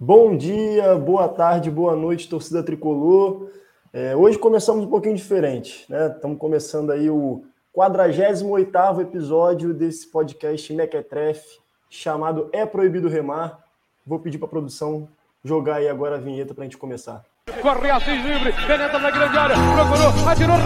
[0.00, 3.48] Bom dia, boa tarde, boa noite, torcida tricolor.
[3.92, 6.06] É, hoje começamos um pouquinho diferente, né?
[6.14, 7.42] Estamos começando aí o
[7.72, 11.58] 48 episódio desse podcast Mequetrefe,
[11.90, 13.58] chamado É Proibido Remar.
[14.06, 15.08] Vou pedir para a produção
[15.42, 17.24] jogar aí agora a vinheta para a gente começar.
[17.60, 20.56] Corre Assis livre, penetra na grande área, procurou, atirou,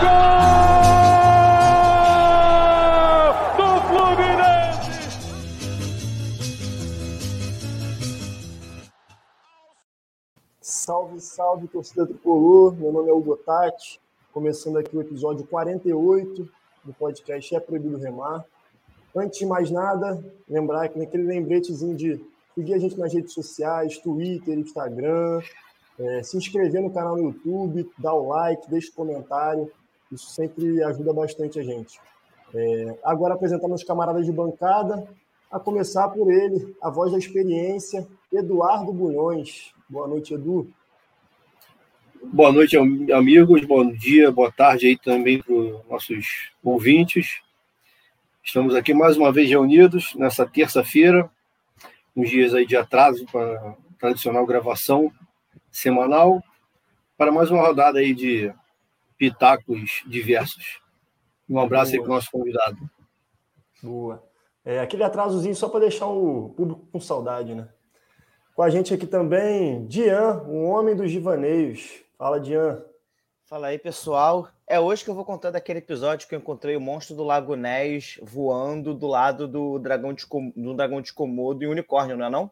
[0.00, 0.69] Gol!
[11.20, 12.74] Salve, salve, torcida tricolor.
[12.74, 14.00] Meu nome é Hugo Tati,
[14.32, 16.48] começando aqui o episódio 48
[16.84, 18.44] do podcast É Proibido Remar.
[19.14, 23.98] Antes de mais nada, lembrar que naquele lembretezinho de seguir a gente nas redes sociais,
[23.98, 25.42] Twitter, Instagram,
[25.98, 29.70] é, se inscrever no canal no YouTube, dar o like, deixa o comentário,
[30.10, 32.00] isso sempre ajuda bastante a gente.
[32.54, 35.06] É, agora apresentar meus camaradas de bancada,
[35.50, 39.72] a começar por ele, a voz da experiência, Eduardo Bulhões.
[39.88, 40.68] Boa noite, Edu.
[42.22, 43.64] Boa noite, amigos.
[43.64, 47.40] Bom dia, boa tarde aí também para os nossos ouvintes.
[48.44, 51.30] Estamos aqui mais uma vez reunidos nessa terça-feira,
[52.14, 55.10] uns dias aí de atraso para a tradicional gravação
[55.72, 56.42] semanal,
[57.16, 58.52] para mais uma rodada aí de
[59.16, 60.78] pitacos diversos.
[61.48, 62.00] Um abraço Boa.
[62.00, 62.90] aí para o nosso convidado.
[63.82, 64.22] Boa.
[64.62, 67.68] É, aquele atrasozinho só para deixar o público com saudade, né?
[68.54, 72.04] Com a gente aqui também, Dian, um homem dos divaneios.
[72.20, 72.84] Fala, Dian.
[73.46, 74.50] Fala aí, pessoal.
[74.66, 77.56] É hoje que eu vou contar daquele episódio que eu encontrei o monstro do Lago
[77.56, 82.28] Nés voando do lado do dragão de, do dragão de Komodo e unicórnio, não é
[82.28, 82.50] não?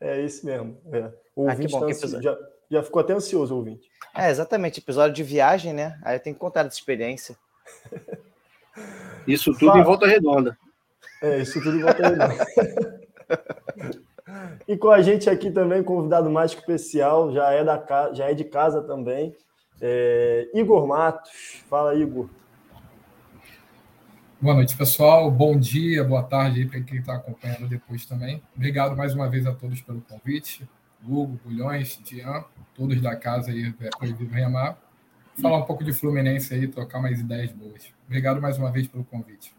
[0.00, 0.80] É isso mesmo.
[0.90, 1.12] É.
[1.36, 2.38] O ah, ouvinte bom, tá já,
[2.70, 3.90] já ficou até ansioso, o ouvinte.
[4.16, 4.80] É, exatamente.
[4.80, 6.00] Episódio de viagem, né?
[6.02, 7.36] Aí eu tenho que contar dessa experiência.
[9.26, 9.80] Isso tudo Fala.
[9.80, 10.56] em volta redonda.
[11.20, 12.46] É, isso tudo em volta redonda.
[14.66, 18.44] e com a gente aqui também, convidado mais especial, já é, da, já é de
[18.44, 19.34] casa também.
[19.80, 22.28] É, Igor Matos, fala Igor.
[24.40, 25.30] Boa noite, pessoal.
[25.30, 28.42] Bom dia, boa tarde para quem está acompanhando depois também.
[28.54, 30.68] Obrigado mais uma vez a todos pelo convite.
[31.02, 34.78] Hugo, Bulhões, Dian, todos da casa aí, é, Proibido Remar.
[35.40, 37.92] Falar um pouco de Fluminense aí, trocar mais ideias boas.
[38.06, 39.57] Obrigado mais uma vez pelo convite.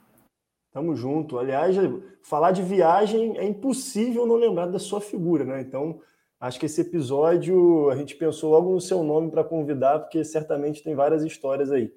[0.72, 1.40] Tamo junto.
[1.40, 1.76] Aliás,
[2.22, 5.62] falar de viagem é impossível não lembrar da sua figura, né?
[5.62, 6.00] Então,
[6.40, 10.82] Acho que esse episódio a gente pensou logo no seu nome para convidar, porque certamente
[10.82, 11.94] tem várias histórias aí.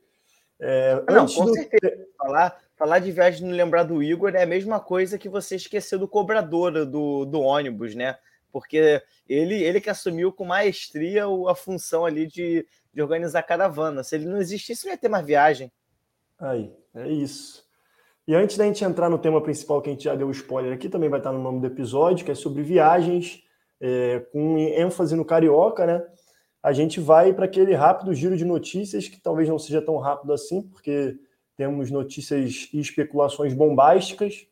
[0.58, 1.54] É, não, com do...
[1.54, 2.06] certeza.
[2.18, 5.96] Falar, falar de viagem no lembrar do Igor é a mesma coisa que você esquecer
[5.96, 8.18] do cobrador do, do ônibus, né?
[8.50, 14.02] Porque ele, ele que assumiu com maestria a função ali de, de organizar a caravana.
[14.02, 15.70] Se ele não existisse, não ia ter mais viagem.
[16.36, 17.64] Aí, é isso.
[18.32, 20.88] E antes da gente entrar no tema principal que a gente já deu spoiler aqui,
[20.88, 23.42] também vai estar no nome do episódio, que é sobre viagens
[23.78, 26.02] é, com ênfase no carioca, né?
[26.62, 30.32] A gente vai para aquele rápido giro de notícias, que talvez não seja tão rápido
[30.32, 31.14] assim, porque
[31.58, 34.46] temos notícias e especulações bombásticas.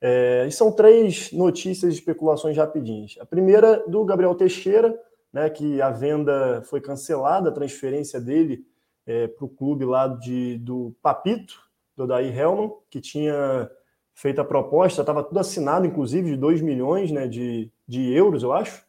[0.00, 3.16] É, e são três notícias e especulações rapidinhas.
[3.20, 5.00] A primeira do Gabriel Teixeira,
[5.32, 8.66] né, que a venda foi cancelada, a transferência dele
[9.06, 11.69] é, para o clube lá de, do Papito,
[12.00, 13.70] do Daí Helman, que tinha
[14.14, 18.52] feito a proposta, estava tudo assinado, inclusive, de 2 milhões né, de, de euros, eu
[18.52, 18.84] acho.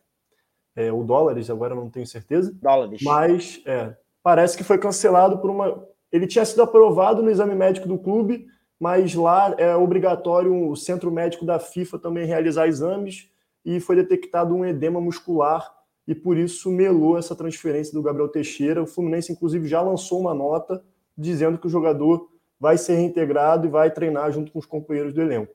[0.75, 2.53] É, ou dólares, agora não tenho certeza.
[2.61, 3.01] Dólares.
[3.03, 5.85] Mas é, parece que foi cancelado por uma.
[6.11, 8.47] Ele tinha sido aprovado no exame médico do clube,
[8.79, 13.29] mas lá é obrigatório o centro médico da FIFA também realizar exames
[13.66, 15.69] e foi detectado um edema muscular
[16.07, 18.81] e por isso melou essa transferência do Gabriel Teixeira.
[18.81, 20.83] O Fluminense, inclusive, já lançou uma nota
[21.17, 22.31] dizendo que o jogador
[22.61, 25.51] vai ser reintegrado e vai treinar junto com os companheiros do elenco.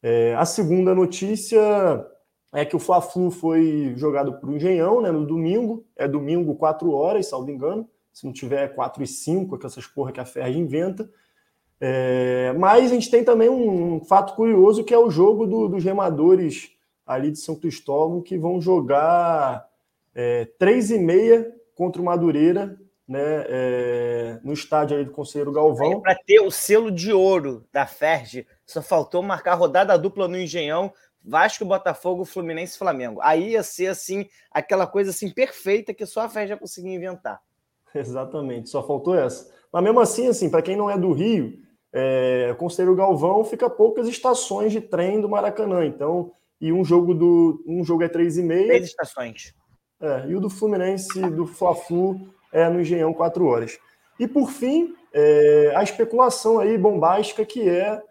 [0.00, 1.60] É, a segunda notícia
[2.52, 6.88] é que o Fla-Flu foi jogado para o Engenhão né, no domingo, é domingo 4
[6.92, 10.56] horas, salvo engano, se não tiver 4 e 5, com essas porra que a Ferg
[10.56, 11.10] inventa.
[11.80, 15.66] É, mas a gente tem também um, um fato curioso que é o jogo do,
[15.66, 16.70] dos remadores
[17.04, 19.66] ali de São Cristóvão que vão jogar
[20.14, 22.79] é, 3 e meia contra o Madureira
[23.10, 26.00] né, é, no estádio aí do Conselheiro Galvão.
[26.00, 30.92] Para ter o selo de ouro da Ferge, só faltou marcar rodada dupla no Engenhão,
[31.20, 33.18] Vasco, Botafogo, Fluminense Flamengo.
[33.20, 37.40] Aí ia ser assim, aquela coisa assim perfeita que só a Ferge já conseguiu inventar.
[37.92, 39.52] Exatamente, só faltou essa.
[39.72, 41.58] Mas mesmo assim, assim, para quem não é do Rio,
[41.92, 45.84] é, Conselheiro Galvão fica poucas estações de trem do Maracanã.
[45.84, 46.30] Então,
[46.60, 48.68] e um jogo do um jogo é três e meia.
[48.68, 49.52] Três estações.
[50.00, 53.78] É, e o do Fluminense, do Fla-Flu, é, no Engenhão 4 horas.
[54.18, 58.02] E por fim, é, a especulação aí bombástica que é,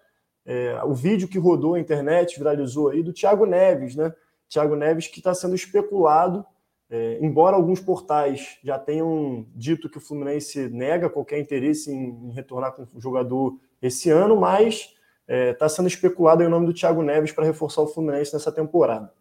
[0.45, 4.13] é, o vídeo que rodou a internet, viralizou aí, do Thiago Neves, né?
[4.49, 6.43] Thiago Neves, que está sendo especulado,
[6.89, 12.31] é, embora alguns portais já tenham dito que o Fluminense nega qualquer interesse em, em
[12.31, 14.95] retornar com o jogador esse ano, mas
[15.27, 19.13] está é, sendo especulado o nome do Thiago Neves para reforçar o Fluminense nessa temporada.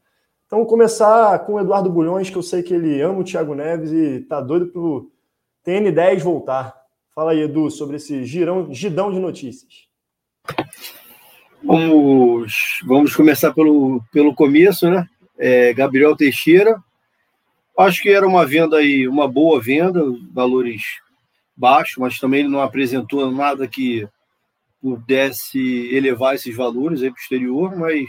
[0.48, 3.92] Então, começar com o Eduardo Bulhões, que eu sei que ele ama o Thiago Neves
[3.92, 5.12] e está doido para o
[5.62, 6.74] TN10 voltar.
[7.14, 9.86] Fala aí, Edu, sobre esse girão, gidão de notícias.
[11.62, 15.06] Vamos, vamos começar pelo, pelo começo, né?
[15.36, 16.82] É, Gabriel Teixeira.
[17.76, 20.02] Acho que era uma venda aí, uma boa venda,
[20.32, 20.80] valores
[21.54, 24.08] baixos, mas também ele não apresentou nada que
[24.80, 28.08] pudesse elevar esses valores aí para o exterior, mas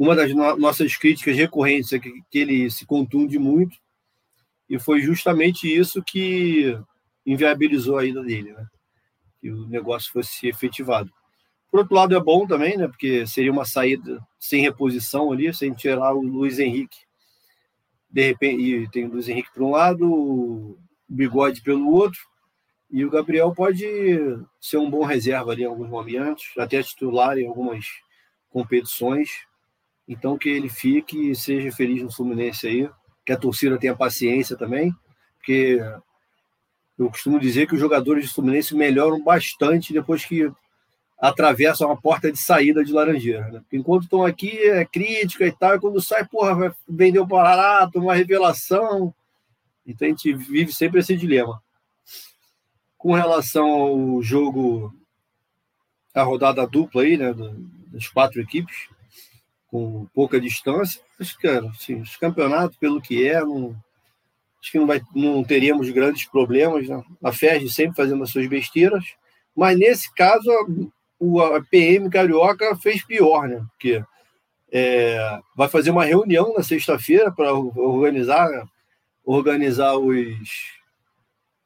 [0.00, 3.76] uma das no nossas críticas recorrentes é que, que ele se contunde muito,
[4.66, 6.74] e foi justamente isso que
[7.26, 8.66] inviabilizou a ida dele, né?
[9.38, 11.12] Que o negócio fosse efetivado.
[11.70, 12.88] Por outro lado, é bom também, né?
[12.88, 16.96] Porque seria uma saída sem reposição ali, sem tirar o Luiz Henrique.
[18.08, 22.20] De repente, e tem o Luiz Henrique para um lado, o Bigode pelo outro,
[22.90, 23.84] e o Gabriel pode
[24.58, 27.84] ser um bom reserva ali em alguns momentos, até titular em algumas
[28.48, 29.49] competições.
[30.10, 32.90] Então, que ele fique e seja feliz no Fluminense aí,
[33.24, 34.92] que a torcida tenha paciência também,
[35.36, 35.80] porque
[36.98, 40.50] eu costumo dizer que os jogadores do Fluminense melhoram bastante depois que
[41.16, 43.52] atravessam a porta de saída de Laranjeira.
[43.52, 43.62] Né?
[43.72, 48.00] Enquanto estão aqui, é crítica e tal, e quando sai, porra, vai vender o barato,
[48.00, 49.14] uma revelação.
[49.86, 51.62] Então a gente vive sempre esse dilema.
[52.98, 54.92] Com relação ao jogo,
[56.12, 57.32] a rodada dupla aí, né,
[57.92, 58.88] das quatro equipes,
[59.70, 63.76] com pouca distância, acho que, assim, os campeonatos, pelo que é, não,
[64.60, 66.88] acho que não, vai, não teríamos grandes problemas.
[66.88, 67.02] Né?
[67.22, 69.04] A FERJ sempre fazendo as suas besteiras,
[69.54, 70.50] mas nesse caso,
[71.18, 73.64] o a PM Carioca fez pior, né?
[73.70, 74.02] Porque
[74.72, 78.48] é, vai fazer uma reunião na sexta-feira para organizar,
[79.24, 80.18] organizar os,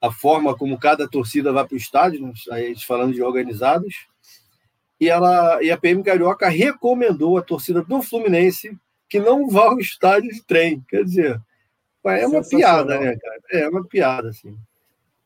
[0.00, 2.32] a forma como cada torcida vai para o estádio, né?
[2.50, 4.06] aí falando de organizados.
[5.00, 8.76] E, ela, e a PM Carioca recomendou a torcida do Fluminense
[9.08, 10.84] que não vá ao estádio de trem.
[10.88, 11.40] Quer dizer,
[12.04, 13.40] é uma piada, né, cara?
[13.50, 14.56] É uma piada, assim.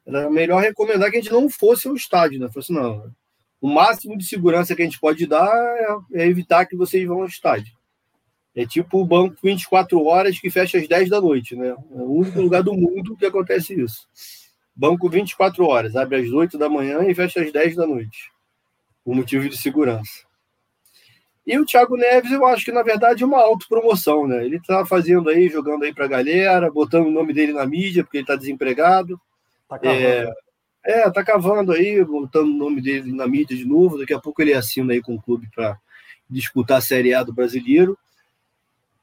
[0.06, 2.48] Era melhor recomendar que a gente não fosse ao estádio, né?
[2.50, 3.12] Fosse, não,
[3.60, 5.48] o máximo de segurança que a gente pode dar
[6.14, 7.76] é, é evitar que vocês vão ao estádio.
[8.54, 11.68] É tipo o banco 24 horas que fecha às 10 da noite, né?
[11.68, 14.08] É o único lugar do mundo que acontece isso.
[14.74, 18.30] Banco 24 horas, abre às 8 da manhã e fecha às 10 da noite.
[19.04, 20.28] Por motivo de segurança.
[21.48, 24.44] E o Thiago Neves, eu acho que na verdade é uma autopromoção, né?
[24.44, 28.18] Ele tá fazendo aí, jogando aí pra galera, botando o nome dele na mídia, porque
[28.18, 29.18] ele tá desempregado.
[29.66, 30.30] Tá é,
[30.84, 33.98] é, tá cavando aí, botando o nome dele na mídia de novo.
[33.98, 35.78] Daqui a pouco ele assina aí com o clube para
[36.28, 37.98] disputar a Série A do brasileiro.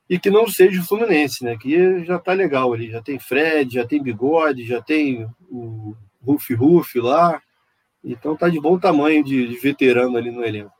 [0.07, 1.57] E que não seja o Fluminense, né?
[1.59, 2.92] Que já tá legal ali.
[2.92, 7.42] Já tem Fred, já tem Bigode, já tem o Ruff Ruff lá.
[8.06, 10.72] Então tá de bom tamanho de, de veterano ali no elenco.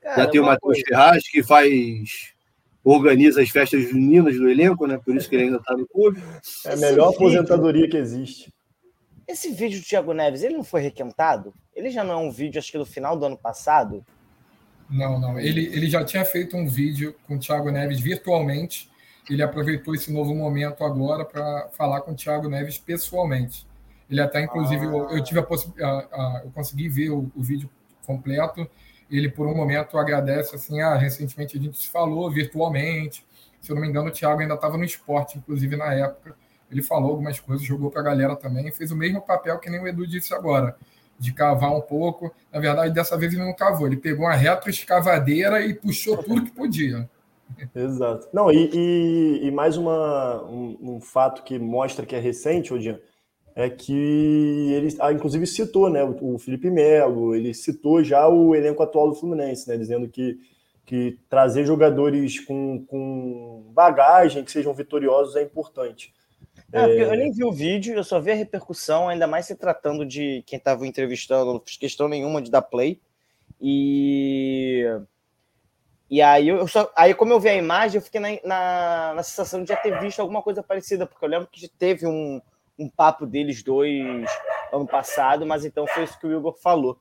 [0.00, 2.34] Cara, já tem o Matheus Ferraz, que faz
[2.82, 4.96] organiza as festas juninas do elenco, né?
[4.96, 6.22] Por isso que ele ainda está no clube.
[6.64, 8.52] É a melhor aposentadoria que existe.
[9.26, 11.52] Esse vídeo do Thiago Neves, ele não foi requentado?
[11.74, 14.04] Ele já não é um vídeo, acho que do final do ano passado?
[14.88, 15.38] Não, não.
[15.38, 18.88] Ele, ele já tinha feito um vídeo com o Thiago Neves virtualmente.
[19.28, 23.66] Ele aproveitou esse novo momento agora para falar com o Thiago Neves pessoalmente.
[24.10, 24.88] Ele até, inclusive, ah.
[24.88, 26.08] eu, eu, tive a possibilidade,
[26.44, 27.68] eu consegui ver o, o, vídeo
[28.06, 28.68] completo.
[29.10, 33.26] Ele, por um momento, agradece assim: ah, recentemente a gente se falou virtualmente.
[33.60, 36.36] Se eu não me engano, o Thiago ainda estava no esporte, inclusive na época.
[36.70, 39.80] Ele falou algumas coisas, jogou para a galera também, fez o mesmo papel que nem
[39.80, 40.76] o Edu disse agora,
[41.18, 42.34] de cavar um pouco.
[42.52, 46.50] Na verdade, dessa vez ele não cavou, ele pegou uma retroescavadeira e puxou tudo que
[46.50, 47.08] podia.
[47.74, 48.28] Exato.
[48.32, 52.98] Não, e, e, e mais uma, um, um, fato que mostra que é recente, Odian,
[53.56, 58.82] é que ele, ah, inclusive, citou né, o Felipe Melo, ele citou já o elenco
[58.82, 60.38] atual do Fluminense, né, dizendo que,
[60.84, 66.12] que trazer jogadores com, com bagagem, que sejam vitoriosos, é importante.
[66.70, 70.04] É, eu nem vi o vídeo, eu só vi a repercussão, ainda mais se tratando
[70.04, 73.00] de quem estava entrevistando, não fiz questão nenhuma de dar play.
[73.58, 74.84] E.
[76.08, 79.22] E aí, eu só, aí, como eu vi a imagem, eu fiquei na, na, na,
[79.24, 82.40] sensação de já ter visto alguma coisa parecida, porque eu lembro que teve um,
[82.78, 84.26] um papo deles dois
[84.72, 86.98] ano passado, mas então foi isso que o Igor falou.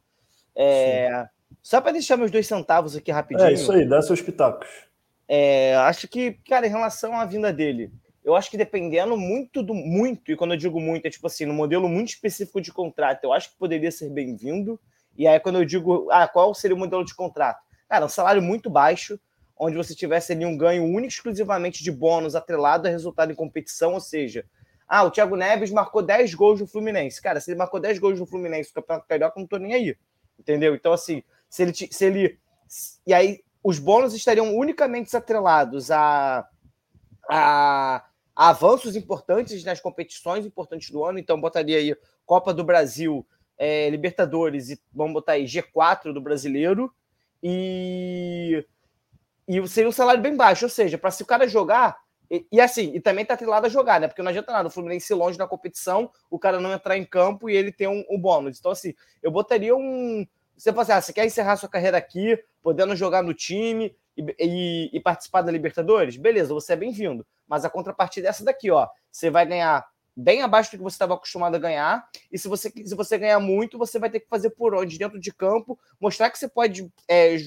[0.56, 1.28] É,
[1.62, 3.50] só para deixar meus dois centavos aqui rapidinho.
[3.50, 4.68] É isso aí, dá seus pitacos.
[5.28, 7.92] É, acho que, cara, em relação à vinda dele,
[8.24, 11.46] eu acho que dependendo muito do muito, e quando eu digo muito, é tipo assim,
[11.46, 14.80] no modelo muito específico de contrato, eu acho que poderia ser bem-vindo.
[15.18, 17.64] E aí, quando eu digo, ah, qual seria o modelo de contrato?
[17.88, 19.20] Cara, um salário muito baixo,
[19.58, 23.94] onde você tivesse ali um ganho único exclusivamente de bônus atrelado a resultado em competição,
[23.94, 24.46] ou seja,
[24.88, 27.22] ah, o Thiago Neves marcou 10 gols no Fluminense.
[27.22, 29.74] Cara, se ele marcou 10 gols no Fluminense no Campeonato Carioca, eu não tô nem
[29.74, 29.98] aí.
[30.40, 30.76] Entendeu?
[30.76, 31.74] Então, assim, se ele.
[31.74, 32.40] Se ele
[33.06, 36.48] e aí, os bônus estariam unicamente atrelados a,
[37.30, 38.04] a,
[38.36, 41.18] a avanços importantes nas competições importantes do ano.
[41.18, 43.26] Então, botaria aí Copa do Brasil,
[43.58, 46.94] é, Libertadores e vamos botar aí G4 do brasileiro.
[47.42, 48.66] E,
[49.48, 50.66] e seria um salário bem baixo.
[50.66, 53.70] Ou seja, para se o cara jogar e, e, assim, e também tá trilado a
[53.70, 54.08] jogar, né?
[54.08, 57.50] Porque não adianta nada o Fluminense longe na competição, o cara não entrar em campo
[57.50, 58.60] e ele ter um, um bônus.
[58.60, 60.26] Então, assim, eu botaria um.
[60.58, 64.36] Você fala assim, ah, você quer encerrar sua carreira aqui, podendo jogar no time e,
[64.40, 66.16] e, e participar da Libertadores?
[66.16, 67.26] Beleza, você é bem-vindo.
[67.48, 68.88] Mas a contrapartida é essa daqui, ó.
[69.12, 72.08] Você vai ganhar bem abaixo do que você estava acostumado a ganhar.
[72.32, 74.98] E se você, se você ganhar muito, você vai ter que fazer por onde?
[74.98, 77.38] Dentro de campo, mostrar que você pode é,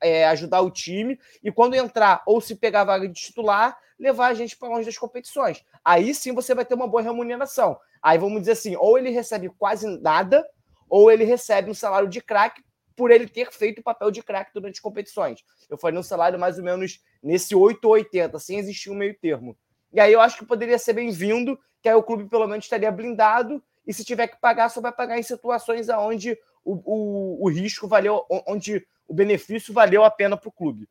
[0.00, 1.18] é, ajudar o time.
[1.42, 4.86] E quando entrar ou se pegar a vaga de titular, levar a gente para longe
[4.86, 5.64] das competições.
[5.84, 7.78] Aí sim você vai ter uma boa remuneração.
[8.02, 10.46] Aí vamos dizer assim: ou ele recebe quase nada,
[10.88, 12.62] ou ele recebe um salário de craque
[12.96, 15.40] por ele ter feito o papel de craque durante competições.
[15.68, 19.18] Eu falei um salário mais ou menos nesse 8 ou 80, sem existir um meio
[19.18, 19.56] termo.
[19.94, 22.90] E aí eu acho que poderia ser bem-vindo, que aí o clube pelo menos estaria
[22.90, 27.48] blindado, e se tiver que pagar, só vai pagar em situações onde o, o, o
[27.48, 30.88] risco valeu, onde o benefício valeu a pena para o clube.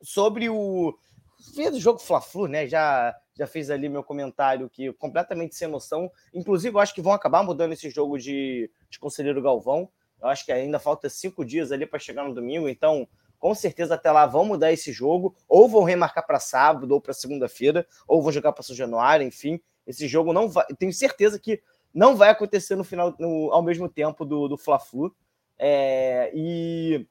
[0.00, 0.96] Sobre o.
[1.56, 2.68] Fez o jogo Fla-Flu, né?
[2.68, 6.08] Já, já fiz ali meu comentário que completamente sem noção.
[6.32, 9.90] Inclusive, eu acho que vão acabar mudando esse jogo de, de Conselheiro Galvão.
[10.22, 13.08] Eu acho que ainda falta cinco dias ali para chegar no domingo, então
[13.40, 17.14] com certeza até lá vão mudar esse jogo, ou vão remarcar para sábado ou para
[17.14, 19.58] segunda-feira, ou vão jogar para São Januário, enfim.
[19.86, 20.66] Esse jogo não vai.
[20.78, 21.60] Tenho certeza que
[21.92, 25.12] não vai acontecer no final, no, ao mesmo tempo do, do Fla-Flu.
[25.58, 27.06] É, e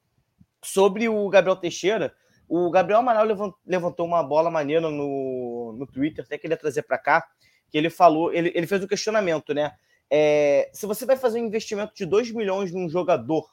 [0.63, 2.13] sobre o Gabriel Teixeira,
[2.47, 3.25] o Gabriel Amaral
[3.65, 7.27] levantou uma bola maneira no, no Twitter, até queria trazer para cá,
[7.69, 9.73] que ele falou, ele, ele fez um questionamento, né?
[10.09, 13.47] É, se você vai fazer um investimento de 2 milhões num jogador,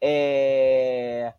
[0.00, 1.32] é,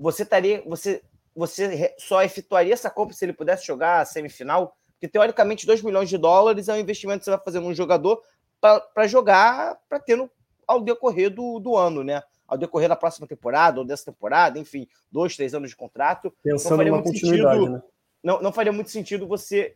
[0.00, 0.62] você estaria.
[0.66, 1.02] Você,
[1.36, 4.76] você só efetuaria essa compra se ele pudesse jogar a semifinal?
[4.94, 8.20] Porque, teoricamente, 2 milhões de dólares é um investimento que você vai fazer num jogador
[8.60, 10.30] para jogar, para ter no,
[10.66, 12.22] ao decorrer do, do ano, né?
[12.46, 16.34] Ao decorrer da próxima temporada ou dessa temporada, enfim, dois, três anos de contrato.
[16.42, 17.82] Pensando numa continuidade, sentido, né?
[18.22, 19.74] Não, não faria muito sentido você,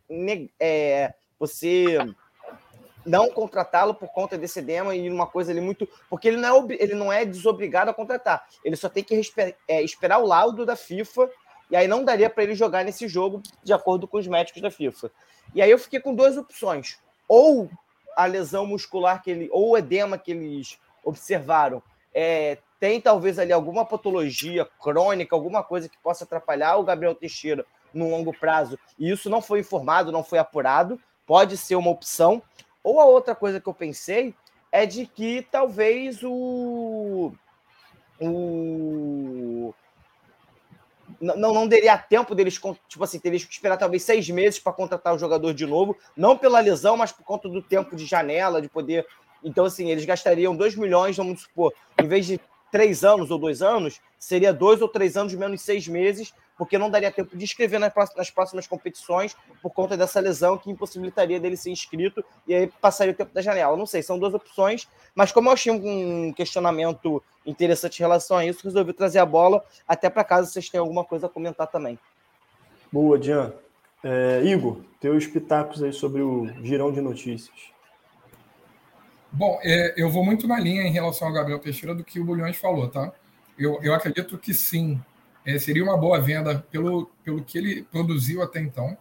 [0.59, 1.97] é, você
[3.05, 5.87] não contratá-lo por conta desse demo e uma coisa ali muito.
[6.09, 8.47] Porque ele não é, ele não é desobrigado a contratar.
[8.63, 9.19] Ele só tem que
[9.67, 11.29] é, esperar o laudo da FIFA
[11.69, 14.71] e aí não daria para ele jogar nesse jogo de acordo com os médicos da
[14.71, 15.11] FIFA.
[15.53, 16.99] E aí eu fiquei com duas opções.
[17.27, 17.69] Ou
[18.15, 19.49] a lesão muscular que ele.
[19.51, 21.81] ou o edema que eles observaram
[22.13, 27.65] é, tem talvez ali alguma patologia crônica, alguma coisa que possa atrapalhar o Gabriel Teixeira
[27.93, 32.41] no longo prazo, e isso não foi informado, não foi apurado, pode ser uma opção.
[32.85, 34.35] Ou a outra coisa que eu pensei
[34.71, 37.33] é de que talvez o.
[38.21, 39.73] o
[41.19, 45.15] não, não daria tempo deles, tipo assim, teriam que esperar talvez seis meses para contratar
[45.15, 48.69] o jogador de novo, não pela lesão, mas por conta do tempo de janela, de
[48.69, 49.07] poder.
[49.43, 52.39] Então, assim, eles gastariam 2 milhões, vamos supor, em vez de
[52.71, 56.89] três anos ou dois anos, seria dois ou três anos menos seis meses, porque não
[56.89, 61.71] daria tempo de inscrever nas próximas competições por conta dessa lesão que impossibilitaria dele ser
[61.71, 63.75] inscrito e aí passaria o tempo da janela.
[63.75, 68.45] Não sei, são duas opções, mas como eu achei um questionamento interessante em relação a
[68.45, 71.99] isso, resolvi trazer a bola até para caso vocês tenham alguma coisa a comentar também.
[72.91, 73.53] Boa, Dian.
[74.03, 77.73] É, Igor, teus pitacos aí sobre o girão de notícias.
[79.31, 82.23] Bom, é, eu vou muito na linha em relação ao Gabriel Teixeira do que o
[82.23, 83.11] Bulhões falou, tá?
[83.57, 85.01] Eu, eu acredito que sim,
[85.45, 88.97] é, seria uma boa venda pelo, pelo que ele produziu até então.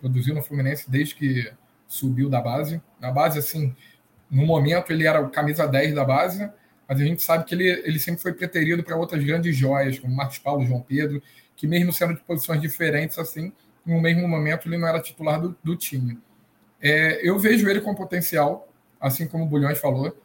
[0.00, 1.52] Produziu no Fluminense desde que
[1.86, 2.80] subiu da base.
[3.00, 3.74] Na base, assim,
[4.30, 6.50] no momento ele era o camisa 10 da base,
[6.88, 10.14] mas a gente sabe que ele, ele sempre foi preterido para outras grandes joias, como
[10.14, 11.22] Marcos Paulo, João Pedro,
[11.54, 13.52] que mesmo sendo de posições diferentes, assim,
[13.84, 16.18] no mesmo momento ele não era titular do, do time.
[16.80, 18.68] É, eu vejo ele com potencial
[19.02, 20.16] assim como o Bulhões falou,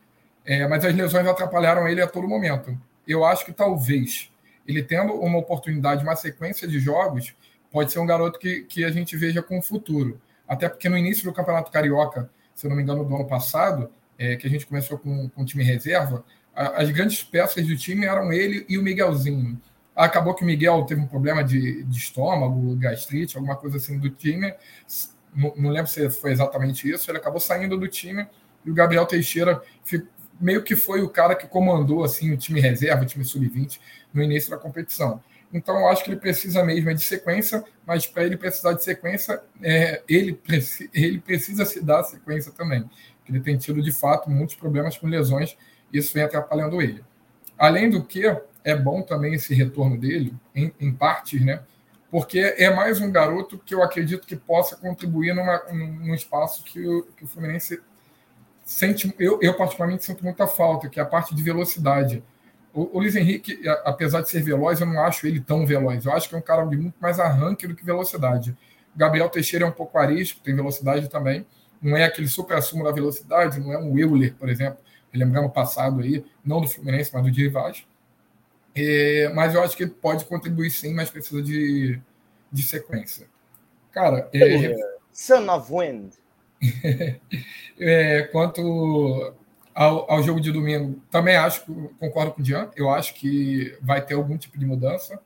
[0.46, 2.80] é, mas as lesões atrapalharam ele a todo momento.
[3.08, 4.32] Eu acho que talvez
[4.68, 7.34] ele tendo uma oportunidade, uma sequência de jogos,
[7.72, 10.20] pode ser um garoto que, que a gente veja com o futuro.
[10.48, 13.90] Até porque no início do Campeonato Carioca, se eu não me engano, do ano passado,
[14.18, 16.24] é, que a gente começou com, com o time reserva,
[16.56, 19.62] a, as grandes peças do time eram ele e o Miguelzinho.
[19.96, 24.10] Acabou que o Miguel teve um problema de, de estômago, gastrite, alguma coisa assim do
[24.10, 24.54] time.
[25.36, 27.10] Não, não lembro se foi exatamente isso.
[27.10, 28.28] Ele acabou saindo do time
[28.66, 29.62] e o Gabriel Teixeira
[30.40, 33.80] meio que foi o cara que comandou assim o time reserva, o time sub-20
[34.18, 35.22] no início da competição.
[35.54, 39.42] Então, eu acho que ele precisa mesmo de sequência, mas para ele precisar de sequência,
[39.62, 40.38] é, ele,
[40.94, 42.90] ele precisa se dar sequência também.
[43.30, 45.56] Ele tem tido, de fato, muitos problemas com lesões,
[45.94, 47.04] isso vem atrapalhando ele.
[47.58, 48.24] Além do que,
[48.64, 51.62] é bom também esse retorno dele, em, em partes, né?
[52.10, 56.86] Porque é mais um garoto que eu acredito que possa contribuir numa, num espaço que
[56.86, 57.82] o, que o Fluminense
[58.66, 59.14] sente.
[59.20, 62.24] Eu, eu, particularmente, sinto muita falta, que é a parte de velocidade
[62.78, 66.06] o, o Luiz Henrique, apesar de ser veloz, eu não acho ele tão veloz.
[66.06, 68.56] Eu acho que é um cara de muito mais arranque do que velocidade.
[68.96, 71.44] O Gabriel Teixeira é um pouco arisco, tem velocidade também.
[71.82, 74.78] Não é aquele super-assumo da velocidade, não é um Euler, por exemplo.
[75.12, 77.52] Lembrando o passado aí, não do Fluminense, mas do de
[78.76, 82.00] É, mas eu acho que ele pode contribuir sim, mas precisa de,
[82.52, 83.28] de sequência.
[83.92, 84.76] Cara, é,
[85.12, 86.12] Son of Wind.
[87.80, 89.34] é, quanto
[89.78, 91.64] ao, ao, jogo de domingo, também acho,
[92.00, 95.20] concordo com o Dian, eu acho que vai ter algum tipo de mudança.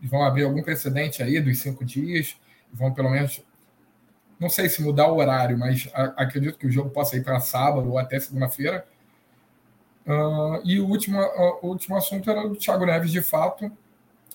[0.00, 2.36] Eles vão abrir algum precedente aí dos cinco dias,
[2.72, 3.40] vão pelo menos,
[4.40, 7.88] não sei se mudar o horário, mas acredito que o jogo possa ir para sábado
[7.88, 8.84] ou até segunda-feira.
[10.04, 13.70] Uh, e o último, uh, o último assunto era do Thiago Neves, de fato.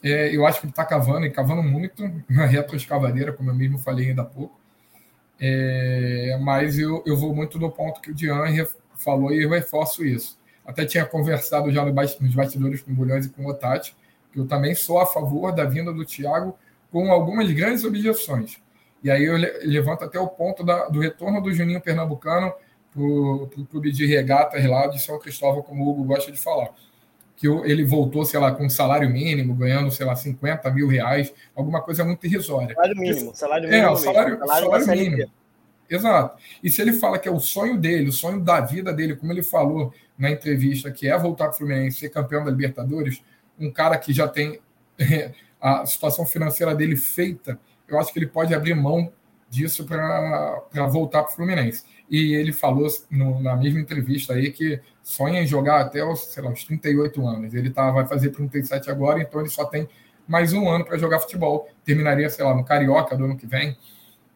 [0.02, 2.02] É, eu acho que ele está cavando e cavando muito
[2.32, 4.58] na retroescavadeira, como eu mesmo falei ainda há pouco.
[5.38, 8.46] É, mas eu, eu vou muito do ponto que o Dian
[9.04, 10.38] falou e eu reforço isso.
[10.66, 13.96] Até tinha conversado já nos bastidores com o Bulhões e com o Otati,
[14.32, 16.56] que eu também sou a favor da vinda do Thiago
[16.92, 18.58] com algumas grandes objeções.
[19.04, 22.54] E aí eu levanto até o ponto da, do retorno do Juninho Pernambucano
[22.92, 26.70] para o clube de regatas lá de São Cristóvão, como o Hugo gosta de falar.
[27.36, 31.34] Que ele voltou, sei lá, com um salário mínimo, ganhando, sei lá, 50 mil reais,
[31.56, 32.76] alguma coisa muito irrisória.
[32.76, 33.88] Salário mínimo, salário mínimo.
[33.88, 35.32] É, o salário, salário, salário mínimo.
[35.90, 36.38] Exato.
[36.64, 39.32] E se ele fala que é o sonho dele, o sonho da vida dele, como
[39.32, 43.24] ele falou na entrevista, que é voltar para o Fluminense, ser campeão da Libertadores,
[43.60, 44.60] um cara que já tem
[45.60, 49.12] a situação financeira dele feita, eu acho que ele pode abrir mão
[49.50, 51.84] disso para voltar para o Fluminense.
[52.10, 56.44] E ele falou no, na mesma entrevista aí que sonha em jogar até os, sei
[56.44, 57.54] lá, os 38 anos.
[57.54, 59.88] Ele tá, vai fazer 37 agora, então ele só tem
[60.28, 61.68] mais um ano para jogar futebol.
[61.84, 63.76] Terminaria, sei lá, no Carioca do ano que vem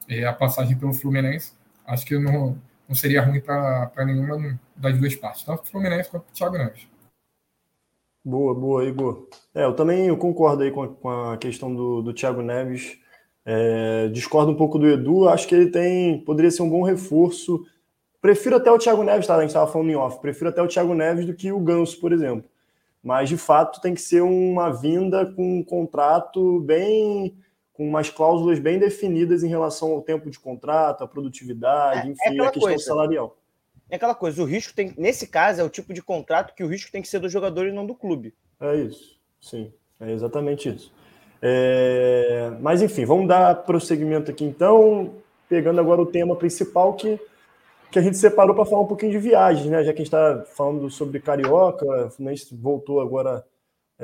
[0.08, 1.54] é, a passagem pelo Fluminense,
[1.86, 6.30] acho que não, não seria ruim para nenhuma das duas partes, tanto o Fluminense quanto
[6.30, 6.88] o Thiago Neves.
[8.26, 9.28] Boa, boa, Igor.
[9.54, 12.98] É, eu também eu concordo aí com a, com a questão do, do Thiago Neves.
[13.46, 17.66] É, discordo um pouco do Edu, acho que ele tem poderia ser um bom reforço.
[18.22, 19.36] Prefiro até o Thiago Neves, tá?
[19.36, 22.00] A gente estava falando em off, prefiro até o Thiago Neves do que o Ganso,
[22.00, 22.50] por exemplo.
[23.04, 27.36] Mas de fato tem que ser uma vinda com um contrato bem
[27.74, 32.40] com umas cláusulas bem definidas em relação ao tempo de contrato, a produtividade, é, enfim,
[32.40, 32.84] é a questão coisa.
[32.84, 33.38] salarial.
[33.90, 36.68] É aquela coisa, o risco tem, nesse caso, é o tipo de contrato que o
[36.68, 38.34] risco tem que ser do jogador e não do clube.
[38.62, 40.94] É isso, sim, é exatamente isso.
[41.42, 42.52] É...
[42.62, 45.16] Mas enfim, vamos dar prosseguimento aqui então,
[45.50, 47.20] pegando agora o tema principal que,
[47.92, 49.84] que a gente separou para falar um pouquinho de viagens, né?
[49.84, 53.44] Já que a gente está falando sobre Carioca, o Fluminense voltou agora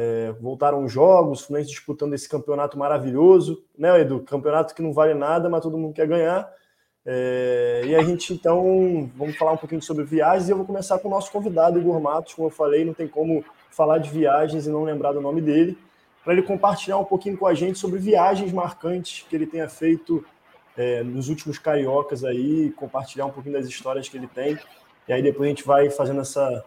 [0.01, 4.21] é, voltaram os jogos, Fluminense disputando esse campeonato maravilhoso, né, Edu?
[4.21, 6.49] Campeonato que não vale nada, mas todo mundo quer ganhar.
[7.05, 10.97] É, e a gente, então, vamos falar um pouquinho sobre viagens e eu vou começar
[10.99, 12.33] com o nosso convidado, Igor Matos.
[12.33, 15.77] Como eu falei, não tem como falar de viagens e não lembrar do nome dele,
[16.23, 20.23] para ele compartilhar um pouquinho com a gente sobre viagens marcantes que ele tenha feito
[20.77, 24.57] é, nos últimos cariocas aí, compartilhar um pouquinho das histórias que ele tem.
[25.09, 26.63] E aí depois a gente vai fazendo essa,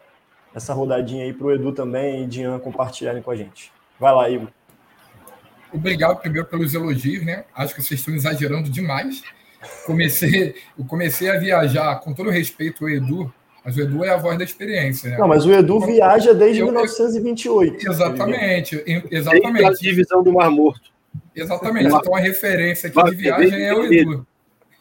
[0.54, 3.72] essa rodadinha aí para o Edu também e Dian compartilharem com a gente.
[3.98, 4.48] Vai lá, Igor.
[5.72, 7.44] Obrigado primeiro pelos elogios, né?
[7.54, 9.22] Acho que vocês estão exagerando demais.
[9.86, 13.32] Comecei, eu comecei a viajar, com todo respeito ao Edu,
[13.64, 15.18] mas o Edu é a voz da experiência, né?
[15.18, 17.88] Não, mas o Edu viaja desde eu, 1928.
[17.88, 19.64] Exatamente, exatamente.
[19.64, 20.90] a divisão do Mar Morto.
[21.34, 21.86] Exatamente.
[21.86, 24.26] Então a referência aqui de viagem é o Edu.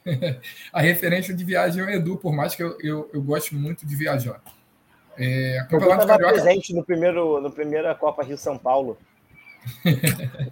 [0.74, 3.86] a referência de viagem é o Edu, por mais que eu, eu, eu goste muito
[3.86, 4.42] de viajar.
[5.24, 8.98] É, eu estava presente no primeiro, no primeira Copa Rio São Paulo.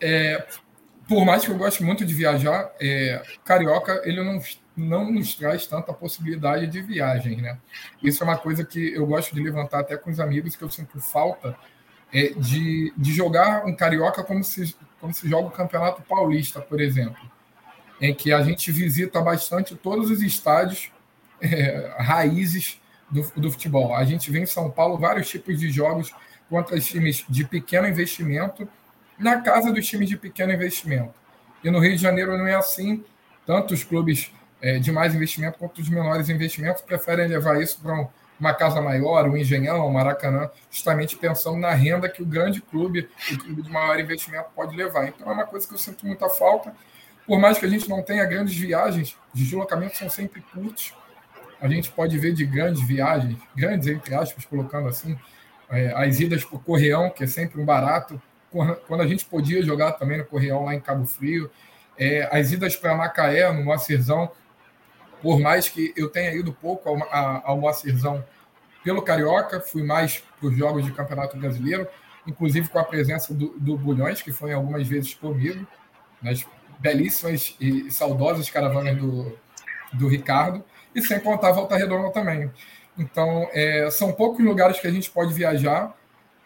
[0.00, 0.44] é,
[1.08, 4.42] por mais que eu goste muito de viajar, é, Carioca ele não,
[4.76, 7.56] não nos traz tanta possibilidade de viagem, né?
[8.02, 10.70] Isso é uma coisa que eu gosto de levantar até com os amigos, que eu
[10.70, 11.56] sinto falta
[12.12, 16.80] é, de, de jogar um Carioca como se, como se joga o Campeonato Paulista, por
[16.80, 17.30] exemplo,
[18.00, 20.90] em que a gente visita bastante todos os estádios
[21.40, 23.94] é, raízes do, do, futebol.
[23.94, 26.12] A gente vê em São Paulo vários tipos de jogos
[26.48, 28.68] contra times de pequeno investimento,
[29.18, 31.14] na casa dos times de pequeno investimento.
[31.62, 33.04] E no Rio de Janeiro não é assim.
[33.46, 37.94] Tanto os clubes é, de mais investimento quanto os menores investimentos preferem levar isso para
[37.94, 42.60] um, uma casa maior, um engenhão, um Maracanã, justamente pensando na renda que o grande
[42.60, 45.08] clube, o clube de maior investimento pode levar.
[45.08, 46.72] Então é uma coisa que eu sinto muita falta.
[47.26, 50.94] Por mais que a gente não tenha grandes viagens, os deslocamentos são sempre curtos.
[51.60, 55.18] A gente pode ver de grandes viagens, grandes entre aspas, colocando assim,
[55.70, 58.20] é, as idas para o Correão, que é sempre um barato,
[58.86, 61.50] quando a gente podia jogar também no Correão lá em Cabo Frio,
[61.98, 64.30] é, as idas para Macaé, no Moacirzão,
[65.20, 68.24] por mais que eu tenha ido pouco ao, ao Moacirzão
[68.84, 71.86] pelo Carioca, fui mais para os jogos de Campeonato Brasileiro,
[72.26, 75.66] inclusive com a presença do, do Bulhões, que foi algumas vezes comigo,
[76.22, 76.46] nas
[76.78, 79.36] belíssimas e saudosas caravanas do,
[79.92, 80.64] do Ricardo,
[80.98, 82.50] e sem contar Volta Redonda também.
[82.96, 85.94] Então, é, são poucos lugares que a gente pode viajar,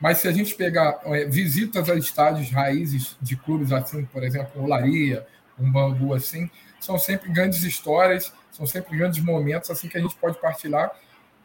[0.00, 4.62] mas se a gente pegar é, visitas a estádios raízes de clubes assim, por exemplo,
[4.62, 5.26] Olaria,
[5.58, 10.14] um Bangu assim, são sempre grandes histórias são sempre grandes momentos assim que a gente
[10.16, 10.94] pode partilhar.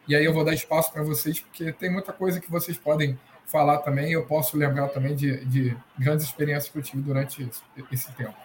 [0.08, 3.18] E aí eu vou dar espaço para vocês, porque tem muita coisa que vocês podem
[3.46, 4.12] falar também.
[4.12, 8.36] Eu posso lembrar também de, de grandes experiências que eu tive durante esse, esse tempo.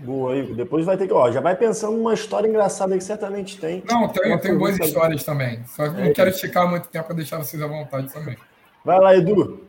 [0.00, 0.54] Boa, Igor.
[0.54, 1.12] Depois vai ter que.
[1.12, 3.82] Ó, já vai pensando numa história engraçada que certamente tem.
[3.88, 5.64] Não, tem, eu tenho boas histórias também.
[5.66, 6.04] Só que é.
[6.04, 8.36] não quero esticar muito tempo para deixar vocês à vontade também.
[8.84, 9.66] Vai lá, Edu.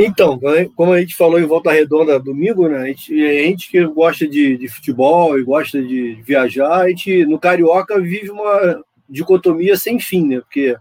[0.00, 0.38] Então,
[0.76, 2.78] como a gente falou em Volta Redonda domingo, né?
[2.78, 7.26] A gente, a gente que gosta de, de, futebol e gosta de viajar, a gente
[7.26, 10.40] no Carioca vive uma dicotomia sem fim, né?
[10.40, 10.76] Porque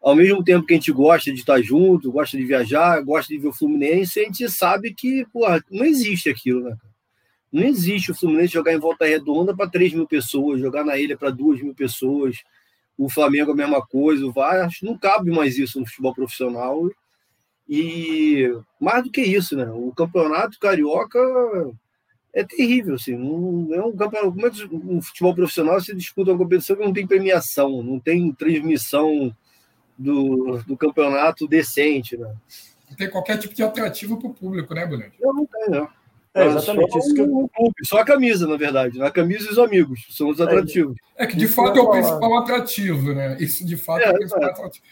[0.00, 3.40] ao mesmo tempo que a gente gosta de estar junto, gosta de viajar, gosta de
[3.40, 6.76] ver o Fluminense, a gente sabe que, porra, não existe aquilo, né?
[7.52, 11.16] Não existe o Fluminense jogar em Volta Redonda para 3 mil pessoas, jogar na ilha
[11.16, 12.36] para 2 mil pessoas.
[12.96, 16.88] O Flamengo a mesma coisa, o Vasco, não cabe mais isso no futebol profissional.
[17.68, 19.68] E mais do que isso, né?
[19.70, 21.18] O campeonato carioca
[22.32, 23.16] é terrível, assim.
[23.16, 24.32] Não é um campeonato.
[24.32, 27.98] Como é que o futebol profissional se disputa uma competição que não tem premiação, não
[27.98, 29.34] tem transmissão
[29.98, 32.34] do, do campeonato decente, né?
[32.88, 35.16] Não tem qualquer tipo de atrativo para o público, né, Bonete?
[35.20, 35.88] Não, não tem, não.
[36.34, 36.92] É, exatamente.
[36.92, 37.50] Só, isso que eu...
[37.84, 39.02] só a camisa, na verdade.
[39.02, 40.96] A camisa e os amigos são os é, atrativos.
[41.16, 43.36] É, que de isso fato é o principal atrativo, né?
[43.40, 44.50] Isso de fato é, é o principal é.
[44.50, 44.84] atrativo.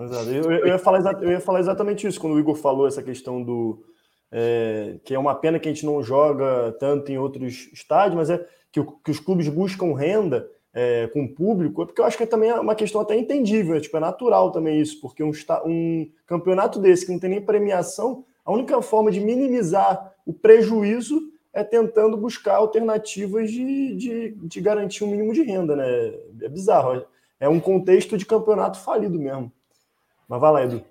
[0.00, 0.30] Exato.
[0.30, 3.42] Eu, eu, ia falar, eu ia falar exatamente isso quando o Igor falou essa questão
[3.42, 3.84] do.
[4.30, 8.30] É, que é uma pena que a gente não joga tanto em outros estádios, mas
[8.30, 8.38] é
[8.70, 12.26] que, que os clubes buscam renda é, com o público, é porque eu acho que
[12.26, 15.32] também é uma questão até entendível, tipo, é tipo, natural também isso, porque um,
[15.66, 21.32] um campeonato desse que não tem nem premiação, a única forma de minimizar o prejuízo
[21.52, 25.86] é tentando buscar alternativas de, de, de garantir um mínimo de renda, né?
[26.40, 27.04] É bizarro.
[27.38, 29.52] É um contexto de campeonato falido mesmo.
[30.28, 30.84] Mas vai lá, Edu.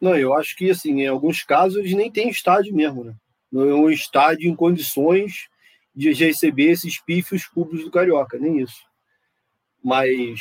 [0.00, 3.14] Não, eu acho que, assim, em alguns casos, eles nem tem estádio mesmo, né?
[3.50, 5.48] Não é um estádio em condições
[5.94, 8.86] de receber esses pífios públicos do Carioca, nem isso.
[9.82, 10.40] Mas.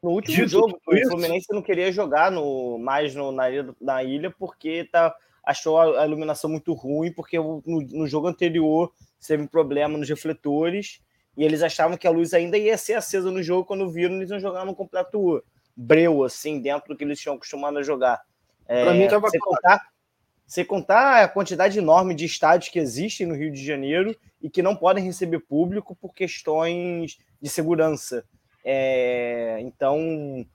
[0.00, 4.30] No último jogo, o Fluminense não queria jogar no, mais no, na, ilha, na ilha
[4.30, 8.92] porque tá, achou a, iluminação muito ruim, porque no, no jogo anterior
[9.26, 11.00] teve um problema nos refletores
[11.36, 14.30] e eles achavam que a luz ainda ia ser acesa no jogo quando viram eles
[14.30, 15.42] iam jogar no completo
[15.76, 18.20] breu, assim, dentro do que eles tinham acostumado a jogar.
[18.68, 19.80] É, para mim, tava sem contar,
[20.46, 24.62] sem contar a quantidade enorme de estádios que existem no Rio de Janeiro e que
[24.62, 28.24] não podem receber público por questões de segurança.
[28.64, 30.46] É, então,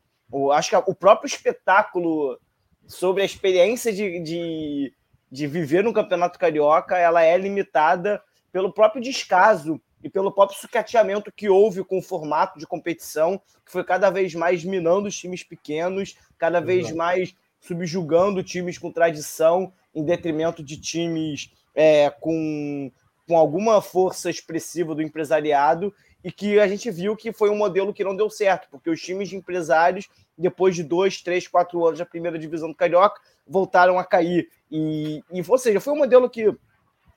[0.54, 2.40] acho que o próprio espetáculo
[2.88, 4.94] sobre a experiência de, de,
[5.30, 8.22] de viver no Campeonato Carioca, ela é limitada
[8.52, 13.72] pelo próprio descaso e pelo próprio sucateamento que houve com o formato de competição, que
[13.72, 16.98] foi cada vez mais minando os times pequenos, cada vez Exato.
[16.98, 22.92] mais subjugando times com tradição em detrimento de times é, com,
[23.28, 25.94] com alguma força expressiva do empresariado
[26.28, 29.00] e que a gente viu que foi um modelo que não deu certo, porque os
[29.02, 33.98] times de empresários, depois de dois, três, quatro anos da primeira divisão do Carioca, voltaram
[33.98, 34.50] a cair.
[34.70, 36.54] E, e ou seja, foi um modelo que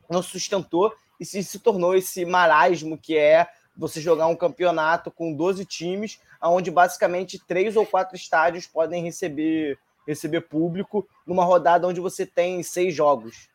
[0.08, 5.34] não sustentou e se, se tornou esse marasmo que é você jogar um campeonato com
[5.34, 11.98] 12 times, onde basicamente três ou quatro estádios podem receber, receber público numa rodada onde
[11.98, 13.48] você tem seis jogos.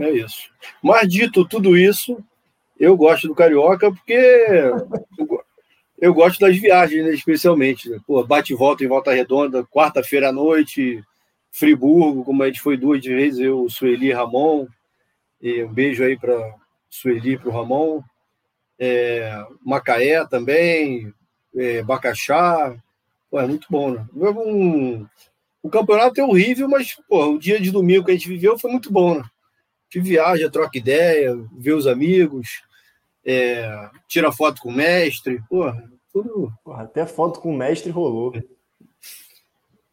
[0.00, 0.50] É isso.
[0.82, 2.24] Mas dito tudo isso,
[2.78, 4.18] eu gosto do Carioca porque
[5.98, 7.88] eu, gosto das viagens, né, especialmente.
[7.88, 7.98] Né?
[8.06, 11.02] Pô, bate e volta em volta redonda, quarta-feira à noite,
[11.50, 14.66] Friburgo, como a gente foi duas vezes, eu, Sueli e Ramon.
[15.40, 16.54] E um beijo aí para
[16.90, 18.02] Sueli e para o Ramon.
[18.78, 21.12] É, Macaé também,
[21.54, 22.74] é, Bacaxá.
[23.30, 24.04] Pô, é muito bom, né?
[24.14, 25.06] Um,
[25.62, 28.70] o campeonato é horrível, mas pô, o dia de domingo que a gente viveu foi
[28.70, 29.24] muito bom, né?
[29.94, 32.64] Que viaja, troca ideia, vê os amigos,
[33.24, 35.40] é, tira foto com o mestre.
[35.48, 35.72] Pô,
[36.12, 36.52] tudo.
[36.66, 38.32] Até foto com o mestre rolou.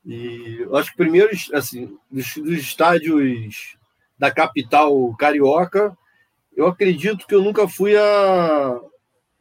[0.03, 3.77] E acho que primeiros, assim, dos, dos estádios
[4.17, 5.95] da capital carioca,
[6.57, 8.81] eu acredito que eu nunca fui a,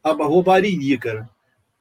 [0.03, 1.27] a Rua Bariri, cara.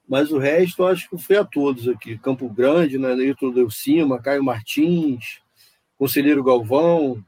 [0.08, 2.16] Mas o resto acho que fui a todos aqui.
[2.16, 3.14] Campo Grande, né?
[3.14, 5.42] Neutro Deu Cima, Caio Martins,
[5.98, 7.22] Conselheiro Galvão.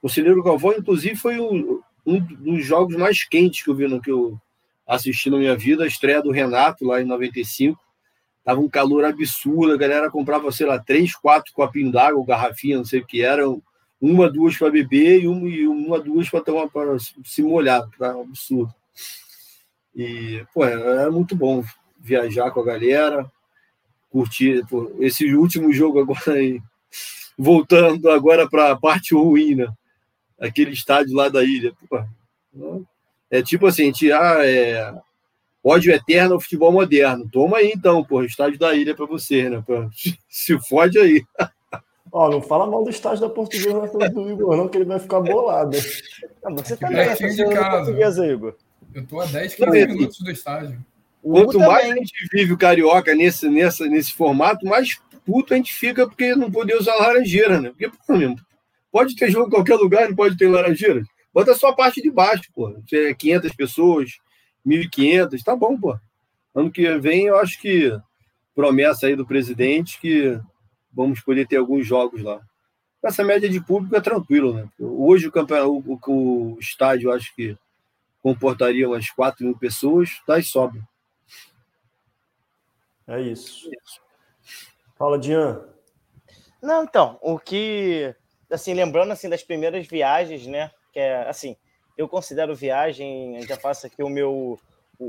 [0.00, 4.10] Conselheiro Galvão, inclusive, foi o, um dos jogos mais quentes que eu vi no que
[4.10, 4.38] eu
[4.86, 7.78] assisti na minha vida, a estreia do Renato lá em 95.
[8.42, 12.84] Tava um calor absurdo, a galera comprava, sei lá, três, quatro copinhos d'água, garrafinha, não
[12.84, 13.44] sei o que era,
[14.00, 18.12] uma, duas para beber e uma, e uma duas para tomar para se molhar, tá
[18.12, 18.72] absurdo.
[19.94, 21.62] E, pô, é, é muito bom
[21.98, 23.30] viajar com a galera,
[24.08, 26.62] curtir pô, esse último jogo agora aí,
[27.36, 29.68] voltando agora para a parte ruim, né?
[30.40, 31.72] Aquele estádio lá da ilha.
[31.88, 32.84] Pô,
[33.30, 34.94] é tipo assim, a gente, ah, é,
[35.62, 37.28] ódio eterno ao futebol moderno.
[37.30, 39.62] Toma aí então, pô, estádio da ilha para você, né?
[39.66, 39.88] Pô,
[40.28, 41.24] se fode aí.
[42.10, 44.86] Ó, não fala mal do estádio da portuguesa na frente do Igor, não, que ele
[44.86, 45.76] vai ficar bolado.
[46.42, 47.84] Não, você tá é de casa.
[47.84, 48.54] portuguesa, Igor.
[48.94, 50.78] Eu tô a 10, 15 minutos do estádio.
[51.22, 55.74] Quanto mais a gente vive o carioca nesse, nessa, nesse formato, mais puto a gente
[55.74, 57.68] fica porque não poder usar laranjeira, né?
[57.68, 58.36] Porque, pô, mesmo,
[58.90, 61.02] pode ter jogo em qualquer lugar, não pode ter laranjeira.
[61.32, 62.74] Bota só a parte de baixo, pô.
[62.88, 64.10] Se é 500 pessoas,
[64.66, 65.98] 1.500, tá bom, pô.
[66.54, 67.96] Ano que vem, eu acho que
[68.54, 70.40] promessa aí do presidente que
[70.92, 72.40] vamos poder ter alguns jogos lá.
[73.02, 74.68] Essa média de público é tranquilo, né?
[74.80, 77.56] Hoje o campeonato, o, o, estádio, eu acho que
[78.20, 80.82] comportaria umas 4 mil pessoas, tá e sobra.
[83.06, 83.70] É isso.
[84.96, 85.64] Fala, Dian.
[86.60, 88.14] Não, então, o que,
[88.50, 90.70] assim, lembrando assim das primeiras viagens, né?
[90.92, 91.56] Que é assim,
[91.96, 94.58] eu considero viagem, já faço aqui o meu,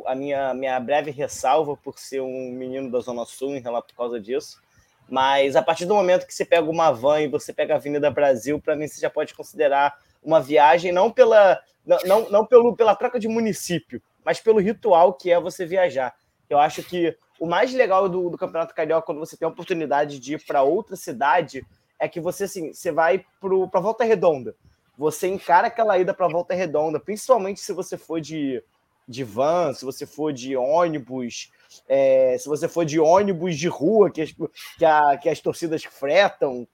[0.05, 3.95] a minha, minha breve ressalva por ser um menino da Zona Sul em relação por
[3.95, 4.61] causa disso.
[5.07, 8.11] Mas a partir do momento que você pega uma van e você pega a Avenida
[8.11, 11.59] Brasil, para mim você já pode considerar uma viagem não pela
[12.05, 16.13] não, não, pelo, pela troca de município, mas pelo ritual que é você viajar.
[16.49, 20.19] Eu acho que o mais legal do, do Campeonato Carioca, quando você tem a oportunidade
[20.19, 21.65] de ir para outra cidade,
[21.99, 24.55] é que você, assim, você vai para Volta Redonda.
[24.97, 28.63] Você encara aquela ida para Volta Redonda, principalmente se você for de,
[29.07, 31.51] de van, se você for de ônibus,
[31.87, 34.31] é, se você for de ônibus de rua, que as,
[34.77, 36.67] que, a, que as torcidas fretam.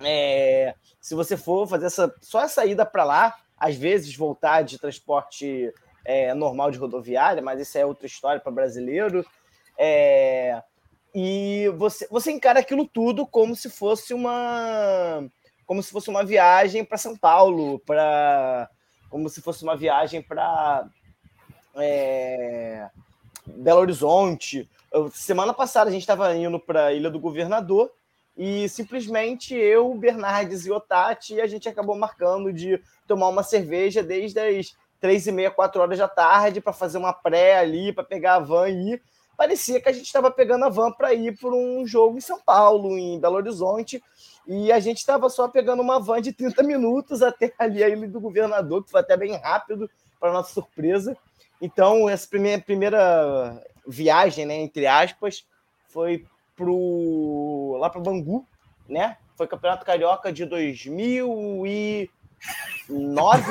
[0.00, 4.78] É, se você for fazer essa, só essa ida para lá, às vezes voltar de
[4.78, 5.72] transporte
[6.04, 9.24] é, normal de rodoviária, mas isso é outra história para brasileiro.
[9.78, 10.62] É,
[11.14, 15.24] e você, você encara aquilo tudo como se fosse uma
[15.64, 18.68] como se fosse uma viagem para São Paulo, para
[19.08, 20.86] como se fosse uma viagem para
[21.76, 22.88] é,
[23.46, 24.68] Belo Horizonte.
[25.12, 27.90] Semana passada a gente estava indo para a Ilha do Governador
[28.36, 34.38] e simplesmente eu, Bernardes e Otati, a gente acabou marcando de tomar uma cerveja desde
[34.40, 38.34] as três e meia, quatro horas da tarde para fazer uma pré ali, para pegar
[38.34, 39.02] a van e ir
[39.36, 42.40] parecia que a gente estava pegando a van para ir por um jogo em São
[42.40, 44.02] Paulo, em Belo Horizonte,
[44.46, 48.08] e a gente estava só pegando uma van de 30 minutos até ali a ilha
[48.08, 51.16] do governador, que foi até bem rápido, para nossa surpresa.
[51.60, 55.46] Então, essa primeira, primeira viagem, né, entre aspas,
[55.88, 56.24] foi
[56.56, 58.46] pro, lá para Bangu,
[58.88, 59.16] né?
[59.36, 62.08] Foi Campeonato Carioca de 2009,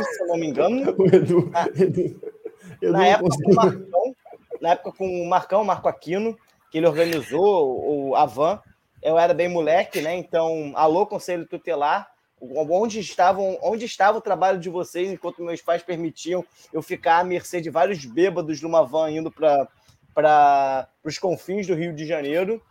[0.04, 0.82] se eu não me engano.
[1.12, 2.22] Edu, Edu,
[2.82, 4.16] Edu, na época, o Marcão,
[4.64, 6.38] na época com o Marcão, Marco Aquino,
[6.72, 8.62] que ele organizou o Avan.
[9.02, 10.16] Eu era bem moleque, né?
[10.16, 15.84] Então, alô, Conselho Tutelar, onde estavam, onde estava o trabalho de vocês enquanto meus pais
[15.84, 21.76] permitiam eu ficar à mercê de vários bêbados numa van indo para os confins do
[21.76, 22.62] Rio de Janeiro.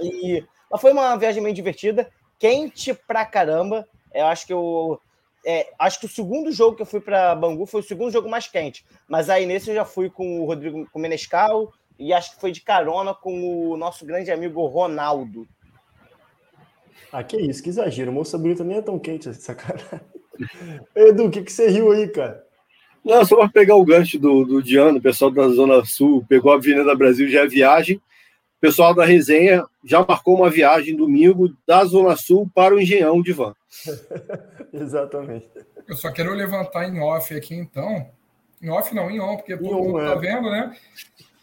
[0.00, 3.86] E mas foi uma viagem bem divertida, quente pra caramba.
[4.14, 4.98] Eu acho que eu
[5.44, 8.28] é, acho que o segundo jogo que eu fui para Bangu foi o segundo jogo
[8.28, 8.84] mais quente.
[9.08, 12.40] Mas aí nesse eu já fui com o Rodrigo com o Menescal e acho que
[12.40, 15.46] foi de carona com o nosso grande amigo Ronaldo.
[17.12, 18.12] Ah, que isso, que exagero.
[18.12, 20.04] Moça bonita nem é tão quente essa cara.
[20.96, 22.44] Edu, o que, que você riu aí, cara?
[23.04, 26.50] Não, só para pegar o gancho do, do Diano, o pessoal da Zona Sul pegou
[26.50, 28.00] a Avenida Brasil já é viagem.
[28.64, 33.20] O pessoal da resenha já marcou uma viagem domingo da Zona Sul para o Engenhão
[33.20, 33.54] de Van.
[34.72, 35.46] Exatamente.
[35.86, 38.08] Eu só quero levantar em off aqui, então.
[38.62, 40.18] Em off não, em on, porque todo mundo tá é.
[40.18, 40.74] vendo, né?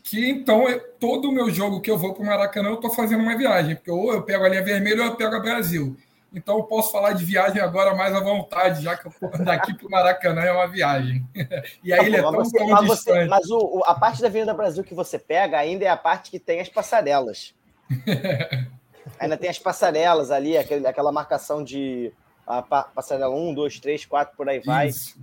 [0.03, 0.65] Que então,
[0.99, 3.75] todo o meu jogo que eu vou para o Maracanã, eu estou fazendo uma viagem.
[3.75, 5.95] Porque ou eu pego a linha vermelha ou eu pego a Brasil.
[6.33, 9.13] Então eu posso falar de viagem agora mais à vontade, já que eu,
[9.43, 11.25] daqui para o Maracanã é uma viagem.
[11.83, 13.19] E aí ele é tão, você, tão mas distante.
[13.19, 16.31] Você, mas o, a parte da Avenida Brasil que você pega ainda é a parte
[16.31, 17.53] que tem as passarelas.
[19.19, 22.13] ainda tem as passarelas ali, aquele, aquela marcação de
[22.45, 24.87] a passarela 1, 2, 3, 4, por aí vai.
[24.87, 25.17] Isso.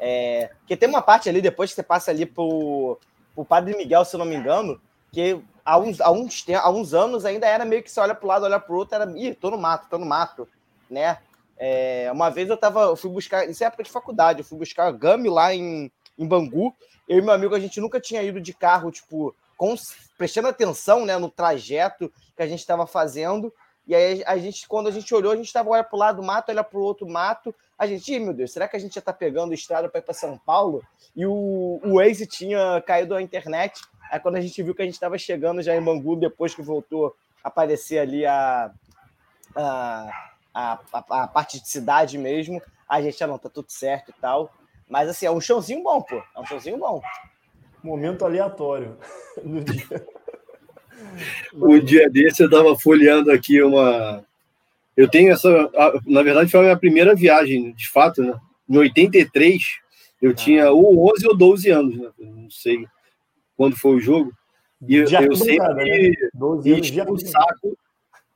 [0.00, 2.98] É, porque tem uma parte ali, depois que você passa ali pro,
[3.34, 4.80] pro Padre Miguel, se eu não me engano,
[5.12, 8.24] que há uns, há uns, há uns anos ainda era meio que você olha para
[8.24, 10.48] o lado, olha para o outro, era, ih, tô no mato, tô no mato,
[10.90, 11.18] né?
[11.58, 14.58] É, uma vez eu tava, eu fui buscar, isso é época de faculdade, eu fui
[14.58, 16.74] buscar Gami lá em, em Bangu,
[17.08, 19.74] eu e meu amigo, a gente nunca tinha ido de carro, tipo, com,
[20.16, 23.52] prestando atenção, né, no trajeto que a gente estava fazendo,
[23.88, 26.16] e aí a gente, quando a gente olhou, a gente estava olhando para o lado
[26.16, 27.54] do mato, olha para o outro mato.
[27.78, 30.12] A gente, meu Deus, será que a gente já está pegando estrada para ir para
[30.12, 30.82] São Paulo?
[31.16, 33.80] E o, o Waze tinha caído a internet.
[34.10, 36.60] Aí quando a gente viu que a gente estava chegando já em Bangu, depois que
[36.60, 38.70] voltou a aparecer ali a,
[39.56, 40.10] a,
[40.52, 44.20] a, a, a parte de cidade mesmo, a gente, ah, não, tá tudo certo e
[44.20, 44.52] tal.
[44.86, 46.22] Mas assim, é um chãozinho bom, pô.
[46.36, 47.00] É um chãozinho bom.
[47.82, 48.98] Momento aleatório
[49.42, 50.06] no dia.
[51.52, 54.24] O dia desse eu estava folheando aqui uma.
[54.96, 55.70] Eu tenho essa.
[56.06, 58.38] Na verdade, foi a minha primeira viagem, de fato, né?
[58.68, 59.62] Em 83,
[60.20, 60.34] eu ah.
[60.34, 62.08] tinha ou 11 ou 12 anos, né?
[62.18, 62.86] Não sei
[63.56, 64.32] quando foi o jogo.
[64.86, 67.04] E eu, eu sempre né?
[67.08, 67.76] o saco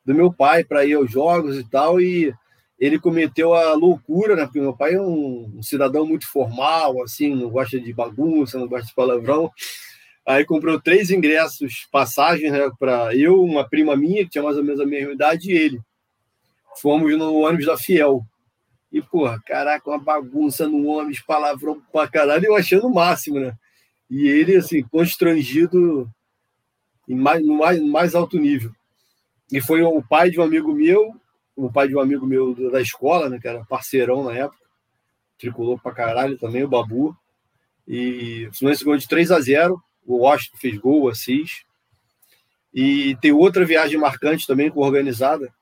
[0.04, 2.00] do meu pai para ir aos jogos e tal.
[2.00, 2.34] E
[2.78, 4.44] ele cometeu a loucura, né?
[4.44, 8.66] Porque meu pai é um, um cidadão muito formal, assim, não gosta de bagunça, não
[8.66, 9.50] gosta de palavrão.
[10.24, 14.62] Aí comprou três ingressos, passagens né, para eu, uma prima minha, que tinha mais ou
[14.62, 15.80] menos a mesma idade, e ele.
[16.80, 18.24] Fomos no ônibus da Fiel.
[18.92, 23.54] E, porra, caraca, uma bagunça no ônibus, palavrão pra caralho, eu achando o máximo, né?
[24.08, 26.08] E ele, assim, constrangido
[27.08, 28.70] em mais, no mais, mais alto nível.
[29.50, 31.14] E foi o pai de um amigo meu,
[31.56, 34.62] o pai de um amigo meu da escola, né, que era parceirão na época,
[35.38, 37.16] tricolor pra caralho também, o Babu.
[37.86, 41.64] E o Fluminense ganhou de 3 a 0 o Washington fez gol, o Assis.
[42.72, 45.52] E tem outra viagem marcante também, organizada.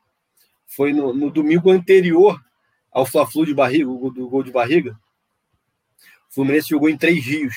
[0.66, 2.40] Foi no, no domingo anterior
[2.92, 4.98] ao Fla-Flu de barriga, o gol de barriga.
[6.30, 7.56] O Fluminense jogou em Três Rios,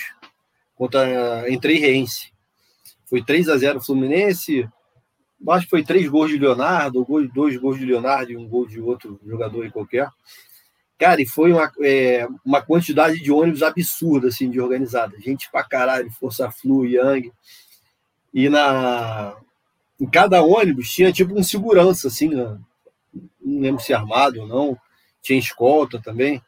[0.75, 2.33] contra, em Três Reense.
[3.05, 4.67] Foi 3 a 0 Fluminense.
[5.49, 8.79] Acho que foi três gols de Leonardo, dois gols de Leonardo e um gol de
[8.79, 10.09] outro jogador aí qualquer.
[11.03, 15.19] Cara, e foi uma, é, uma quantidade de ônibus absurda, assim, de organizada.
[15.19, 17.29] Gente pra caralho, Força Flu, Yang.
[18.33, 19.35] E na,
[19.99, 22.57] em cada ônibus tinha tipo um segurança, assim, né?
[23.43, 24.77] não lembro se armado ou não.
[25.21, 26.41] Tinha escolta também.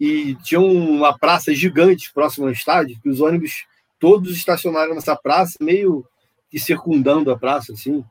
[0.00, 3.64] E tinha uma praça gigante próxima ao estádio, que os ônibus
[4.00, 6.04] todos estacionaram nessa praça, meio
[6.50, 8.04] que circundando a praça, assim.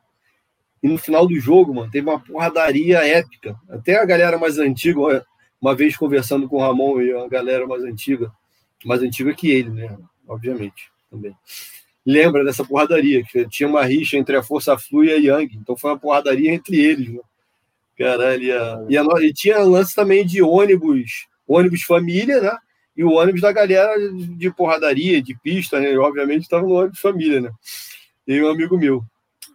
[0.82, 3.60] E no final do jogo, mano, teve uma porradaria épica.
[3.70, 5.26] Até a galera mais antiga,
[5.64, 8.30] uma vez conversando com o Ramon e a galera mais antiga,
[8.84, 9.98] mais antiga que ele, né?
[10.28, 11.34] Obviamente, também.
[12.06, 15.78] Lembra dessa porradaria, que tinha uma rixa entre a Força Flu e a Yang, então
[15.78, 17.22] foi uma porradaria entre eles, né?
[17.98, 22.58] Caralho, e, a, e, a, e tinha lance também de ônibus, ônibus família, né?
[22.98, 25.98] E o ônibus da galera de porradaria, de pista, né?
[25.98, 27.52] Obviamente estava no ônibus família, né?
[28.28, 29.02] E um amigo meu.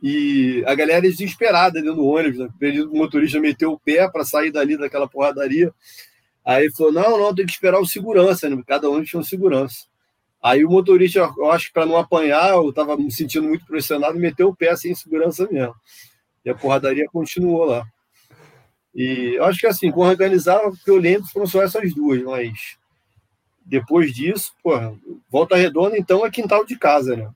[0.02, 2.48] E a galera desesperada dentro do ônibus, né?
[2.90, 5.72] o motorista meteu o pé para sair dali daquela porradaria.
[6.44, 8.62] Aí falou: não, não, tem que esperar o segurança, né?
[8.66, 9.86] cada ônibus tinha um segurança.
[10.40, 14.18] Aí o motorista, eu acho que para não apanhar, eu estava me sentindo muito pressionado,
[14.18, 15.74] meteu o pé sem segurança mesmo.
[16.44, 17.84] E a porradaria continuou lá.
[18.94, 22.22] E eu acho que assim, com organizar, o que eu lembro foram só essas duas,
[22.22, 22.78] mas
[23.66, 24.72] depois disso, pô,
[25.30, 27.30] volta redonda, então é quintal de casa, né?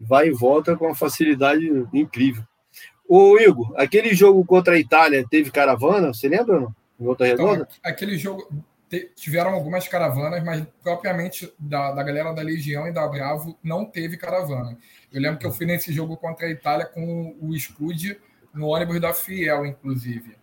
[0.00, 2.42] Vai e volta com uma facilidade incrível.
[3.06, 6.74] Ô, Igor, aquele jogo contra a Itália teve caravana, você lembra não?
[6.98, 7.68] Em Volta então, Redonda?
[7.70, 8.48] Então, aquele jogo
[9.14, 14.16] tiveram algumas caravanas, mas propriamente da, da galera da Legião e da Bravo não teve
[14.16, 14.76] caravana.
[15.12, 18.18] Eu lembro que eu fui nesse jogo contra a Itália com o Scud
[18.52, 20.36] no ônibus da Fiel, inclusive.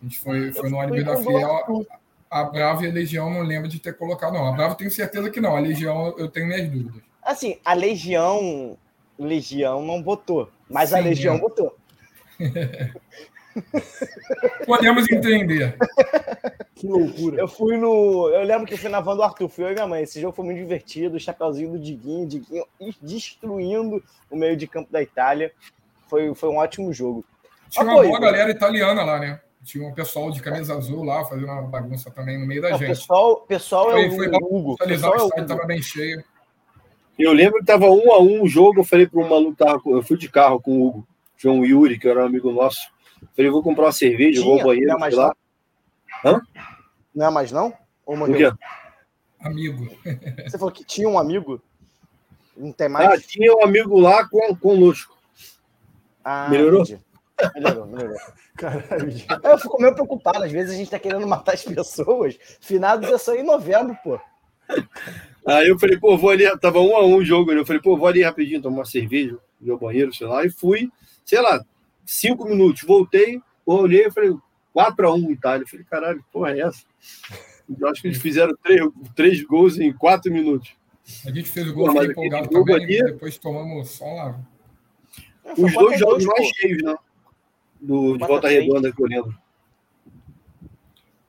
[0.00, 1.86] A gente foi, foi no ônibus da Fiel.
[2.30, 4.46] A Bravo e a Legião não lembro de ter colocado, não.
[4.46, 5.56] A Bravo tenho certeza que não.
[5.56, 7.11] A Legião eu tenho minhas dúvidas.
[7.22, 8.76] Assim, a Legião.
[9.18, 11.38] Legião não votou, mas Sim, a Legião é.
[11.38, 11.76] votou.
[14.66, 15.76] Podemos entender.
[16.74, 17.40] Que loucura.
[17.40, 18.28] Eu fui no.
[18.30, 20.02] Eu lembro que eu fui na van do Arthur, fui eu e minha mãe.
[20.02, 21.16] Esse jogo foi muito divertido.
[21.16, 22.64] O chapeuzinho do Diguinho, Diguinho
[23.00, 25.52] destruindo o meio de campo da Itália.
[26.08, 27.24] Foi, foi um ótimo jogo.
[27.68, 29.40] Tinha uma boa galera italiana lá, né?
[29.64, 32.78] Tinha um pessoal de camisa azul lá fazendo uma bagunça também no meio da Não,
[32.78, 32.88] gente.
[32.88, 34.76] Pessoal, pessoal é o foi Hugo.
[34.76, 36.24] Pessoal o estádio estava bem cheio.
[37.18, 39.80] Eu lembro que tava um a um o jogo, eu falei para um maluco, tava,
[39.86, 42.80] eu fui de carro com o Hugo, João Yuri, que era um amigo nosso.
[43.36, 45.36] Falei, vou comprar uma cerveja, Tinha, vou ao banheiro, não é mais lá.
[46.24, 46.40] Hã?
[47.14, 47.72] Não é mais não?
[48.06, 48.50] Ou O quê?
[49.40, 49.88] Amigo.
[50.48, 51.60] Você falou que tinha um amigo?
[52.56, 53.26] Não tem Ah, mais?
[53.26, 55.16] tinha um amigo lá com, conosco.
[56.24, 56.82] Ah, melhorou?
[56.82, 57.00] entendi.
[57.54, 58.18] Melhorou, melhorou.
[58.56, 59.26] Caralho, gente.
[59.42, 60.44] Eu fico meio preocupado.
[60.44, 62.38] Às vezes a gente tá querendo matar as pessoas.
[62.60, 64.20] Finados é só em novembro, pô.
[65.46, 67.60] Aí eu falei, pô, vou ali, tava um a um o jogo, né?
[67.60, 70.50] eu falei, pô, vou ali rapidinho tomar uma cerveja, ir ao banheiro, sei lá, e
[70.50, 70.88] fui,
[71.24, 71.64] sei lá,
[72.06, 74.32] cinco minutos, voltei, olhei, eu falei,
[74.72, 75.64] 4 a 1 Itália.
[75.64, 76.84] Eu falei, caralho, que porra é essa?
[77.78, 78.80] Eu acho que eles fizeram três,
[79.14, 80.74] três gols em quatro minutos.
[81.26, 84.40] A gente fez o gol, Pô, empolgado também, ali- depois tomamos só lá.
[85.54, 86.96] Foi Os 4 dois jogos 2, mais cheios, né?
[87.80, 89.41] Do, de Quatro volta redonda que eu lembro.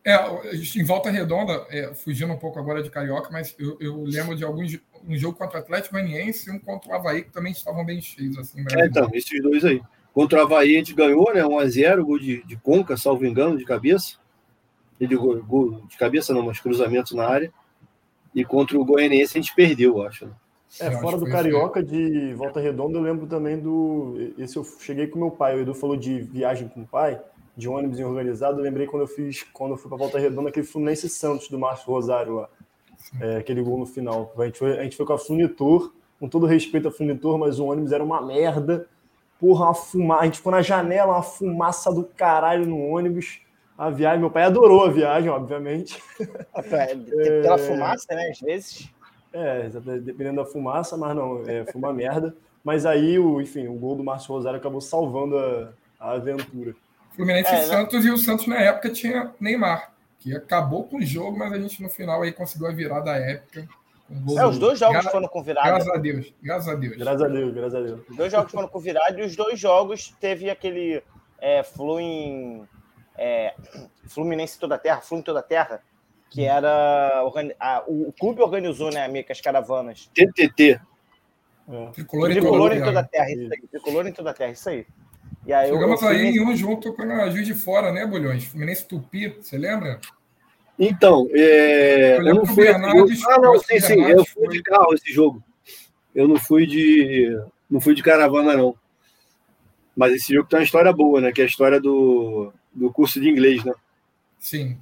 [0.05, 0.17] É,
[0.75, 4.43] em volta redonda, é, fugindo um pouco agora de Carioca, mas eu, eu lembro de
[4.43, 4.77] alguns
[5.07, 8.01] um jogo contra o Atlético Goianiense e um contra o Havaí, que também estavam bem
[8.01, 9.81] cheios, assim, em É, então, esses dois aí.
[10.13, 11.41] Contra o Havaí a gente ganhou, né?
[11.41, 14.17] 1x0, gol de, de Conca, salvo engano, de cabeça.
[14.99, 17.51] E de gol, gol de cabeça não, mas cruzamentos na área.
[18.33, 20.25] E contra o Goianiense a gente perdeu, eu acho.
[20.25, 20.31] né?
[20.79, 24.33] É, Eu fora do Carioca, de Volta Redonda, eu lembro também do.
[24.37, 25.55] Esse eu cheguei com meu pai.
[25.55, 27.19] O Edu falou de viagem com o pai,
[27.55, 28.59] de ônibus organizado.
[28.59, 31.59] Eu lembrei quando eu fiz, quando eu fui pra Volta Redonda, aquele Fluminense Santos do
[31.59, 32.49] Márcio Rosário lá.
[33.21, 34.33] É, aquele gol no final.
[34.37, 37.59] A gente, foi, a gente foi com a Funitor, com todo respeito à Funitor, mas
[37.59, 38.87] o ônibus era uma merda.
[39.39, 40.21] Porra, uma fumaça.
[40.21, 43.41] A gente ficou na janela, uma fumaça do caralho no ônibus.
[43.77, 46.01] A viagem, meu pai adorou a viagem, obviamente.
[46.55, 48.29] É, Pela fumaça, né?
[48.29, 48.89] Às vezes.
[49.33, 49.67] É,
[49.99, 52.35] dependendo da fumaça, mas não, é, foi uma merda.
[52.63, 56.75] Mas aí, o, enfim, o gol do Márcio Rosário acabou salvando a, a aventura.
[57.15, 57.65] Fluminense É, e né?
[57.65, 61.59] Santos, e o Santos na época tinha Neymar, que acabou com o jogo, mas a
[61.59, 63.67] gente no final aí conseguiu a virada épica.
[64.09, 65.67] gol É, os dois jogos Gra- foram com virada.
[65.67, 66.97] Graças a Deus, graças a Deus.
[66.97, 68.01] Graças a Deus, graças a Deus.
[68.09, 71.03] Os dois jogos foram com virada e os dois jogos teve aquele
[71.39, 72.67] é, Fluem,
[73.17, 73.53] é,
[74.07, 75.81] Fluminense toda a terra, Fluem toda a terra,
[76.29, 80.09] que era organi- a- o, o clube organizou, né, amigo, as caravanas.
[80.13, 80.79] TTT.
[81.69, 81.85] É.
[81.91, 83.25] Tricolor em Tricolor toda em a toda a terra.
[83.25, 83.67] terra, isso aí.
[83.69, 84.87] Tricolor em toda a terra, isso aí.
[85.45, 88.45] E aí Chegamos eu aí em um junto com a Juiz de Fora, né, Bolhões?
[88.45, 89.99] Fluminense Tupi, você lembra?
[90.79, 92.67] Então, é, Eu eu não fui.
[92.67, 94.01] Eu- ah, não, sim, sim.
[94.01, 95.43] Eu fui de carro esse jogo.
[96.15, 97.37] Eu não fui de.
[97.69, 98.75] Não fui de caravana, não.
[99.95, 101.31] Mas esse jogo tem uma história boa, né?
[101.31, 103.73] Que é a história do, do curso de inglês, né?
[104.39, 104.77] Sim.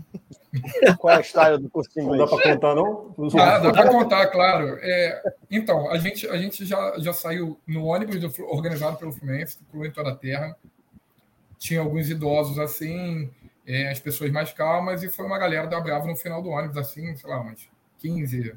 [0.97, 3.14] Qual é a história do curso de Não dá para contar, não?
[3.18, 4.78] Não Dá, dá para contar, claro.
[4.82, 9.14] É, então, a gente, a gente já, já saiu no ônibus do Flu- organizado pelo
[9.14, 10.56] Fluminense, Tricolor em toda a terra.
[11.58, 13.30] Tinha alguns idosos assim,
[13.66, 16.78] é, as pessoas mais calmas, e foi uma galera da Bravo no final do ônibus,
[16.78, 18.56] assim, sei lá, umas 15,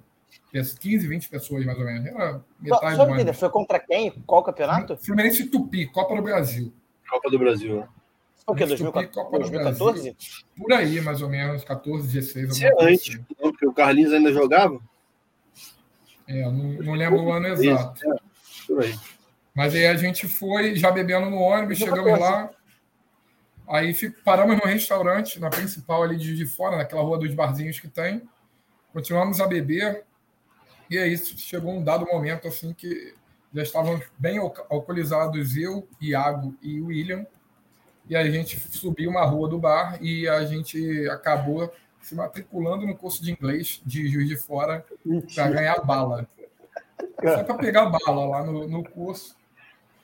[0.80, 2.07] 15 20 pessoas mais ou menos.
[2.07, 3.38] Era metade só do ônibus.
[3.38, 4.11] foi contra quem?
[4.26, 4.97] Qual campeonato?
[4.97, 6.72] Fluminense Tupi, Copa do Brasil.
[7.09, 7.76] Copa do Brasil.
[7.80, 7.88] né?
[8.47, 8.64] Foi o quê?
[8.66, 9.09] Tupi, 2014?
[9.12, 9.92] Copa do 2014?
[9.92, 10.16] Brasil.
[10.57, 12.49] Por aí, mais ou menos, 14, 16.
[12.51, 13.26] Isso é antes, assim.
[13.40, 14.78] não, porque o Carlinhos ainda jogava.
[16.26, 18.01] É, não, não lembro o ano exato.
[18.12, 18.16] É,
[18.66, 18.95] por aí.
[19.55, 22.51] Mas aí a gente foi já bebendo no ônibus, chegamos lá.
[23.66, 27.88] Aí paramos no restaurante, na principal ali de, de fora, naquela rua dos barzinhos que
[27.88, 28.22] tem.
[28.92, 30.05] Continuamos a beber.
[30.90, 33.14] E aí chegou um dado momento assim que
[33.55, 37.24] já estávamos bem alcoolizados, eu, Iago e William.
[38.09, 42.94] E a gente subiu uma rua do bar e a gente acabou se matriculando no
[42.96, 44.84] curso de inglês de Juiz de Fora
[45.34, 46.28] para ganhar bala.
[47.22, 49.34] Só para pegar bala lá no, no curso.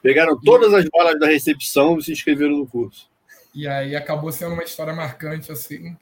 [0.02, 3.10] Pegaram todas as balas da recepção e se inscreveram no curso.
[3.54, 5.94] E aí acabou sendo uma história marcante, assim.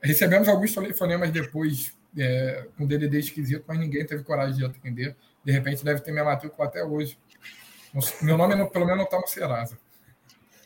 [0.00, 5.16] Recebemos alguns telefonemas depois é, com DDD esquisito, mas ninguém teve coragem de atender.
[5.44, 7.18] De repente deve ter minha matrícula até hoje.
[8.20, 9.76] Meu nome, não- pelo menos, não está no Serasa.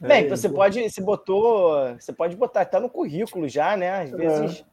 [0.01, 4.03] Bem, É, você pode, você botou, você pode botar, tá no currículo já, né?
[4.03, 4.65] Às vezes.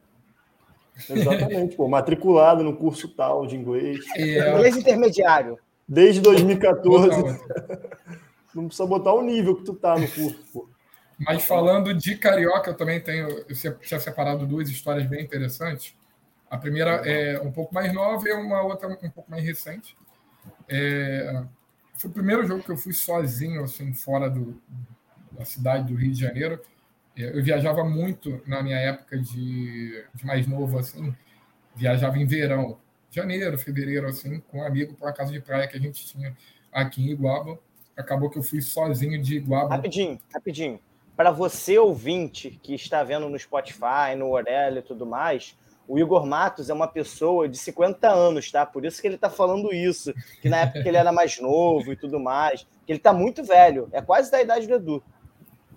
[1.10, 1.88] Exatamente, pô.
[1.88, 4.00] Matriculado no curso tal de inglês.
[4.16, 5.58] É, Inglês intermediário.
[5.88, 7.22] Desde outra, 2014.
[7.22, 7.56] outra.
[8.54, 10.70] Não precisa botar o nível que tu tá no curso, pô.
[11.20, 13.28] Mas falando de carioca, eu também tenho.
[13.48, 15.96] Eu se- tinha separado duas histórias bem interessantes.
[16.50, 19.98] A primeira é um pouco mais nova e uma outra um pouco mais recente.
[20.68, 21.44] É,
[21.96, 24.62] foi o primeiro jogo que eu fui sozinho, assim, fora do,
[25.38, 26.60] da cidade do Rio de Janeiro.
[27.16, 31.14] É, Eu viajava muito na minha época de, de mais novo, assim.
[31.76, 32.78] Viajava em verão,
[33.10, 36.36] janeiro, fevereiro, assim, com um amigo para uma casa de praia que a gente tinha
[36.72, 37.60] aqui em Iguaba.
[37.96, 39.76] Acabou que eu fui sozinho de Iguaba.
[39.76, 40.80] Rapidinho, rapidinho.
[41.16, 45.56] Para você ouvinte que está vendo no Spotify, no Orelha e tudo mais,
[45.88, 48.66] o Igor Matos é uma pessoa de 50 anos, tá?
[48.66, 51.96] Por isso que ele está falando isso, que na época ele era mais novo e
[51.96, 55.04] tudo mais, que ele está muito velho, é quase da idade do Edu.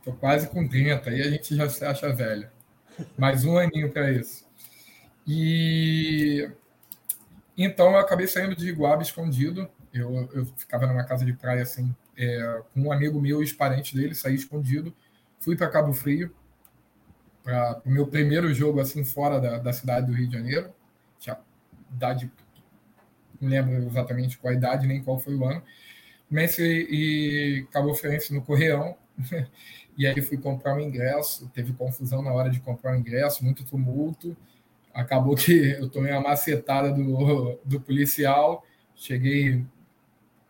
[0.07, 2.49] Tô quase com 30, aí a gente já se acha velho.
[3.19, 4.47] Mais um aninho para isso.
[5.27, 6.49] E
[7.59, 9.69] então eu acabei saindo de Iguaba escondido.
[9.93, 13.53] Eu, eu ficava numa casa de praia assim, é, com um amigo meu e os
[13.53, 14.95] parentes dele, saí escondido.
[15.41, 16.33] Fui para Cabo Frio,
[17.43, 20.73] para o meu primeiro jogo assim fora da, da cidade do Rio de Janeiro.
[21.19, 21.37] Tinha
[21.93, 22.31] idade,
[23.41, 25.65] não lembro exatamente qual idade nem qual foi o ano.
[26.31, 28.97] Messi e Cabo Friense no Correão.
[29.97, 33.45] E aí fui comprar um ingresso, teve confusão na hora de comprar o um ingresso,
[33.45, 34.37] muito tumulto.
[34.93, 38.65] Acabou que eu tomei uma macetada do, do policial.
[38.95, 39.65] Cheguei,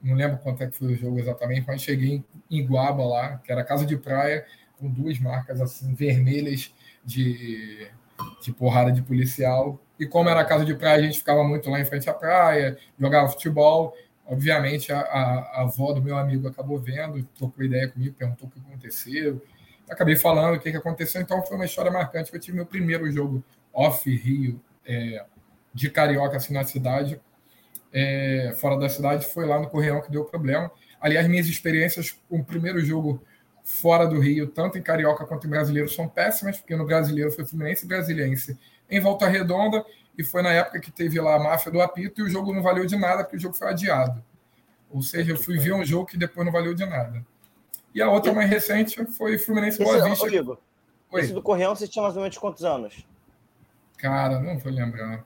[0.03, 3.53] não lembro quanto é que foi o jogo exatamente, mas cheguei em Guaba lá, que
[3.53, 4.45] era casa de praia,
[4.79, 6.73] com duas marcas assim vermelhas
[7.05, 7.89] de,
[8.43, 9.81] de porrada de policial.
[9.99, 12.77] E como era casa de praia, a gente ficava muito lá em frente à praia,
[12.99, 13.95] jogava futebol.
[14.29, 15.23] Obviamente, a, a,
[15.55, 19.43] a avó do meu amigo acabou vendo, trocou ideia comigo, perguntou o que aconteceu.
[19.89, 22.35] Acabei falando o que, que aconteceu, então foi uma história marcante.
[22.35, 25.25] Eu tive meu primeiro jogo off-Rio é,
[25.73, 27.21] de carioca assim, na cidade,
[27.93, 30.71] é, fora da cidade, foi lá no Correão que deu problema.
[31.01, 33.23] Aliás, minhas experiências com o primeiro jogo
[33.63, 37.45] fora do Rio, tanto em carioca quanto em brasileiro, são péssimas, porque no brasileiro foi
[37.45, 38.59] Fluminense e Brasiliense
[38.89, 39.85] em Volta Redonda
[40.19, 42.63] e foi na época que teve lá a máfia do apito e o jogo não
[42.63, 44.25] valeu de nada porque o jogo foi adiado.
[44.91, 47.25] Ou seja, eu fui ver um jogo que depois não valeu de nada.
[47.95, 50.25] E a outra mais recente foi Fluminense Boa Vista.
[50.25, 50.59] Rodrigo,
[51.15, 53.07] esse do Correão você tinha mais ou menos quantos anos?
[53.97, 55.25] Cara, não vou lembrar.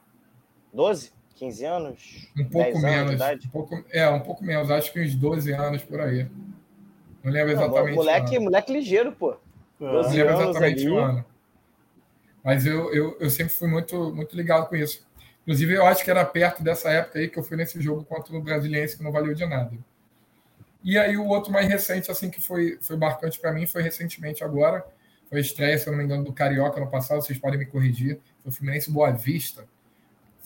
[0.73, 1.13] 12?
[1.35, 2.29] 15 anos?
[2.37, 3.21] Um pouco menos.
[3.45, 4.71] Um pouco, é, um pouco menos.
[4.71, 6.29] Acho que uns 12 anos por aí.
[7.25, 7.89] Não lembro exatamente.
[7.89, 9.37] Não, moleque, moleque ligeiro, pô.
[9.79, 11.25] Não lembro exatamente o ano.
[12.43, 15.07] Mas eu, eu, eu sempre fui muito, muito ligado com isso.
[15.43, 18.35] Inclusive, eu acho que era perto dessa época aí que eu fui nesse jogo contra
[18.35, 19.73] o Brasiliense, que não valeu de nada.
[20.83, 24.43] E aí, o outro mais recente, assim, que foi, foi marcante para mim, foi recentemente
[24.43, 24.85] agora.
[25.29, 27.67] Foi a estreia, se eu não me engano, do Carioca no passado, vocês podem me
[27.67, 28.19] corrigir.
[28.43, 29.67] Foi o Fluminense Boa Vista.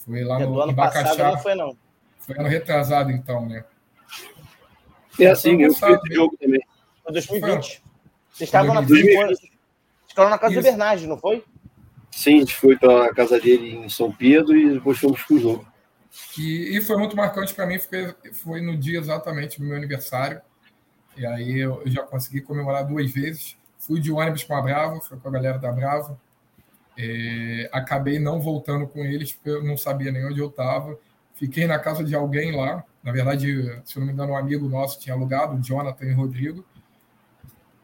[0.05, 1.77] Foi lá é, no ano Passado não foi, não.
[2.19, 3.65] Foi ano retrasado, então, né?
[5.19, 6.61] É assim, eu fui esse jogo também.
[7.03, 7.83] Foi 2020.
[8.31, 9.53] Vocês estavam na, 2020.
[10.09, 10.63] Ficaram na casa Isso.
[10.63, 11.45] do Bernardes, não foi?
[12.15, 15.35] Sim, a gente foi para a casa dele em São Pedro e depois fomos para
[15.35, 15.67] o jogo.
[16.39, 20.41] E, e, foi muito marcante para mim, porque foi no dia exatamente do meu aniversário.
[21.17, 23.57] E aí eu, eu, já consegui comemorar duas vezes.
[23.79, 26.19] Fui de ônibus com a Bravo, fui com a galera da Bravo.
[26.97, 30.97] É, acabei não voltando com eles, porque eu não sabia nem onde eu estava.
[31.35, 32.85] Fiquei na casa de alguém lá.
[33.03, 36.65] Na verdade, se não me engano, um amigo nosso tinha alugado, o Jonathan e Rodrigo.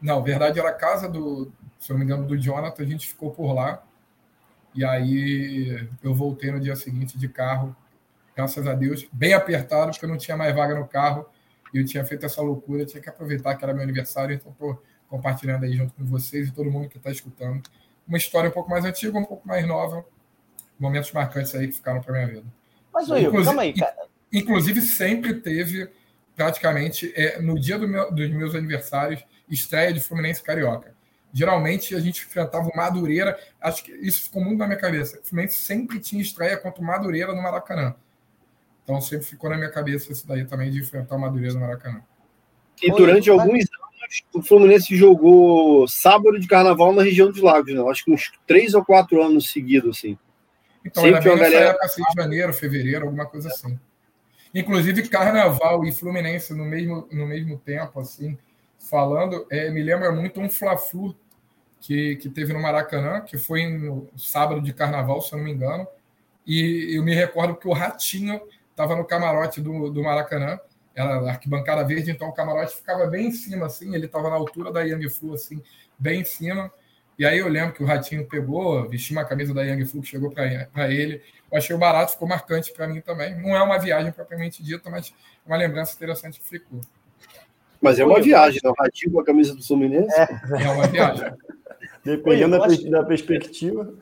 [0.01, 2.81] Não, na verdade era a casa do, se não me engano, do Jonathan.
[2.81, 3.83] A gente ficou por lá.
[4.73, 7.75] E aí eu voltei no dia seguinte de carro,
[8.35, 11.25] graças a Deus, bem apertado, porque eu não tinha mais vaga no carro
[11.73, 14.81] e eu tinha feito essa loucura, tinha que aproveitar que era meu aniversário, então estou
[15.07, 17.61] compartilhando aí junto com vocês e todo mundo que está escutando.
[18.07, 20.05] Uma história um pouco mais antiga, um pouco mais nova,
[20.79, 22.45] momentos marcantes aí que ficaram para minha vida.
[22.93, 23.95] Mas, Will, calma aí, cara.
[24.31, 25.89] Inclusive, sempre teve,
[26.35, 30.95] praticamente, é, no dia do meu, dos meus aniversários, estreia de Fluminense Carioca.
[31.33, 35.19] Geralmente a gente enfrentava o Madureira, acho que isso ficou muito na minha cabeça.
[35.19, 37.95] O Fluminense sempre tinha estreia contra o Madureira no Maracanã.
[38.83, 42.01] Então sempre ficou na minha cabeça isso daí também de enfrentar o Madureira no Maracanã.
[42.81, 43.81] E durante alguns anos
[44.33, 47.81] o Fluminense jogou sábado de carnaval na região dos Lagos, né?
[47.89, 50.17] acho que uns três ou quatro anos seguidos, assim.
[50.83, 51.69] Então, sempre era bem nessa galera...
[51.69, 53.79] época, assim, de janeiro, fevereiro, alguma coisa assim.
[54.53, 58.37] Inclusive, carnaval e Fluminense no mesmo, no mesmo tempo, assim,
[58.91, 61.15] falando, é, me lembra muito um Fla-Flu
[61.79, 65.53] que, que teve no Maracanã, que foi no sábado de carnaval, se eu não me
[65.53, 65.87] engano.
[66.45, 70.59] E eu me recordo que o Ratinho estava no camarote do, do Maracanã,
[70.93, 74.73] era arquibancada verde, então o camarote ficava bem em cima, assim, ele estava na altura
[74.73, 75.63] da Yang Flu, assim,
[75.97, 76.69] bem em cima.
[77.17, 80.09] E aí eu lembro que o Ratinho pegou, vestiu uma camisa da Yang Flu que
[80.09, 81.21] chegou para ele.
[81.49, 83.39] Eu achei barato, ficou marcante para mim também.
[83.39, 85.13] Não é uma viagem propriamente dita, mas
[85.45, 86.81] uma lembrança interessante que ficou.
[87.81, 88.69] Mas é uma viagem, né?
[88.69, 90.13] O Ratinho com a camisa do Fluminense.
[90.19, 90.27] É,
[90.63, 91.33] é uma viagem.
[92.03, 93.93] Dependendo da, da, perspectiva.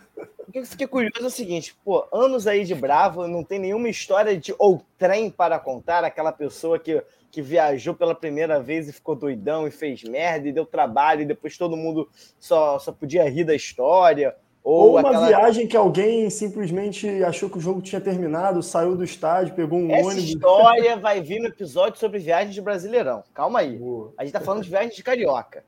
[0.47, 3.59] O que eu fiquei curioso é o seguinte, pô, anos aí de Bravo, não tem
[3.59, 8.89] nenhuma história de ou trem para contar, aquela pessoa que, que viajou pela primeira vez
[8.89, 12.09] e ficou doidão e fez merda e deu trabalho e depois todo mundo
[12.39, 14.35] só, só podia rir da história.
[14.63, 15.27] Ou, ou uma aquela...
[15.27, 19.91] viagem que alguém simplesmente achou que o jogo tinha terminado, saiu do estádio, pegou um
[19.91, 20.23] Essa ônibus.
[20.23, 23.23] Essa história vai vir no episódio sobre viagens de Brasileirão.
[23.33, 23.77] Calma aí.
[23.77, 24.13] Boa.
[24.17, 25.63] A gente tá falando de viagens de carioca.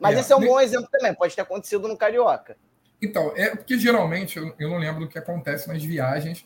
[0.00, 2.56] Mas é, esse é um bom exemplo também, pode ter acontecido no carioca.
[3.02, 6.44] Então, é porque geralmente eu, eu não lembro do que acontece nas viagens,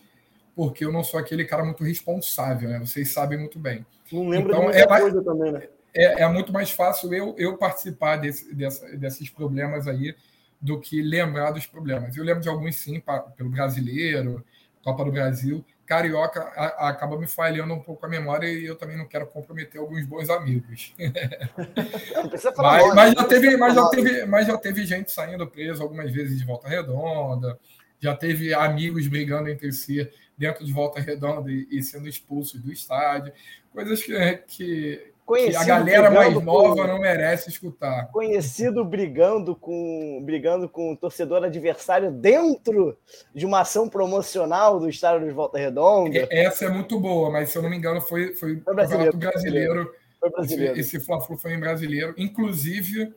[0.55, 2.79] porque eu não sou aquele cara muito responsável, né?
[2.79, 3.87] Vocês sabem muito bem.
[4.11, 5.63] Não lembro então, de muita é coisa também, né?
[5.95, 10.15] é, é, muito mais fácil eu, eu participar desse, dessa, desses problemas aí
[10.63, 12.17] do que lembrar dos problemas.
[12.17, 14.45] Eu lembro de alguns, sim, pra, pelo brasileiro,
[14.83, 15.65] Copa do Brasil.
[15.85, 19.27] Carioca a, a, acaba me falhando um pouco a memória e eu também não quero
[19.27, 20.95] comprometer alguns bons amigos.
[22.15, 25.47] Não, precisa falar mas, mas, já teve, mas, já teve, mas já teve gente saindo
[25.47, 27.59] preso algumas vezes de volta redonda,
[27.99, 30.09] já teve amigos brigando entre si
[30.39, 33.33] dentro de volta redonda e, e sendo expulsos do estádio.
[33.73, 38.11] Coisas que, que, Conhecido que a galera mais nova com, não merece escutar.
[38.11, 42.99] Conhecido brigando com brigando com o torcedor adversário dentro
[43.35, 46.27] de uma ação promocional do Estádio de Volta Redonda.
[46.31, 49.17] Essa é muito boa, mas se eu não me engano foi foi, foi brasileiro.
[49.17, 49.95] brasileiro.
[50.19, 50.79] Foi brasileiro.
[50.79, 52.15] Esse, esse Fla-Flu foi em brasileiro.
[52.17, 53.15] Inclusive,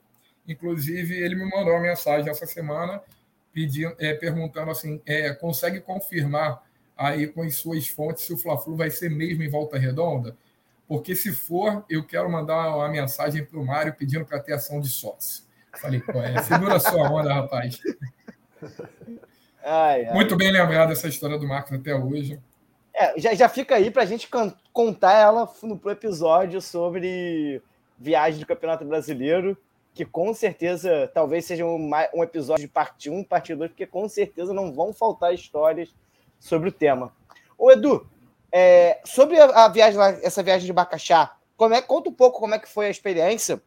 [0.47, 3.01] inclusive ele me mandou uma mensagem essa semana
[3.53, 6.63] pedindo, é, perguntando assim, é, consegue confirmar
[6.95, 10.35] aí com as suas fontes se o Fla-Flu vai ser mesmo em Volta Redonda?
[10.87, 14.79] Porque se for, eu quero mandar uma mensagem para o Mário pedindo para ter ação
[14.79, 15.43] de sócio.
[15.81, 17.79] Falei, pô, é, segura a sua onda, rapaz.
[19.63, 20.13] Ai, ai.
[20.13, 22.39] Muito bem lembrado essa história do Marcos até hoje.
[22.93, 24.29] É, já, já fica aí para a gente
[24.71, 27.61] contar ela no episódio sobre
[27.97, 29.57] viagem do Campeonato Brasileiro,
[29.93, 34.07] que com certeza talvez seja um, um episódio de parte 1, parte 2, porque com
[34.07, 35.93] certeza não vão faltar histórias
[36.39, 37.11] sobre o tema.
[37.57, 38.07] Ô, Edu,
[38.57, 42.39] é, sobre a, a, viagem lá, essa viagem de Bacaxá, como é, conta um pouco
[42.39, 43.61] como é que foi a experiência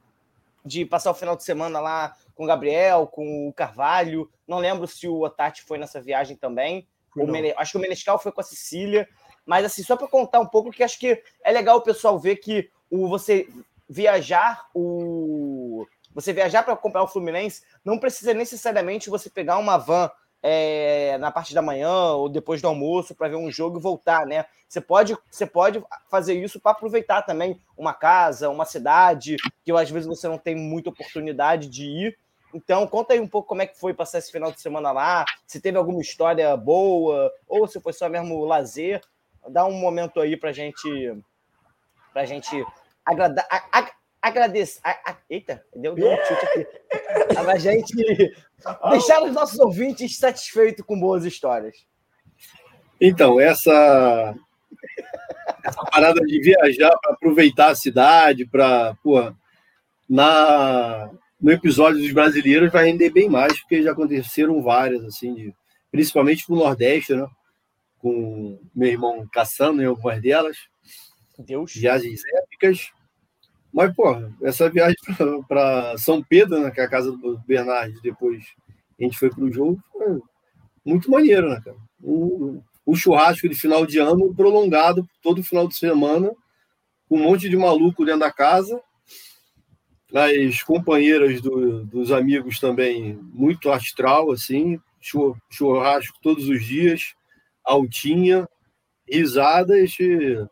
[0.65, 4.31] de passar o final de semana lá com o Gabriel, com o Carvalho.
[4.47, 6.89] Não lembro se o Otati foi nessa viagem também.
[7.15, 9.07] Mene, acho que o Menescal foi com a Cecília.
[9.45, 12.37] Mas assim, só para contar um pouco, que acho que é legal o pessoal ver
[12.37, 13.47] que o você
[13.87, 20.11] viajar o você viajar para comprar o Fluminense não precisa necessariamente você pegar uma van
[20.43, 24.27] é, na parte da manhã ou depois do almoço para ver um jogo e voltar,
[24.27, 24.47] né?
[24.69, 29.91] Você pode, você pode fazer isso para aproveitar também uma casa, uma cidade, que às
[29.91, 32.19] vezes você não tem muita oportunidade de ir.
[32.53, 35.25] Então, conta aí um pouco como é que foi passar esse final de semana lá,
[35.47, 39.03] se teve alguma história boa, ou se foi só mesmo lazer.
[39.49, 41.15] Dá um momento aí para gente,
[42.13, 42.65] pra gente
[43.05, 43.47] agradar,
[44.21, 44.81] agradecer.
[44.85, 46.67] A, a, eita, deu, deu um chute aqui.
[47.37, 47.95] A gente
[48.91, 51.77] deixar os nossos ouvintes satisfeitos com boas histórias.
[53.01, 54.35] Então, essa,
[55.65, 58.97] essa parada de viajar para aproveitar a cidade, para.
[60.09, 65.55] Na, no episódio dos brasileiros vai render bem mais, porque já aconteceram várias, assim, de,
[65.91, 67.27] principalmente no Nordeste, né?
[67.99, 70.57] Com meu irmão caçando em algumas delas.
[71.39, 71.73] Deus.
[71.75, 72.91] Viagens épicas.
[73.73, 74.05] Mas, pô,
[74.43, 74.97] essa viagem
[75.47, 78.45] para São Pedro, né, que é a casa do Bernardo, depois
[78.99, 80.21] a gente foi para o jogo, foi
[80.85, 81.77] muito maneiro, né, cara?
[82.03, 86.33] Um, um, churrasco de final de ano prolongado todo final de semana,
[87.11, 88.81] um monte de maluco dentro da casa.
[90.15, 94.81] As companheiras do, dos amigos também, muito astral, assim,
[95.51, 97.15] churrasco todos os dias,
[97.63, 98.49] altinha,
[99.07, 100.43] risadas, e,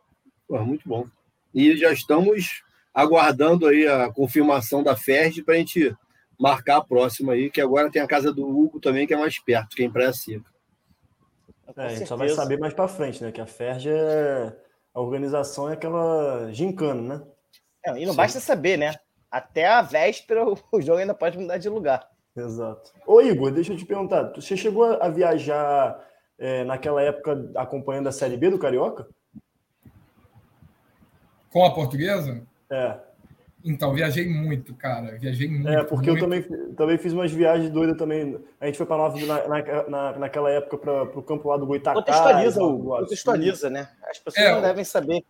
[0.47, 1.07] pô, muito bom.
[1.55, 2.63] E já estamos
[2.97, 5.95] aguardando aí a confirmação da FERJ para a gente
[6.41, 9.39] marcar a próxima aí, que agora tem a casa do Hugo também, que é mais
[9.39, 10.51] perto, que é em Praia Seca.
[11.77, 13.31] É, a gente só vai saber mais para frente, né?
[13.31, 14.57] Que a FERJ é.
[14.95, 17.27] A organização é aquela gincana, né?
[17.85, 18.17] É, e não Sim.
[18.17, 18.95] basta saber, né?
[19.31, 20.43] Até a véspera
[20.73, 22.09] o jogo ainda pode mudar de lugar.
[22.35, 22.93] Exato.
[23.07, 24.33] Ô, Igor, deixa eu te perguntar.
[24.35, 26.03] Você chegou a viajar
[26.39, 29.07] é, naquela época acompanhando a Série B do Carioca?
[31.51, 32.47] Com a portuguesa?
[32.71, 32.97] É.
[33.65, 35.19] Então, viajei muito, cara.
[35.19, 35.69] Viajei muito.
[35.69, 36.25] É, porque muito.
[36.25, 38.39] eu também, também fiz umas viagens doidas também.
[38.61, 41.97] A gente foi para Nova na, na, naquela época para o campo lá do Goitacá.
[41.97, 42.97] Contextualiza, Hugo.
[42.99, 43.89] Contextualiza, né?
[44.09, 45.25] As pessoas é, não devem saber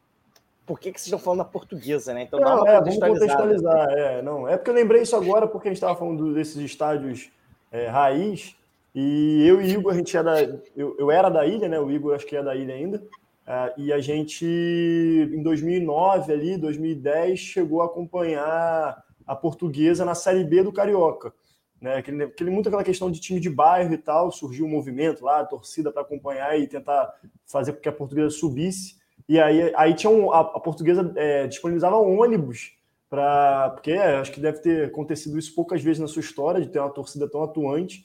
[0.67, 2.25] por que, que vocês estão falando na portuguesa, né?
[2.25, 3.89] Então, não, é, vamos contextualizar.
[3.91, 7.31] É, não, é porque eu lembrei isso agora porque a gente estava falando desses estádios
[7.73, 8.55] é, raiz.
[8.95, 10.61] E eu e Igor, a gente era.
[10.77, 11.79] Eu, eu era da ilha, né?
[11.79, 13.03] O Igor acho que é da ilha ainda.
[13.47, 20.43] Uh, e a gente, em 2009, ali, 2010, chegou a acompanhar a portuguesa na Série
[20.43, 21.33] B do Carioca.
[21.81, 21.97] Né?
[21.97, 25.41] Aquele, aquele, muito aquela questão de time de bairro e tal, surgiu um movimento lá,
[25.41, 27.15] a torcida para acompanhar e tentar
[27.47, 28.97] fazer com que a portuguesa subisse.
[29.29, 32.73] E aí, aí tinha um, a, a portuguesa é, disponibilizava ônibus
[33.09, 33.71] para.
[33.71, 36.81] Porque é, acho que deve ter acontecido isso poucas vezes na sua história, de ter
[36.81, 38.05] uma torcida tão atuante.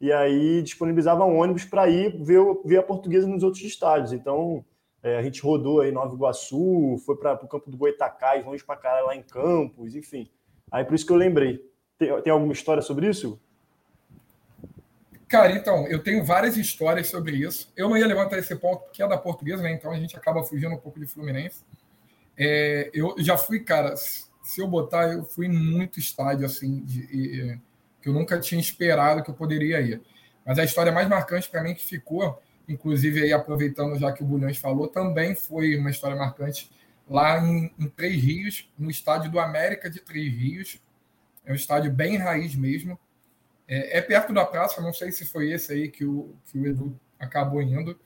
[0.00, 4.12] E aí disponibilizava ônibus para ir ver, ver a portuguesa nos outros estádios.
[4.12, 4.64] Então
[5.02, 8.76] é, a gente rodou aí Nova Iguaçu, foi para o campo do Goitacás, longe para
[8.76, 10.30] caralho lá em Campos, enfim.
[10.70, 11.60] Aí por isso que eu lembrei.
[11.98, 13.40] Tem, tem alguma história sobre isso?
[15.28, 17.72] Cara, então, eu tenho várias histórias sobre isso.
[17.74, 19.72] Eu não ia levantar esse ponto porque é da portuguesa, né?
[19.72, 21.64] Então a gente acaba fugindo um pouco de Fluminense.
[22.36, 27.06] É, eu já fui, cara, se eu botar, eu fui em muito estádio, assim, de,
[27.06, 27.60] de,
[28.02, 30.02] que eu nunca tinha esperado que eu poderia ir.
[30.44, 32.38] Mas a história mais marcante para mim que ficou,
[32.68, 36.70] inclusive aí aproveitando já que o Bulhões falou, também foi uma história marcante
[37.08, 40.80] lá em, em Três Rios, no estádio do América de Três Rios.
[41.44, 42.98] É um estádio bem raiz mesmo.
[43.66, 46.66] É, é perto da praça, não sei se foi esse aí que o, que o
[46.66, 47.98] Edu acabou indo.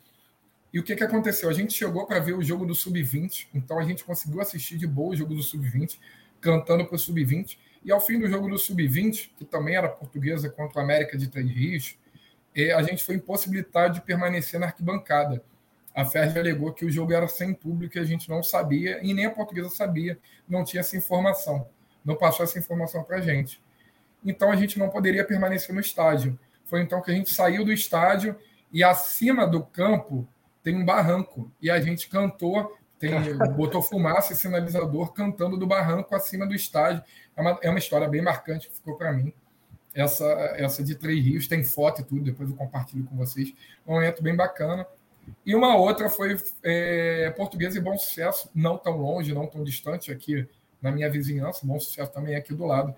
[0.73, 1.49] E o que, que aconteceu?
[1.49, 4.87] A gente chegou para ver o jogo do Sub-20, então a gente conseguiu assistir de
[4.87, 5.99] boa o jogo do Sub-20,
[6.41, 7.57] cantando para o Sub-20.
[7.85, 11.29] E ao fim do jogo do Sub-20, que também era portuguesa contra o América de
[11.29, 11.97] Três Rios,
[12.57, 15.43] a gente foi impossibilitado de permanecer na arquibancada.
[15.95, 19.13] A FERJ alegou que o jogo era sem público e a gente não sabia, e
[19.13, 21.69] nem a portuguesa sabia, não tinha essa informação,
[22.05, 23.63] não passou essa informação para a gente.
[24.25, 26.39] Então a gente não poderia permanecer no estádio.
[26.65, 28.37] Foi então que a gente saiu do estádio
[28.73, 30.27] e acima do campo
[30.63, 31.51] tem um barranco.
[31.61, 33.13] E a gente cantou, tem,
[33.55, 37.03] botou fumaça e sinalizador cantando do barranco acima do estádio.
[37.37, 39.33] É uma, é uma história bem marcante que ficou para mim
[39.97, 40.25] essa,
[40.59, 43.55] essa de Três Rios, tem foto e tudo, depois eu compartilho com vocês.
[43.87, 44.87] Um momento bem bacana.
[45.45, 50.13] E uma outra foi é, Português e Bom Sucesso, não tão longe, não tão distante,
[50.13, 50.47] aqui
[50.83, 52.95] na minha vizinhança, Bom Sucesso também é aqui do lado.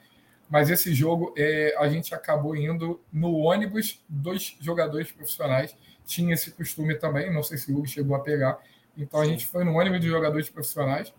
[0.50, 5.76] Mas esse jogo, é, a gente acabou indo no ônibus dos jogadores profissionais.
[6.04, 8.58] Tinha esse costume também, não sei se o Hugo chegou a pegar.
[8.96, 11.14] Então a gente foi no ônibus dos jogadores profissionais.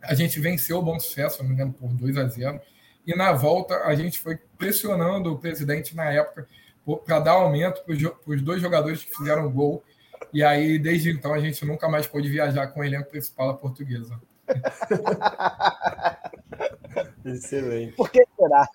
[0.00, 2.60] A gente venceu o Bom Sucesso, não me engano, por 2 a 0
[3.06, 6.48] e na volta a gente foi pressionando o presidente na época
[7.04, 9.82] para dar aumento para os dois jogadores que fizeram gol.
[10.32, 13.54] E aí, desde então, a gente nunca mais pôde viajar com o elenco principal da
[13.54, 14.20] portuguesa.
[17.24, 17.96] Excelente.
[17.96, 18.68] Por que será?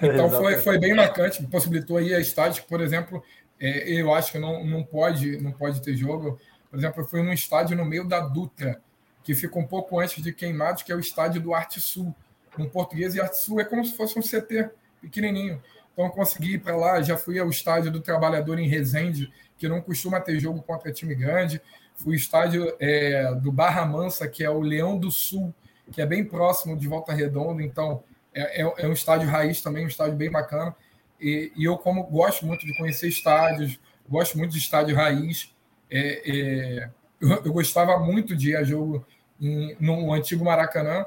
[0.00, 3.22] Então foi, foi bem marcante, possibilitou aí a estádio, por exemplo,
[3.60, 6.40] é, eu acho que não, não, pode, não pode ter jogo.
[6.68, 8.80] Por exemplo, eu fui num estádio no meio da Dutra,
[9.22, 12.12] que fica um pouco antes de Queimados, que é o estádio do Arte Sul
[12.58, 15.62] em português, e Arte Sul é como se fosse um CT pequenininho.
[15.92, 19.68] Então, eu consegui ir para lá, já fui ao estádio do Trabalhador em Resende, que
[19.68, 21.60] não costuma ter jogo contra time grande.
[21.94, 25.54] Fui ao estádio é, do Barra Mansa, que é o Leão do Sul,
[25.90, 27.62] que é bem próximo de Volta Redonda.
[27.62, 28.02] Então,
[28.34, 30.74] é, é, é um estádio raiz também, um estádio bem bacana.
[31.20, 33.78] E, e, eu, como gosto muito de conhecer estádios,
[34.08, 35.54] gosto muito de estádio raiz,
[35.90, 36.90] é, é
[37.20, 39.06] eu, eu, gostava muito de ir a jogo
[39.40, 41.06] em, no antigo Maracanã,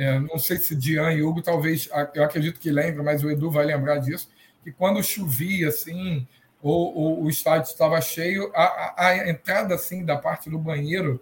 [0.00, 3.50] é, não sei se Dian e Hugo talvez, eu acredito que lembra, mas o Edu
[3.50, 4.30] vai lembrar disso,
[4.64, 6.26] que quando chovia, assim,
[6.62, 11.20] ou, ou o estádio estava cheio, a, a, a, entrada, assim, da parte do banheiro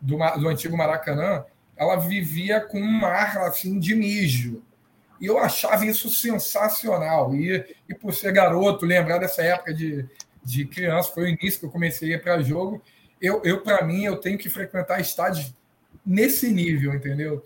[0.00, 1.44] do, do antigo Maracanã,
[1.76, 4.60] ela vivia com um ar, assim, de mijo.
[5.20, 7.32] E eu achava isso sensacional.
[7.32, 10.04] E, e por ser garoto, lembrar dessa época de,
[10.42, 12.82] de criança, foi o início que eu comecei a ir para jogo.
[13.22, 15.54] Eu, eu para mim, eu tenho que frequentar estádios
[16.04, 17.40] nesse nível, entendeu?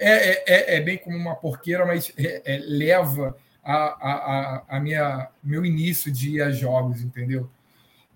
[0.00, 4.80] É, é, é, é bem como uma porqueira, mas é, é, leva a, a, a,
[4.80, 7.50] minha meu início de ir a jogos, entendeu?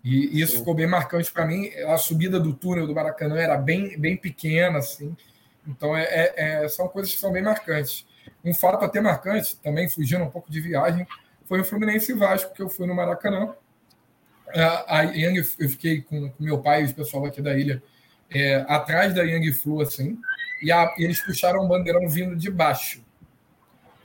[0.03, 0.59] E isso Sim.
[0.61, 1.68] ficou bem marcante para mim.
[1.87, 5.14] A subida do túnel do Maracanã era bem, bem pequena, assim.
[5.68, 8.07] Então, é, é, são coisas que são bem marcantes.
[8.43, 11.07] Um fato até marcante, também fugindo um pouco de viagem,
[11.45, 13.55] foi o Fluminense Vasco, que eu fui no Maracanã.
[14.87, 17.82] A, Yang, eu fiquei com, com meu pai e o pessoal aqui da ilha
[18.30, 20.18] é, atrás da Yang Flu, assim
[20.64, 23.04] e, a, e eles puxaram o bandeirão vindo de baixo.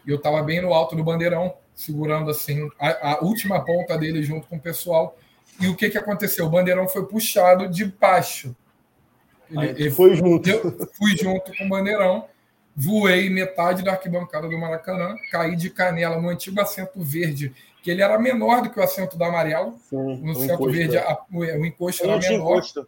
[0.05, 4.21] E eu estava bem no alto do bandeirão, segurando assim a, a, última ponta dele
[4.21, 5.17] junto com o pessoal.
[5.61, 6.45] E o que, que aconteceu?
[6.45, 8.53] O bandeirão foi puxado de baixo.
[9.49, 10.49] Ele, ele foi junto.
[10.49, 12.25] Eu fui junto com o bandeirão,
[12.75, 18.01] voei metade da arquibancada do Maracanã, caí de canela no antigo assento verde, que ele
[18.01, 19.79] era menor do que o assento do amarelo.
[19.89, 20.99] Sim, no assento encosto, verde, é.
[20.99, 22.57] a, o, o encosto era menor.
[22.57, 22.87] Encosto.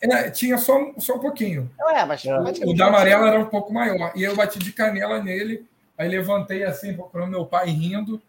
[0.00, 1.70] É, tinha só, só um pouquinho.
[1.90, 2.38] É, mas, é.
[2.64, 4.12] O da amarelo era um pouco maior.
[4.14, 8.22] E eu bati de canela nele, aí levantei assim, procurando meu pai rindo,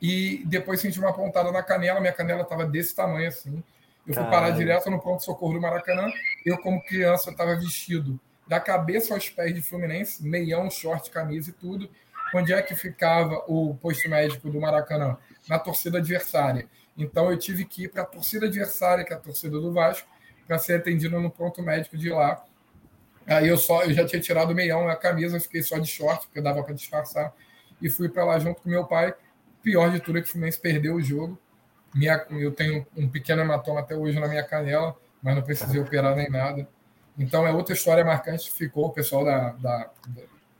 [0.00, 3.62] e depois senti uma pontada na canela, minha canela estava desse tamanho assim.
[4.06, 6.10] Eu fui parar direto no pronto-socorro do Maracanã.
[6.44, 11.52] Eu, como criança, estava vestido da cabeça aos pés de Fluminense, meião, short, camisa e
[11.52, 11.88] tudo.
[12.34, 15.16] Onde é que ficava o posto médico do Maracanã?
[15.48, 16.66] Na torcida adversária.
[16.96, 20.08] Então eu tive que ir para a torcida adversária, que é a torcida do Vasco,
[20.50, 22.44] para ser atendido no ponto médico de lá.
[23.24, 26.26] Aí eu só eu já tinha tirado o meião a camisa, fiquei só de short,
[26.26, 27.32] porque dava para disfarçar,
[27.80, 29.14] e fui para lá junto com meu pai.
[29.62, 31.38] Pior de tudo é que o Fluminense perdeu o jogo.
[31.94, 36.16] Minha, eu tenho um pequeno hematoma até hoje na minha canela, mas não precisei operar
[36.16, 36.66] nem nada.
[37.16, 38.86] Então é outra história marcante ficou.
[38.86, 39.90] O pessoal da, da,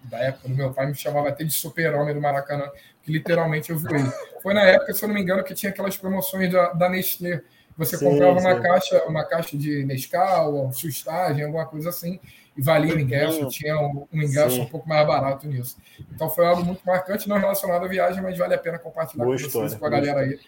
[0.05, 2.71] da época do meu pai me chamava até de super-homem do Maracanã,
[3.03, 4.05] que literalmente eu voei.
[4.41, 7.43] Foi na época, se eu não me engano, que tinha aquelas promoções da, da Nestlé
[7.81, 8.47] você sim, comprava sim.
[8.47, 12.21] uma caixa, uma caixa de Nescau, sustagem, alguma coisa assim,
[12.55, 14.61] e valia o ingresso, tinha um, um ingresso sim.
[14.61, 15.79] um pouco mais barato nisso.
[16.15, 19.35] Então foi algo muito marcante, não relacionado à viagem, mas vale a pena compartilhar boa
[19.35, 20.39] com história, vocês, com a galera aí.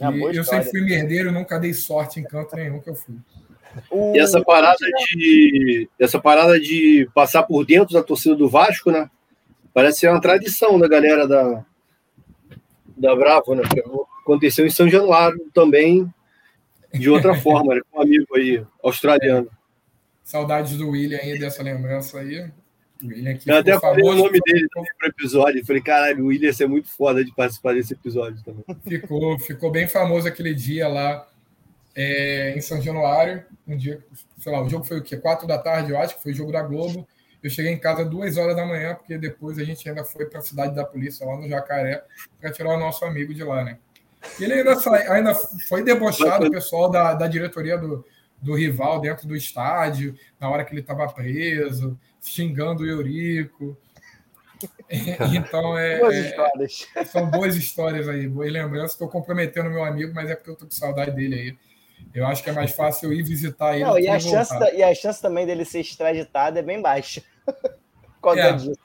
[0.00, 0.44] É eu história.
[0.44, 3.16] sempre fui merdeiro, nunca dei sorte em canto nenhum que eu fui.
[4.14, 9.10] E essa parada de essa parada de passar por dentro da torcida do Vasco, né?
[9.74, 11.62] Parece ser uma tradição da galera da
[12.96, 13.64] da Bravo, né?
[14.22, 16.10] Aconteceu em São Januário também
[16.98, 17.80] de outra forma, né?
[17.90, 19.48] com um amigo aí, australiano.
[20.22, 22.50] Saudades do William aí, dessa lembrança aí.
[23.02, 25.66] O William aqui Eu até falei o nome dele para o episódio.
[25.66, 28.64] Falei, caralho, o William ia ser muito foda de participar desse episódio também.
[28.86, 31.28] Ficou, ficou bem famoso aquele dia lá
[31.94, 33.44] é, em São Januário.
[33.66, 34.02] Um dia,
[34.38, 35.16] sei lá, o jogo foi o quê?
[35.16, 37.06] Quatro da tarde, eu acho que foi o jogo da Globo.
[37.42, 40.38] Eu cheguei em casa duas horas da manhã, porque depois a gente ainda foi para
[40.38, 42.02] a cidade da polícia, lá no Jacaré,
[42.40, 43.78] para tirar o nosso amigo de lá, né?
[44.40, 44.74] Ele ainda,
[45.12, 45.34] ainda
[45.68, 48.04] foi debochado, o pessoal da, da diretoria do,
[48.40, 53.76] do rival dentro do estádio, na hora que ele estava preso, xingando o Eurico.
[55.34, 58.92] Então, é, boas é, são boas histórias aí, boas lembranças.
[58.92, 61.58] Estou comprometendo meu amigo, mas é porque eu estou com saudade dele aí.
[62.14, 63.84] Eu acho que é mais fácil eu ir visitar ele.
[63.84, 67.22] Não, e, a chance e a chance também dele ser extraditado é bem baixa.
[67.46, 68.52] Por causa é.
[68.52, 68.80] disso.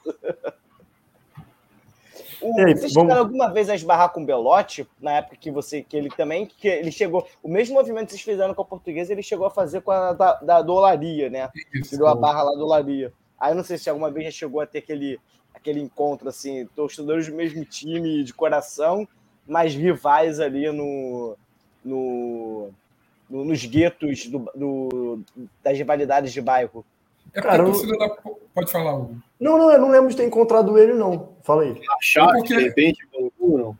[2.41, 3.09] O, aí, vocês vamos...
[3.09, 6.45] chegaram alguma vez a esbarrar com o Belotti, na época que você, que ele também,
[6.45, 9.51] que ele chegou, o mesmo movimento que vocês fizeram com a portuguesa, ele chegou a
[9.51, 11.49] fazer com a da, da dolaria, né?
[11.73, 11.91] Isso.
[11.91, 13.13] Tirou a barra lá do Olaria.
[13.39, 15.19] Aí não sei se alguma vez já chegou a ter aquele,
[15.53, 19.07] aquele encontro, assim, torcedores do mesmo time de coração,
[19.47, 21.35] mas rivais ali no,
[21.83, 22.69] no,
[23.29, 25.21] no nos guetos do, do,
[25.63, 26.85] das rivalidades de bairro.
[27.33, 28.09] É Cara, a torcida da...
[28.53, 29.17] Pode falar, Hugo.
[29.39, 31.33] Não, não, eu não lembro de ter encontrado ele, não.
[31.43, 31.81] Fala aí.
[31.97, 32.55] Achar, é porque...
[32.55, 33.07] de repente,
[33.39, 33.77] não.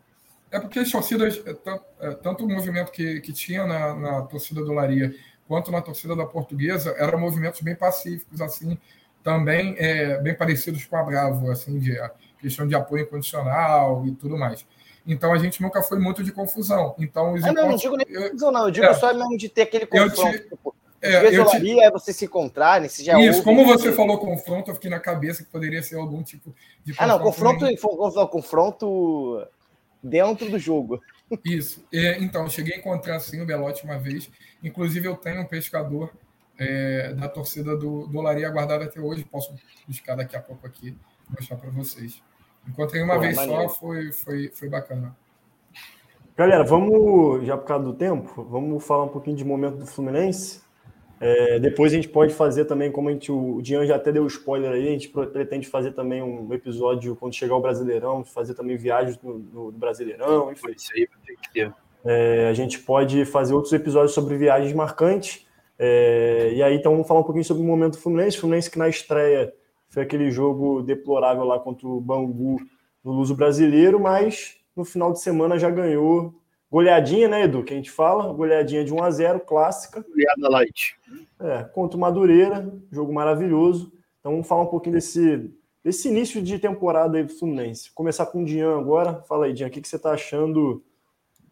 [0.52, 4.64] É porque as torcidas, é, é, tanto o movimento que, que tinha na, na torcida
[4.64, 5.14] do Laria
[5.48, 8.78] quanto na torcida da Portuguesa, eram movimentos bem pacíficos, assim,
[9.24, 14.12] também é, bem parecidos com a Bravo, assim, de a questão de apoio incondicional e
[14.12, 14.64] tudo mais.
[15.08, 16.96] Então a gente nunca foi muito de confusão.
[17.00, 18.66] Então os ah, não, não digo nem confusão, não.
[18.66, 20.32] Eu digo é, só mesmo de ter aquele confronto.
[20.32, 21.80] Te, tipo, é, eu te...
[21.80, 25.44] é você se encontrarem, se já Isso, como você falou confronto, eu fiquei na cabeça
[25.44, 29.48] que poderia ser algum tipo de Ah, não, confronto, confronto, confronto
[30.04, 31.02] dentro do jogo.
[31.46, 31.86] Isso.
[31.94, 34.30] É, então, eu cheguei a encontrar assim o Belote uma vez.
[34.64, 36.12] Inclusive, eu tenho um pescador
[36.58, 39.24] é, da torcida do, do Olaria guardado até hoje.
[39.24, 39.54] Posso
[39.88, 40.98] buscar daqui a pouco aqui
[41.30, 42.22] mostrar para vocês.
[42.68, 43.64] Encontrei uma Pô, vez maneiro.
[43.64, 45.16] só, foi, foi, foi bacana.
[46.36, 50.62] Galera, vamos, já por causa do tempo, vamos falar um pouquinho de momento do Fluminense.
[51.20, 54.26] É, depois a gente pode fazer também, como a gente, o Dian já até deu
[54.28, 58.78] spoiler aí, a gente pretende fazer também um episódio quando chegar o Brasileirão, fazer também
[58.78, 60.52] viagens no, no Brasileirão.
[60.52, 60.72] Enfim.
[60.76, 61.74] Isso aí vai ter que ter.
[62.06, 65.46] É, a gente pode fazer outros episódios sobre viagens marcantes.
[65.78, 68.38] É, e aí, então, vamos falar um pouquinho sobre o momento do Fluminense.
[68.38, 69.54] Fluminense que na estreia
[69.90, 72.58] foi aquele jogo deplorável lá contra o Bangu
[73.04, 76.34] no Luso Brasileiro, mas no final de semana já ganhou
[76.72, 77.64] Goleadinha, né, Edu?
[77.64, 80.06] Que a gente fala, goleadinha de 1 a 0 clássica.
[80.08, 81.00] Goleada light.
[81.40, 83.92] É, contra o Madureira, jogo maravilhoso.
[84.20, 85.52] Então vamos falar um pouquinho desse,
[85.84, 87.92] desse início de temporada aí do Fluminense.
[87.92, 89.24] Começar com o Dian agora.
[89.24, 90.84] Fala aí, Dian, o que, que você está achando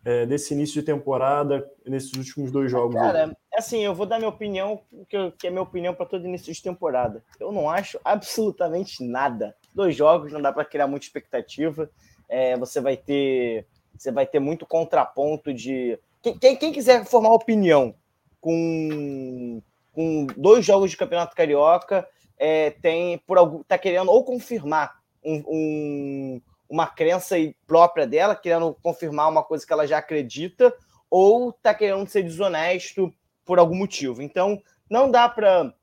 [0.06, 2.96] é, desse início de temporada, nesses últimos dois jogos?
[2.96, 3.36] Cara, aí?
[3.56, 6.62] assim, eu vou dar minha opinião, que, que é minha opinião para todo início de
[6.62, 7.24] temporada.
[7.40, 9.56] Eu não acho absolutamente nada.
[9.74, 11.90] Dois jogos, não dá para criar muita expectativa.
[12.30, 13.66] É, você vai ter
[13.98, 16.00] você vai ter muito contraponto de.
[16.22, 17.96] Quem, quem, quem quiser formar opinião
[18.40, 19.62] com,
[19.94, 23.64] com dois jogos de Campeonato Carioca, é, tem por algum.
[23.64, 27.36] tá querendo ou confirmar um, um, uma crença
[27.66, 30.74] própria dela, querendo confirmar uma coisa que ela já acredita,
[31.10, 33.14] ou tá querendo ser desonesto
[33.46, 34.22] por algum motivo.
[34.22, 35.74] Então, não dá para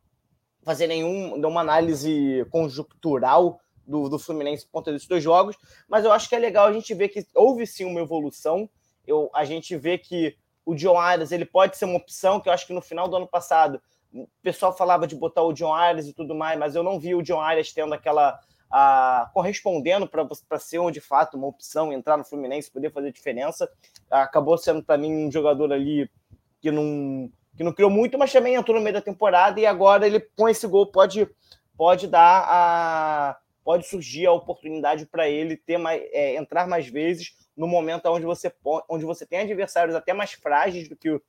[0.63, 5.57] fazer nenhuma análise conjuntural do, do Fluminense por conta desses dois jogos,
[5.89, 8.69] mas eu acho que é legal a gente ver que houve sim uma evolução.
[9.07, 12.53] Eu, a gente vê que o John Arias ele pode ser uma opção, que eu
[12.53, 13.81] acho que no final do ano passado
[14.15, 17.15] o pessoal falava de botar o John Arias e tudo mais, mas eu não vi
[17.15, 18.39] o John Arias tendo aquela.
[18.71, 23.71] A, correspondendo para ser de fato uma opção, entrar no Fluminense, poder fazer diferença.
[24.11, 26.11] Acabou sendo para mim um jogador ali
[26.61, 30.07] que não, que não criou muito, mas também entrou no meio da temporada e agora
[30.07, 31.29] ele com esse gol pode,
[31.77, 37.35] pode dar a, pode surgir a oportunidade para ele ter mais, é, entrar mais vezes
[37.57, 38.53] no momento onde você,
[38.89, 41.23] onde você tem adversários até mais frágeis do que, o,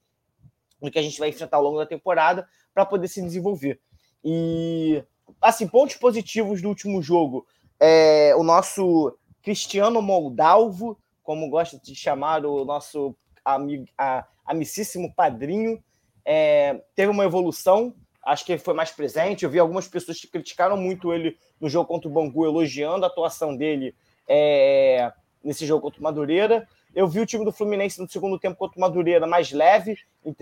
[0.82, 3.80] do que a gente vai enfrentar ao longo da temporada para poder se desenvolver.
[4.24, 5.04] E,
[5.42, 7.48] assim, pontos positivos do último jogo.
[7.80, 13.16] É, o nosso Cristiano Moldalvo, como gosta de chamar o nosso
[13.46, 15.82] a, amicíssimo padrinho,
[16.26, 17.94] é, teve uma evolução,
[18.26, 19.46] acho que foi mais presente.
[19.46, 23.08] Eu vi algumas pessoas que criticaram muito ele no jogo contra o Bangu, elogiando a
[23.08, 23.96] atuação dele
[24.28, 25.14] é,
[25.44, 26.68] nesse jogo contra o Madureira.
[26.94, 29.98] Eu vi o time do Fluminense no segundo tempo contra o Madureira mais leve.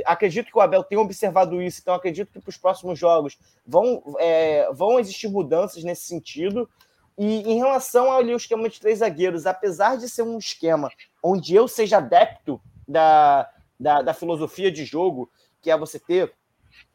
[0.05, 4.01] Acredito que o Abel tenha observado isso, então acredito que para os próximos jogos vão,
[4.19, 6.69] é, vão existir mudanças nesse sentido.
[7.17, 10.89] E em relação ao esquema de três zagueiros, apesar de ser um esquema
[11.21, 15.29] onde eu seja adepto da, da, da filosofia de jogo,
[15.61, 16.34] que é você ter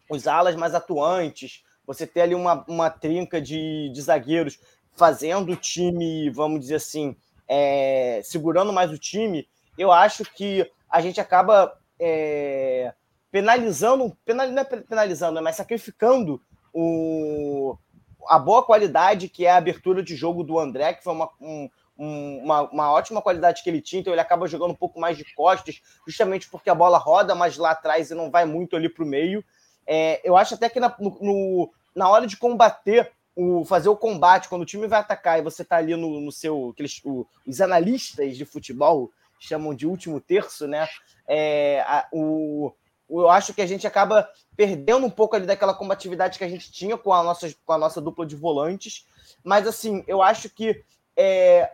[0.09, 4.59] os alas mais atuantes, você ter ali uma, uma trinca de, de zagueiros
[4.97, 11.01] fazendo o time, vamos dizer assim, é, segurando mais o time, eu acho que a
[11.01, 12.93] gente acaba é,
[13.31, 16.41] penalizando, penal, não é penalizando, mas sacrificando
[16.73, 17.77] o,
[18.27, 21.69] a boa qualidade que é a abertura de jogo do André, que foi uma, um,
[21.97, 25.25] uma, uma, ótima qualidade que ele tinha, então ele acaba jogando um pouco mais de
[25.35, 29.05] costas, justamente porque a bola roda mais lá atrás e não vai muito ali para
[29.05, 29.45] o meio.
[29.91, 34.49] É, eu acho até que na, no, na hora de combater o, fazer o combate,
[34.49, 36.71] quando o time vai atacar e você está ali no, no seu.
[36.71, 39.11] Aqueles, o, os analistas de futebol
[39.41, 40.87] chamam de último terço, né?
[41.27, 42.71] É, a, o,
[43.09, 46.71] eu acho que a gente acaba perdendo um pouco ali daquela combatividade que a gente
[46.71, 49.07] tinha com a nossa, com a nossa dupla de volantes.
[49.43, 50.85] Mas, assim, eu acho que
[51.17, 51.71] é,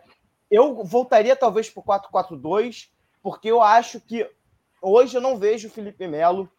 [0.49, 2.87] eu voltaria talvez para o 4-4-2,
[3.21, 4.29] porque eu acho que
[4.81, 6.49] hoje eu não vejo o Felipe Melo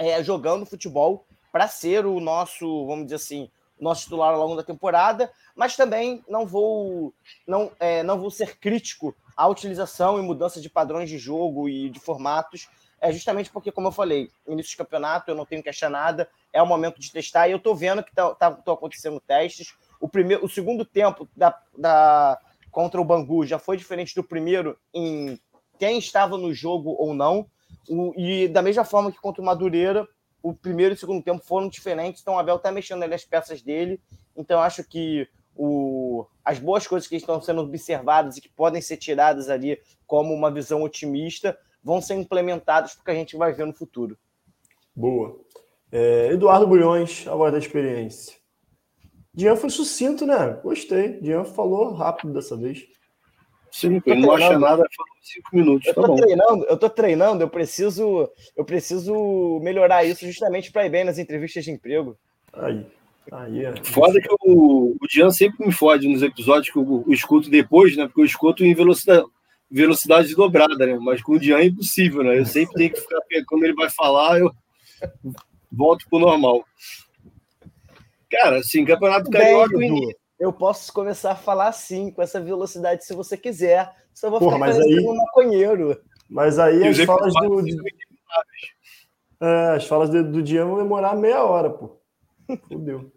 [0.00, 4.62] é, jogando futebol para ser o nosso, vamos dizer assim, nosso titular ao longo da
[4.62, 7.12] temporada, mas também não vou
[7.46, 11.90] não, é, não vou ser crítico à utilização e mudança de padrões de jogo e
[11.90, 15.68] de formatos, é justamente porque, como eu falei, início de campeonato eu não tenho que
[15.68, 18.72] achar nada, é o momento de testar e eu estou vendo que estão tá, tá,
[18.72, 19.74] acontecendo testes.
[20.00, 22.38] O, primeiro, o segundo tempo da, da,
[22.70, 25.38] contra o Bangu já foi diferente do primeiro em
[25.78, 27.46] quem estava no jogo ou não.
[27.88, 30.06] O, e da mesma forma que contra o Madureira,
[30.42, 33.24] o primeiro e o segundo tempo foram diferentes, então o Abel está mexendo ali as
[33.24, 34.00] peças dele.
[34.36, 38.96] Então acho que o, as boas coisas que estão sendo observadas e que podem ser
[38.96, 43.74] tiradas ali como uma visão otimista vão ser implementadas porque a gente vai ver no
[43.74, 44.16] futuro.
[44.94, 45.40] Boa.
[45.92, 48.36] É, Eduardo Bulhões, a voz da experiência.
[49.32, 50.58] Dian foi sucinto, né?
[50.62, 51.20] Gostei.
[51.20, 52.86] Dian falou rápido dessa vez.
[53.70, 55.86] Sim, ele não acha nada, falou cinco minutos.
[55.86, 56.16] Eu tá tô bom.
[56.16, 61.18] treinando, eu tô treinando, eu preciso, eu preciso melhorar isso justamente para ir bem nas
[61.18, 62.16] entrevistas de emprego.
[62.52, 62.84] Aí.
[63.30, 63.84] Aí é.
[63.84, 67.96] Foda que o, o Dian sempre me fode nos episódios que eu, eu, escuto depois,
[67.96, 68.06] né?
[68.06, 69.24] Porque eu escuto em velocidade,
[69.70, 70.98] velocidade dobrada, né?
[71.00, 72.38] Mas com o Dian é impossível, né?
[72.38, 73.20] Eu sempre tenho que ficar.
[73.46, 74.50] Quando ele vai falar, eu
[75.70, 76.64] volto pro normal.
[78.28, 79.76] Cara, assim, Campeonato Carioca.
[79.76, 83.94] Bem, eu posso começar a falar assim, com essa velocidade, se você quiser.
[84.14, 86.00] Só vou Porra, ficar mas parecendo aí- um maconheiro.
[86.28, 88.00] Mas aí as falas do, intermináveis.
[89.40, 91.98] é, as falas do, do Dian vão demorar meia hora, pô.
[92.68, 93.12] Fudeu.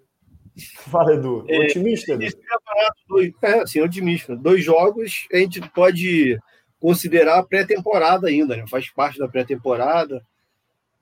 [0.89, 1.45] Fala, Edu.
[1.47, 2.23] É, Otimista, Edu?
[2.23, 4.35] Esse campeonato, dois, é, assim, otimista.
[4.35, 6.39] Dois jogos a gente pode
[6.79, 8.65] considerar pré-temporada ainda, né?
[8.67, 10.23] Faz parte da pré-temporada.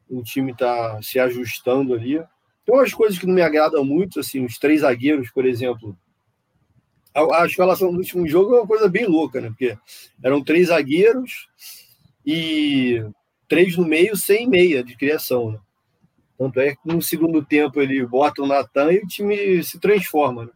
[0.10, 2.22] O time está se ajustando ali.
[2.66, 5.98] Tem umas coisas que não me agradam muito, assim, os três zagueiros, por exemplo.
[7.14, 9.50] A, a escalação do último jogo é uma coisa bem louca, né?
[9.50, 9.78] Porque
[10.24, 11.48] eram três zagueiros
[12.26, 13.04] e
[13.48, 15.60] três no meio sem meia de criação, né?
[16.38, 20.46] Tanto é que no segundo tempo ele bota o Natan e o time se transforma.
[20.46, 20.52] Né?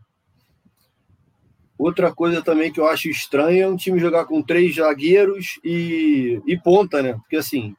[1.77, 6.41] Outra coisa também que eu acho estranha é um time jogar com três zagueiros e,
[6.47, 7.13] e ponta, né?
[7.13, 7.75] Porque assim,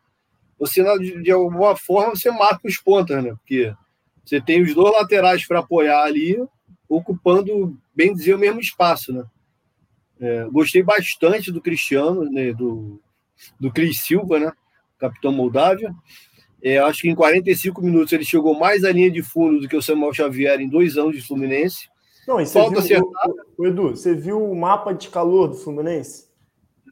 [0.59, 0.85] você
[1.21, 3.31] de, alguma forma você marca os pontas, né?
[3.31, 3.75] Porque
[4.25, 6.37] você tem os dois laterais para apoiar ali,
[6.89, 9.25] ocupando, bem dizer, o mesmo espaço, né?
[10.21, 12.53] É, gostei bastante do Cristiano, né?
[12.53, 13.01] do,
[13.59, 14.53] do Cris Silva, né?
[14.99, 15.95] Capitão Moldávia.
[16.63, 19.77] É, acho que em 45 minutos ele chegou mais à linha de fundo do que
[19.77, 21.89] o Samuel Xavier em dois anos de Fluminense.
[22.27, 23.29] Não, e você Falta viu, acertar.
[23.57, 26.27] o, o Edu, você viu o mapa de calor do Fluminense?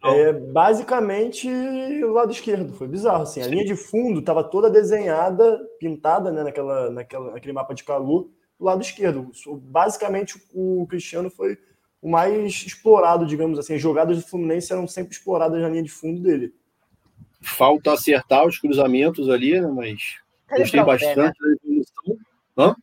[0.03, 0.13] Não.
[0.13, 2.75] É basicamente o lado esquerdo.
[2.75, 3.23] Foi bizarro.
[3.23, 3.41] Assim.
[3.43, 8.29] A linha de fundo estava toda desenhada, pintada né, naquela, naquela, naquele mapa de calor
[8.65, 9.31] do lado esquerdo.
[9.63, 11.59] Basicamente, o Cristiano foi
[12.01, 13.75] o mais explorado, digamos assim.
[13.75, 16.55] As jogadas do Fluminense eram sempre exploradas na linha de fundo dele.
[17.43, 19.69] Falta acertar os cruzamentos ali, né?
[19.69, 20.17] Mas
[20.49, 21.15] gostei Calibrar o pé, né?
[21.15, 22.77] bastante da evolução.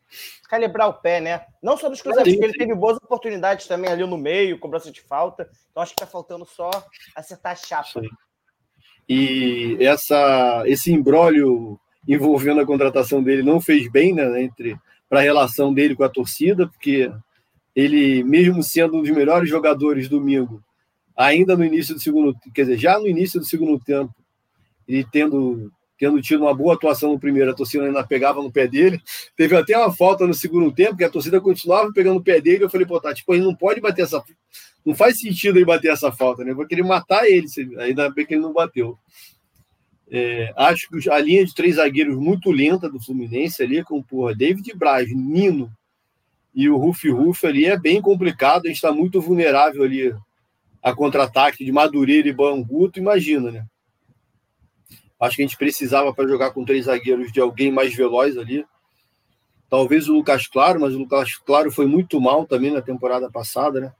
[0.48, 1.44] Calibrar o pé, né?
[1.60, 4.92] Não só dos cruzamentos, Sim, porque ele teve boas oportunidades também ali no meio, cobrança
[4.92, 5.50] de falta.
[5.70, 6.70] Então acho que tá faltando só
[7.16, 8.00] acertar a chapa.
[8.00, 8.08] Sim.
[9.08, 14.76] E essa, esse imbróglio envolvendo a contratação dele não fez bem né, entre
[15.12, 17.12] para a relação dele com a torcida, porque
[17.76, 20.64] ele, mesmo sendo um dos melhores jogadores domingo,
[21.14, 24.10] ainda no início do segundo, quer dizer, já no início do segundo tempo,
[24.88, 28.66] ele tendo tendo tido uma boa atuação no primeiro, a torcida ainda pegava no pé
[28.66, 28.98] dele.
[29.36, 32.64] Teve até uma falta no segundo tempo, que a torcida continuava pegando o pé dele.
[32.64, 34.20] Eu falei, pô, tá, tipo, ele não pode bater essa.
[34.84, 36.52] Não faz sentido ele bater essa falta, né?
[36.52, 37.46] Eu vou querer matar ele,
[37.78, 38.98] ainda bem que ele não bateu.
[40.14, 44.34] É, acho que a linha de três zagueiros muito lenta do Fluminense ali, com porra,
[44.34, 45.72] David Braz, Nino
[46.54, 48.66] e o Rufi Rufi ali é bem complicado.
[48.66, 50.14] A gente está muito vulnerável ali
[50.82, 53.66] a contra-ataque de Madureira e Banguto, imagina, né?
[55.18, 58.66] Acho que a gente precisava para jogar com três zagueiros de alguém mais veloz ali.
[59.70, 63.80] Talvez o Lucas Claro, mas o Lucas Claro foi muito mal também na temporada passada,
[63.80, 63.94] né?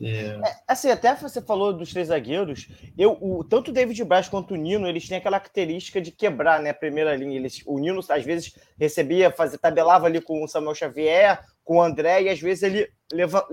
[0.00, 0.40] É...
[0.44, 4.54] É, assim, até você falou dos três zagueiros, eu, o, tanto o David Braz quanto
[4.54, 7.36] o Nino, eles têm aquela característica de quebrar né, a primeira linha.
[7.36, 11.82] Eles, o Nino, às vezes, recebia, fazia, tabelava ali com o Samuel Xavier, com o
[11.82, 13.46] André, e às vezes ele leva,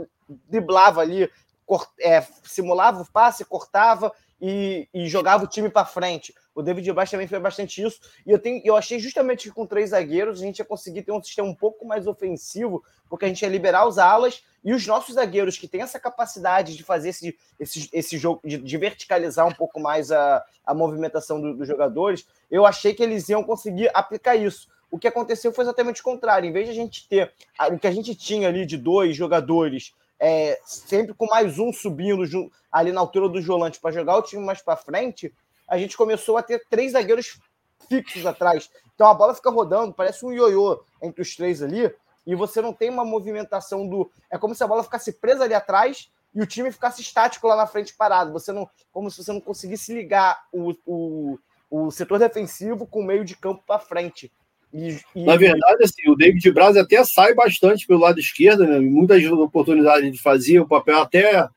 [0.48, 1.30] driblava ali,
[1.66, 4.12] cort, é, simulava o passe, cortava
[4.42, 6.34] e, e jogava o time para frente.
[6.56, 8.00] O David Braz também fez bastante isso.
[8.26, 11.12] E eu, tenho, eu achei justamente que com três zagueiros a gente ia conseguir ter
[11.12, 14.86] um sistema um pouco mais ofensivo, porque a gente ia liberar os alas e os
[14.86, 19.48] nossos zagueiros que têm essa capacidade de fazer esse, esse, esse jogo, de, de verticalizar
[19.48, 23.90] um pouco mais a, a movimentação do, dos jogadores, eu achei que eles iam conseguir
[23.94, 24.68] aplicar isso.
[24.92, 26.50] O que aconteceu foi exatamente o contrário.
[26.50, 27.32] Em vez de a gente ter
[27.72, 32.52] o que a gente tinha ali de dois jogadores é, sempre com mais um subindo
[32.72, 35.34] ali na altura do volante para jogar o time mais para frente,
[35.68, 37.40] a gente começou a ter três zagueiros
[37.88, 38.70] fixos atrás.
[38.94, 41.94] Então a bola fica rodando, parece um ioiô entre os três ali,
[42.30, 44.12] e você não tem uma movimentação do.
[44.32, 47.56] É como se a bola ficasse presa ali atrás e o time ficasse estático lá
[47.56, 48.32] na frente parado.
[48.34, 51.40] Você não, como se você não conseguisse ligar o, o,
[51.72, 54.32] o setor defensivo com o meio de campo para frente.
[54.72, 55.26] E, e...
[55.26, 58.80] Na verdade, assim, o David Braz até sai bastante pelo lado esquerdo, né?
[58.80, 61.50] Muitas oportunidades ele fazia o papel até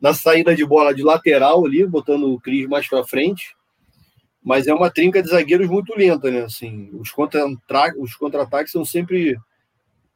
[0.00, 3.54] na saída de bola de lateral ali, botando o Cris mais para frente.
[4.42, 6.40] Mas é uma trinca de zagueiros muito lenta, né?
[6.40, 9.38] Assim, os contra-ataques contra são sempre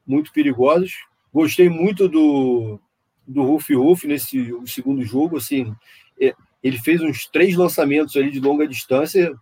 [0.07, 0.93] muito perigosos.
[1.33, 2.81] Gostei muito do,
[3.27, 5.37] do Rufi Rufi nesse segundo jogo.
[5.37, 5.75] Assim,
[6.21, 9.33] é, ele fez uns três lançamentos ali de longa distância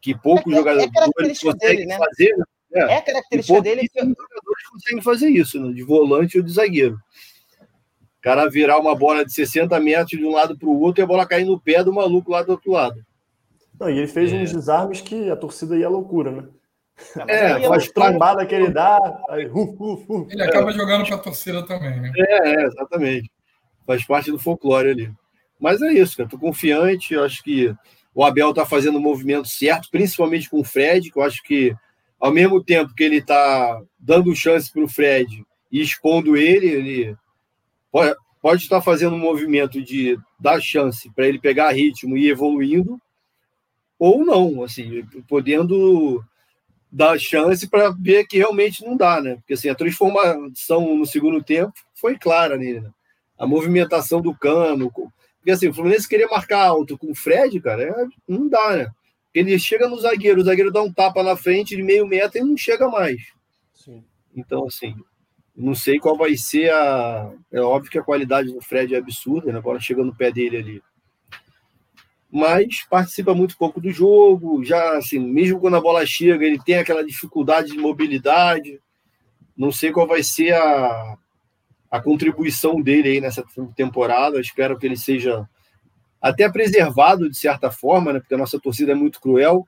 [0.00, 1.98] que poucos é, é jogadores é conseguem né?
[1.98, 2.36] fazer.
[2.36, 2.44] Né?
[2.74, 3.88] É, é a característica dele.
[3.88, 4.00] Que...
[4.00, 5.72] jogadores conseguem fazer isso, né?
[5.72, 6.98] de volante ou de zagueiro.
[8.18, 11.04] O cara virar uma bola de 60 metros de um lado para o outro e
[11.04, 13.04] a bola cair no pé do maluco lá do outro lado.
[13.78, 14.36] Não, e ele fez é.
[14.36, 16.48] uns desarmes que a torcida ia à loucura, né?
[17.26, 18.98] É, é as trombadas que ele dá.
[19.28, 20.26] Aí, uh, uh, uh.
[20.30, 22.12] Ele acaba jogando para a torcida também, né?
[22.16, 23.30] É, é, exatamente.
[23.86, 25.12] Faz parte do folclore ali.
[25.60, 26.28] Mas é isso, cara.
[26.28, 27.14] Tô confiante.
[27.14, 27.74] Eu acho que
[28.14, 31.74] o Abel está fazendo o movimento certo, principalmente com o Fred, que eu acho que,
[32.18, 37.16] ao mesmo tempo que ele está dando chance para o Fred e expondo ele, ele
[37.92, 42.30] pode, pode estar fazendo um movimento de dar chance para ele pegar ritmo e ir
[42.30, 43.00] evoluindo,
[43.98, 46.24] ou não, assim, podendo
[46.90, 49.36] dar chance para ver que realmente não dá, né?
[49.36, 52.90] Porque assim, a transformação no segundo tempo foi clara nele, né?
[53.38, 57.82] A movimentação do cano, porque assim, o Fluminense queria marcar alto com o Fred, cara,
[57.82, 58.90] é, não dá, né?
[59.34, 62.42] Ele chega no zagueiro, o zagueiro dá um tapa na frente de meio metro e
[62.42, 63.22] não chega mais.
[63.72, 64.02] Sim.
[64.34, 64.96] Então, assim,
[65.54, 67.32] não sei qual vai ser a.
[67.52, 69.58] É óbvio que a qualidade do Fred é absurda, né?
[69.58, 70.82] A bola chega no pé dele ali.
[72.30, 76.76] Mas participa muito pouco do jogo, já assim, mesmo quando a bola chega, ele tem
[76.76, 78.80] aquela dificuldade de mobilidade.
[79.56, 81.16] Não sei qual vai ser a,
[81.90, 83.42] a contribuição dele aí nessa
[83.74, 84.40] temporada.
[84.40, 85.48] espero que ele seja
[86.20, 88.20] até preservado de certa forma, né?
[88.20, 89.66] Porque a nossa torcida é muito cruel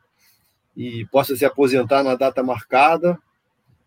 [0.77, 3.19] e possa se aposentar na data marcada.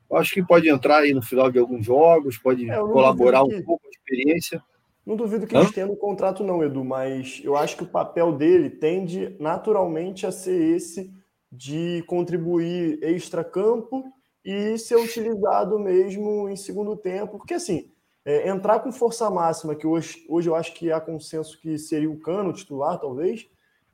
[0.09, 3.63] Eu acho que pode entrar aí no final de alguns jogos, pode é, colaborar um
[3.63, 4.63] pouco com a experiência.
[5.05, 5.61] Não duvido que Hã?
[5.61, 10.25] ele tenha um contrato, não, Edu, mas eu acho que o papel dele tende naturalmente
[10.25, 11.11] a ser esse
[11.51, 14.05] de contribuir extra-campo
[14.43, 17.37] e ser utilizado mesmo em segundo tempo.
[17.37, 17.89] Porque, assim,
[18.25, 22.09] é, entrar com força máxima, que hoje, hoje eu acho que há consenso que seria
[22.09, 23.47] o Cano titular, talvez.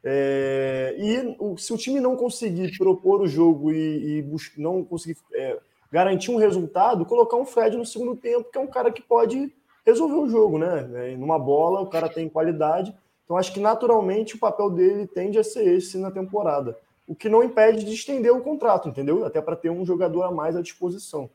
[0.03, 4.25] É, e o, se o time não conseguir propor o jogo e, e
[4.57, 5.59] não conseguir é,
[5.91, 9.53] garantir um resultado, colocar um Fred no segundo tempo, que é um cara que pode
[9.85, 10.89] resolver o jogo, né?
[10.93, 12.95] É, numa bola, o cara tem qualidade.
[13.23, 16.77] Então acho que naturalmente o papel dele tende a ser esse na temporada.
[17.07, 19.25] O que não impede de estender o contrato, entendeu?
[19.25, 21.29] Até para ter um jogador a mais à disposição.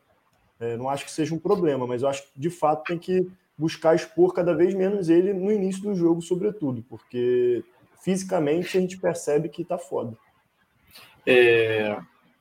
[0.59, 3.29] É, não acho que seja um problema, mas eu acho que de fato tem que
[3.57, 7.63] buscar expor cada vez menos ele no início do jogo, sobretudo, porque
[8.01, 10.17] fisicamente a gente percebe que está foda.
[11.25, 11.97] É,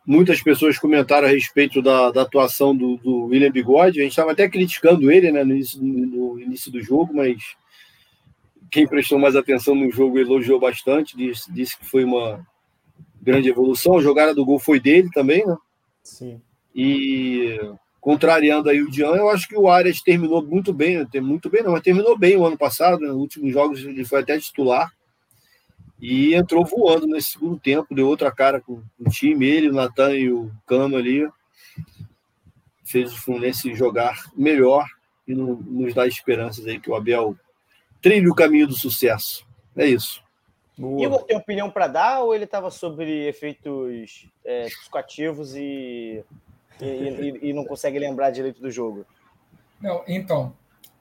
[0.07, 4.01] muitas pessoas comentaram a respeito da, da atuação do, do, William Bigode.
[4.01, 7.57] A gente estava até criticando ele né, no, início, no, início, do jogo, mas
[8.71, 12.47] quem prestou mais atenção no jogo elogiou bastante, disse, disse que foi uma
[13.23, 13.97] grande evolução.
[13.97, 15.57] A jogada do gol foi dele também, né?
[16.03, 16.41] Sim.
[16.75, 17.59] E
[18.01, 21.21] contrariando aí o Dian, eu acho que o Arias terminou muito bem, né?
[21.23, 23.09] muito bem não, mas terminou bem o ano passado, né?
[23.09, 24.93] nos últimos jogos ele foi até titular
[26.07, 30.15] e entrou voando nesse segundo tempo, deu outra cara com o time, ele, o Natan
[30.15, 31.27] e o Cano ali,
[32.85, 34.85] fez o Fluminense jogar melhor
[35.27, 37.35] e nos dá esperanças aí que o Abel
[38.03, 39.47] trilhe o caminho do sucesso.
[39.75, 40.23] É isso.
[40.77, 41.07] Boa.
[41.07, 46.23] Igor tem opinião para dar ou ele estava sobre efeitos é, psicoativos e,
[46.83, 49.07] e, e, e, não consegue lembrar direito do jogo?
[49.81, 50.55] Não, então.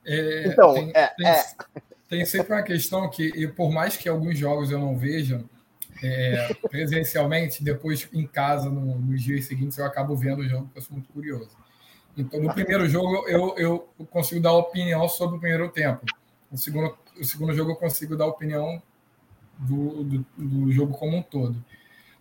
[0.05, 1.43] É, então, tem, é, tem, é.
[2.13, 5.43] Tem, sempre uma questão que, por mais que alguns jogos eu não veja
[6.03, 10.79] é, presencialmente, depois em casa, no, nos dias seguintes, eu acabo vendo o jogo, porque
[10.79, 11.49] eu sou muito curioso.
[12.15, 16.05] Então, no primeiro jogo, eu, eu consigo dar opinião sobre o primeiro tempo.
[16.51, 18.81] No segundo, no segundo jogo, eu consigo dar opinião
[19.57, 21.63] do, do, do, jogo como um todo.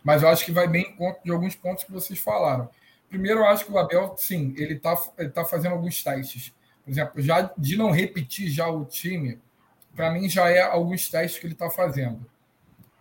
[0.03, 2.71] Mas eu acho que vai bem em conta de alguns pontos que vocês falaram.
[3.11, 6.55] Primeiro, eu acho que o Abel, sim, ele está ele tá fazendo alguns testes.
[6.83, 9.39] Por exemplo, já de não repetir já o time,
[9.95, 12.25] para mim já é alguns testes que ele está fazendo.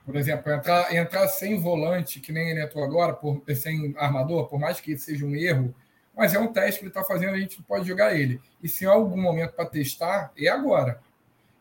[0.05, 4.59] Por exemplo, entrar, entrar sem volante, que nem ele entrou agora, por, sem armador, por
[4.59, 5.73] mais que seja um erro,
[6.15, 8.41] mas é um teste que ele está fazendo, a gente não pode jogar ele.
[8.61, 10.99] E se há algum momento para testar, é agora.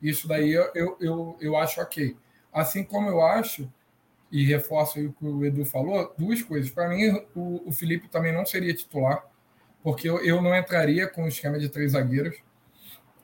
[0.02, 2.16] Isso daí eu, eu, eu, eu acho ok.
[2.52, 3.70] Assim como eu acho,
[4.31, 6.70] e reforço o que o Edu falou, duas coisas.
[6.70, 9.24] Para mim, o, o, Felipe também não seria titular,
[9.82, 12.36] porque eu, eu não entraria com o esquema de três zagueiros.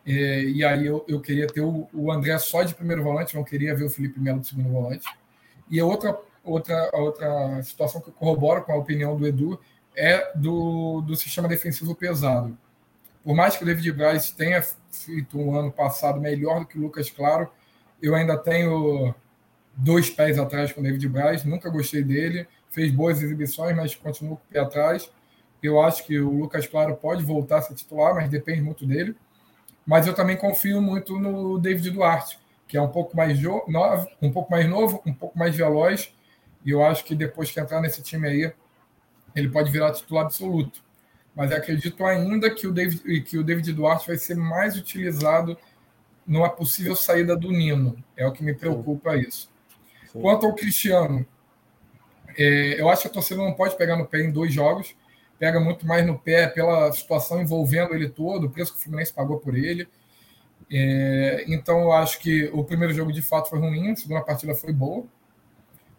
[0.06, 3.42] É, e aí eu, eu queria ter o, o, André só de primeiro volante, não
[3.42, 5.06] queria ver o Felipe Melo de segundo volante.
[5.68, 9.60] E outra, outra, outra situação que eu corroboro com a opinião do Edu
[9.96, 12.56] é do, do sistema defensivo pesado.
[13.24, 14.62] Por mais que o David Braz tenha
[14.92, 17.50] feito um ano passado melhor do que o Lucas Claro,
[18.00, 19.12] eu ainda tenho
[19.74, 24.36] dois pés atrás com o David Braz, nunca gostei dele, fez boas exibições, mas continuo
[24.36, 25.10] com o pé atrás.
[25.60, 29.16] Eu acho que o Lucas Claro pode voltar a ser titular, mas depende muito dele.
[29.86, 34.32] Mas eu também confio muito no David Duarte, que é um pouco mais novo, um
[34.32, 36.12] pouco mais novo, um pouco mais veloz,
[36.64, 38.52] e eu acho que depois que entrar nesse time aí,
[39.34, 40.84] ele pode virar titular absoluto.
[41.34, 45.56] Mas acredito ainda que o David, que o David Duarte vai ser mais utilizado
[46.26, 48.02] numa possível saída do Nino.
[48.16, 49.20] É o que me preocupa Sim.
[49.20, 49.50] isso.
[50.10, 50.20] Sim.
[50.20, 51.24] Quanto ao Cristiano,
[52.36, 54.96] é, eu acho que a torcida não pode pegar no pé em dois jogos.
[55.38, 59.12] Pega muito mais no pé pela situação envolvendo ele todo, o preço que o Fluminense
[59.12, 59.88] pagou por ele.
[60.70, 64.54] É, então eu acho que o primeiro jogo de fato foi ruim, a segunda partida
[64.54, 65.04] foi boa.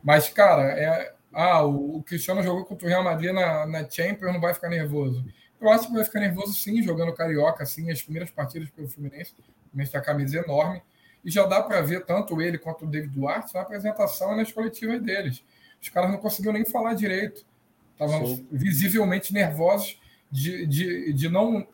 [0.04, 4.34] Mas, cara, é, ah, o, o Cristiano jogou contra o Real Madrid na, na Champions,
[4.34, 5.24] não vai ficar nervoso.
[5.60, 9.34] Eu acho que vai ficar nervoso sim, jogando Carioca, assim, as primeiras partidas pelo Fluminense.
[9.70, 10.82] Fluminense tem a camisa enorme.
[11.26, 14.52] E já dá para ver tanto ele quanto o David Duarte na apresentação e nas
[14.52, 15.44] coletivas deles.
[15.82, 17.46] Os caras não conseguiam nem falar direito.
[18.00, 20.00] Estavam visivelmente nervosos
[20.32, 21.68] de, de, de não.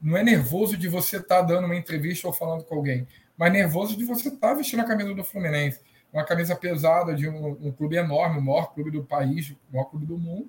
[0.00, 3.52] Não é nervoso de você estar tá dando uma entrevista ou falando com alguém, mas
[3.52, 5.80] nervoso de você estar tá vestindo a camisa do Fluminense.
[6.12, 9.86] Uma camisa pesada de um, um clube enorme, o maior clube do país, o maior
[9.86, 10.48] clube do mundo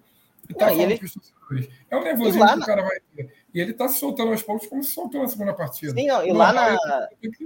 [0.50, 0.98] e tá falando ele...
[0.98, 1.70] torcedores.
[1.90, 3.34] É um nervosismo que o cara vai ter.
[3.54, 5.94] E ele tá se soltando aos poucos como se soltou na segunda partida.
[5.94, 6.78] Sim, e lá na,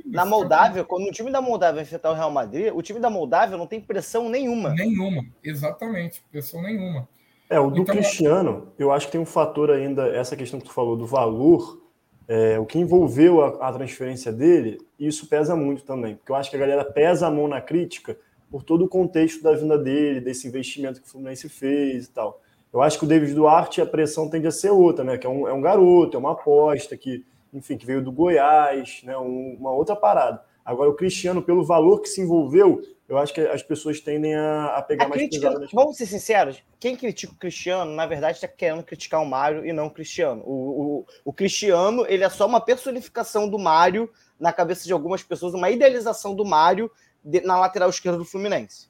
[0.05, 3.57] na Moldávia, quando o time da Moldávia enfrentar o Real Madrid, o time da Moldávia
[3.57, 4.73] não tem pressão nenhuma.
[4.73, 6.23] Nenhuma, exatamente.
[6.31, 7.07] Pressão nenhuma.
[7.51, 10.67] É, o do então, Cristiano, eu acho que tem um fator ainda, essa questão que
[10.67, 11.81] tu falou do valor,
[12.25, 16.15] é, o que envolveu a, a, transferência dele, isso pesa muito também.
[16.15, 18.17] Porque eu acho que a galera pesa a mão na crítica
[18.49, 22.39] por todo o contexto da vinda dele, desse investimento que o Fluminense fez e tal.
[22.71, 25.17] Eu acho que o David Duarte, a pressão tende a ser outra, né?
[25.17, 29.01] Que é um, é um garoto, é uma aposta que, enfim, que veio do Goiás,
[29.03, 29.17] né?
[29.17, 30.41] Um, uma outra parada.
[30.63, 32.81] Agora, o Cristiano, pelo valor que se envolveu,
[33.11, 35.67] eu acho que as pessoas tendem a, a pegar a mais crítica, pesado.
[35.73, 39.73] Vamos ser sinceros, quem critica o Cristiano, na verdade, está querendo criticar o Mário e
[39.73, 40.41] não o Cristiano.
[40.45, 44.09] O, o, o, Cristiano, ele é só uma personificação do Mário
[44.39, 46.89] na cabeça de algumas pessoas, uma idealização do Mário
[47.21, 48.87] de, na lateral esquerda do Fluminense.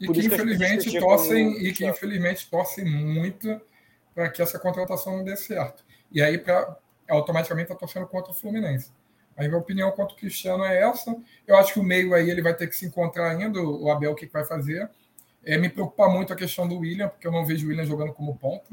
[0.00, 3.60] E que, infelizmente torcem e que infelizmente torcem muito
[4.12, 5.84] para que essa contratação não dê certo.
[6.10, 6.76] E aí para
[7.08, 8.90] automaticamente está torcendo contra o Fluminense.
[9.36, 11.16] A minha opinião quanto o Cristiano é essa.
[11.46, 14.12] Eu acho que o meio aí ele vai ter que se encontrar ainda, o Abel
[14.12, 14.88] o que, que vai fazer.
[15.44, 18.12] É, me preocupa muito a questão do William, porque eu não vejo o William jogando
[18.12, 18.68] como ponta.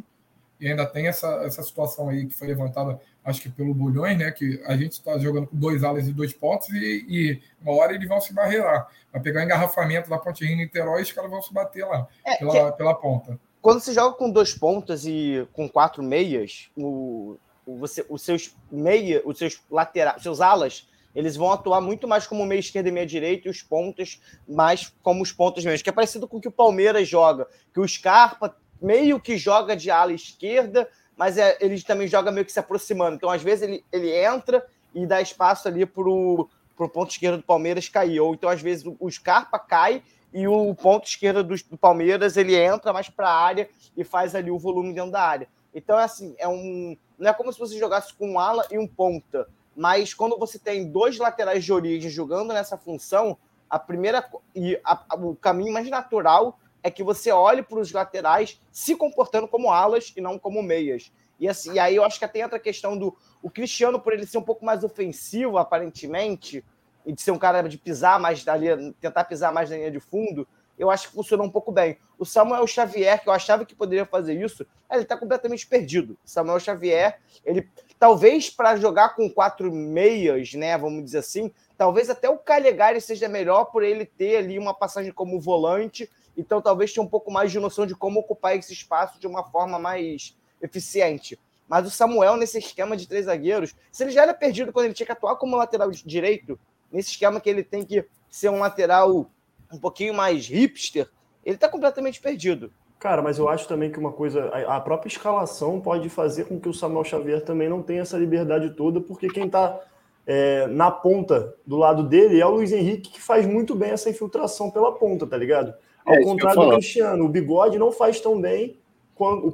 [0.60, 4.32] E ainda tem essa, essa situação aí que foi levantada, acho que pelo Bulhões, né?
[4.32, 7.94] Que a gente está jogando com dois alas e dois pontos e, e, uma hora
[7.94, 8.88] eles vão se barreirar.
[9.12, 12.08] Vai pegar o engarrafamento da Ponte Rio Niterói e os caras vão se bater lá,
[12.26, 12.78] é, pela, que...
[12.78, 13.40] pela ponta.
[13.62, 17.38] Quando você joga com dois pontas e com quatro meias, o
[17.76, 20.88] você, os seus meia, os seus laterais, seus alas,
[21.18, 24.94] Eles vão atuar muito mais como meia esquerda e meia direita e os pontos mais
[25.02, 27.88] como os pontos mesmo, que é parecido com o que o Palmeiras joga, que o
[27.88, 30.88] Scarpa meio que joga de ala esquerda,
[31.18, 33.15] mas é, ele também joga meio que se aproximando.
[33.15, 34.64] Então, às vezes, ele, ele entra
[34.94, 36.48] e dá espaço ali para o
[36.94, 38.19] ponto esquerdo do Palmeiras cair.
[38.19, 42.56] Ou então, às vezes, o Scarpa cai e o ponto esquerdo do, do Palmeiras ele
[42.56, 45.48] entra mais para a área e faz ali o volume dentro da área.
[45.73, 48.77] Então, é assim, é um, não é como se você jogasse com um ala e
[48.77, 53.38] um ponta, mas quando você tem dois laterais de origem jogando nessa função,
[53.69, 57.91] a primeira e a, a, o caminho mais natural é que você olhe para os
[57.91, 61.11] laterais se comportando como alas e não como meias.
[61.39, 64.14] E, assim, e aí eu acho que até entra a questão do o Cristiano, por
[64.14, 66.64] ele ser um pouco mais ofensivo, aparentemente,
[67.06, 69.99] e de ser um cara de pisar mais ali, tentar pisar mais na linha de
[69.99, 70.48] fundo,
[70.78, 71.98] eu acho que funcionou um pouco bem.
[72.18, 76.18] O Samuel Xavier, que eu achava que poderia fazer isso, ele está completamente perdido.
[76.24, 77.68] Samuel Xavier, ele
[77.99, 83.28] talvez para jogar com quatro meias, né, vamos dizer assim, talvez até o Calegari seja
[83.28, 87.52] melhor por ele ter ali uma passagem como volante, então talvez tenha um pouco mais
[87.52, 91.40] de noção de como ocupar esse espaço de uma forma mais eficiente.
[91.68, 94.94] Mas o Samuel, nesse esquema de três zagueiros, se ele já era perdido quando ele
[94.94, 96.58] tinha que atuar como lateral direito,
[96.91, 99.30] nesse esquema que ele tem que ser um lateral
[99.72, 101.07] um pouquinho mais hipster,
[101.44, 102.72] ele está completamente perdido.
[102.99, 106.68] Cara, mas eu acho também que uma coisa, a própria escalação pode fazer com que
[106.68, 109.80] o Samuel Xavier também não tenha essa liberdade toda, porque quem está
[110.26, 114.10] é, na ponta do lado dele é o Luiz Henrique, que faz muito bem essa
[114.10, 115.73] infiltração pela ponta, tá ligado?
[116.03, 118.80] Ao é, contrário do Cristiano, o Bigode não faz tão bem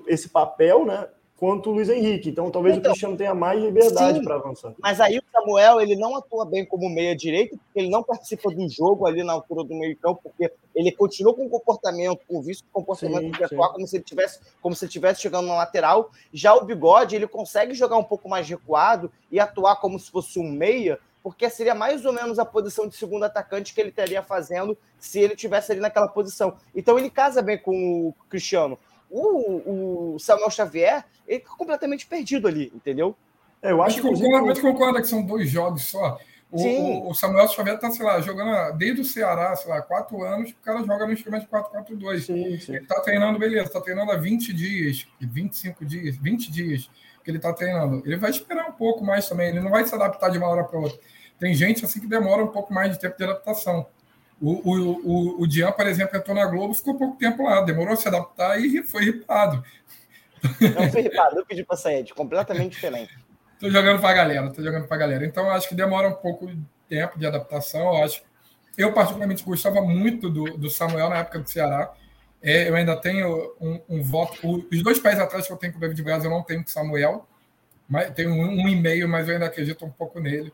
[0.07, 1.07] esse papel, né?
[1.37, 2.29] Quanto o Luiz Henrique.
[2.29, 4.73] Então, talvez então, o Cristiano tenha mais liberdade para avançar.
[4.79, 8.49] Mas aí o Samuel ele não atua bem como meia direito, porque ele não participa
[8.49, 12.37] do jogo ali na altura do meio campo, porque ele continua com o comportamento, com
[12.37, 15.21] o vício de comportamento sim, de atuar como se ele tivesse, como se ele tivesse
[15.21, 16.11] chegando na lateral.
[16.31, 20.39] Já o Bigode ele consegue jogar um pouco mais recuado e atuar como se fosse
[20.39, 24.21] um meia, porque seria mais ou menos a posição de segundo atacante que ele estaria
[24.21, 26.55] fazendo se ele tivesse ali naquela posição.
[26.75, 28.77] Então ele casa bem com o Cristiano
[29.13, 33.15] o, o Samuel Xavier, ele tá completamente perdido ali, entendeu?
[33.61, 36.17] É, eu acho que concorda, mas concorda que são dois jogos só.
[36.51, 40.21] O, o, o, Samuel Xavier tá, sei lá, jogando desde o Ceará, sei lá, quatro
[40.23, 42.29] anos, o cara joga no esquema de 4-4-2.
[42.69, 46.89] Ele tá treinando, beleza, tá treinando há 20 dias, 25 dias, 20 dias
[47.23, 48.03] que ele tá treinando.
[48.05, 50.63] Ele vai esperar um pouco mais também, ele não vai se adaptar de uma hora
[50.63, 50.99] para outra.
[51.39, 53.87] Tem gente assim que demora um pouco mais de tempo de adaptação.
[54.43, 57.93] O, o, o, o Dian, por exemplo, entrou na Globo, ficou pouco tempo lá, demorou
[57.93, 59.63] a se adaptar e foi ripado.
[60.75, 63.17] Não foi ripado, eu pedi para sair, de completamente diferente.
[63.57, 65.25] Tô jogando para a galera, tô jogando para a galera.
[65.25, 67.95] Então, acho que demora um pouco de tempo de adaptação.
[67.95, 68.21] Eu acho.
[68.77, 71.93] Eu, particularmente, gostava muito do, do Samuel na época do Ceará.
[72.41, 74.67] É, eu ainda tenho um, um voto.
[74.69, 76.67] os dois pés atrás que eu tenho com o David Braz, eu não tenho com
[76.67, 77.25] o Samuel.
[77.87, 80.51] Mas, tenho um, um e-mail, mas eu ainda acredito um pouco nele.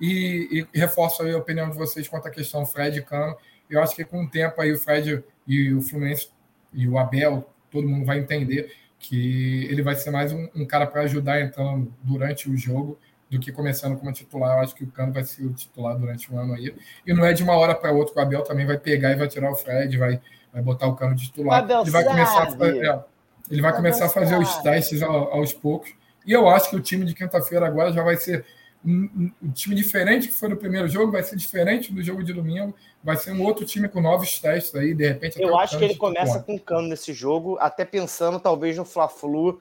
[0.00, 3.36] E, e reforço a opinião de vocês quanto à questão Fred e Cano.
[3.68, 6.28] Eu acho que com o tempo aí o Fred e o Fluminense
[6.72, 10.86] e o Abel, todo mundo vai entender que ele vai ser mais um, um cara
[10.86, 12.98] para ajudar entrando durante o jogo
[13.30, 14.56] do que começando como titular.
[14.56, 16.74] Eu acho que o Cano vai ser o titular durante o ano aí.
[17.06, 19.16] E não é de uma hora para outra que o Abel também vai pegar e
[19.16, 20.20] vai tirar o Fred, vai,
[20.52, 21.60] vai botar o Cano de titular.
[21.60, 23.04] Abel ele vai começar, a, é,
[23.50, 25.94] ele vai começar a fazer os testes aos poucos.
[26.26, 28.44] E eu acho que o time de quinta-feira agora já vai ser
[28.84, 32.32] um, um, time diferente que foi no primeiro jogo, vai ser diferente do jogo de
[32.32, 35.40] domingo, vai ser um outro time com novos testes aí, de repente.
[35.40, 39.60] Eu acho que ele começa com o cano nesse jogo, até pensando talvez no Fla-Flu,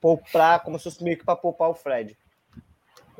[0.00, 2.16] poupar, como se fosse meio que para poupar o Fred.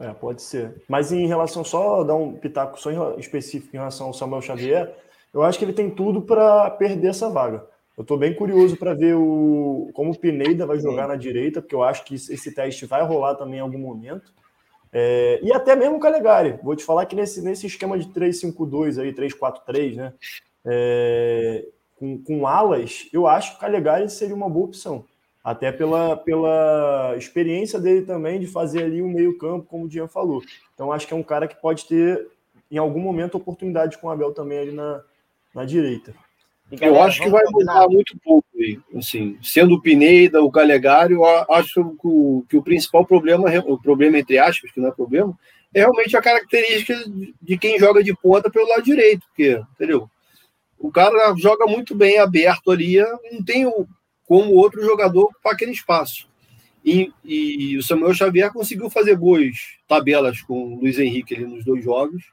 [0.00, 0.82] É, pode ser.
[0.88, 4.94] Mas em relação só dar um pitaco só em específico em relação ao Samuel Xavier,
[5.34, 7.66] eu acho que ele tem tudo para perder essa vaga.
[7.96, 11.08] Eu estou bem curioso para ver o, como o Pineda vai jogar Sim.
[11.08, 14.32] na direita, porque eu acho que esse teste vai rolar também em algum momento.
[14.92, 16.58] É, e até mesmo o Calegari.
[16.62, 20.12] Vou te falar que nesse, nesse esquema de 3-5-2 aí, 3-4-3, né?
[20.64, 21.66] É,
[21.96, 25.04] com, com alas, eu acho que o Calegari seria uma boa opção.
[25.42, 30.42] Até pela, pela experiência dele também de fazer ali o meio-campo, como o Dian falou.
[30.74, 32.28] Então, acho que é um cara que pode ter,
[32.70, 35.02] em algum momento, oportunidade com o Abel também ali na,
[35.54, 36.14] na direita.
[36.70, 38.48] Galera, eu acho que vai mudar muito pouco.
[38.96, 43.80] Assim, sendo o Pineda, o Calegari, eu acho que o, que o principal problema, o
[43.80, 45.36] problema entre aspas, que não é problema,
[45.72, 46.94] é realmente a característica
[47.40, 50.10] de quem joga de ponta pelo lado direito, porque, entendeu?
[50.78, 52.98] O cara joga muito bem aberto ali,
[53.32, 53.86] não tem o,
[54.26, 56.28] como outro jogador para aquele espaço.
[56.84, 61.64] E, e, o Samuel Xavier conseguiu fazer boas tabelas com o Luiz Henrique ali nos
[61.64, 62.32] dois jogos.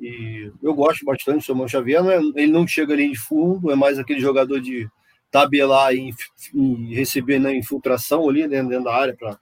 [0.00, 2.02] E eu gosto bastante do Samuel Xavier.
[2.02, 4.88] Não é, ele não chega ali de fundo, é mais aquele jogador de
[5.30, 6.12] tabelar e,
[6.52, 9.38] e receber na infiltração ali dentro, dentro da área para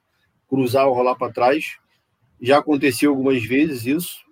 [0.47, 1.77] cruzar ou rolar para trás.
[2.41, 4.23] Já aconteceu algumas vezes isso.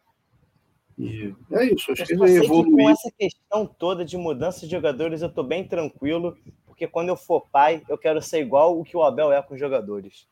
[0.97, 2.89] E é isso, acho Eu que ele que com evoluiu.
[2.89, 7.47] essa questão toda de mudança de jogadores, eu tô bem tranquilo, porque quando eu for
[7.51, 10.27] pai, eu quero ser igual o que o Abel é com os jogadores.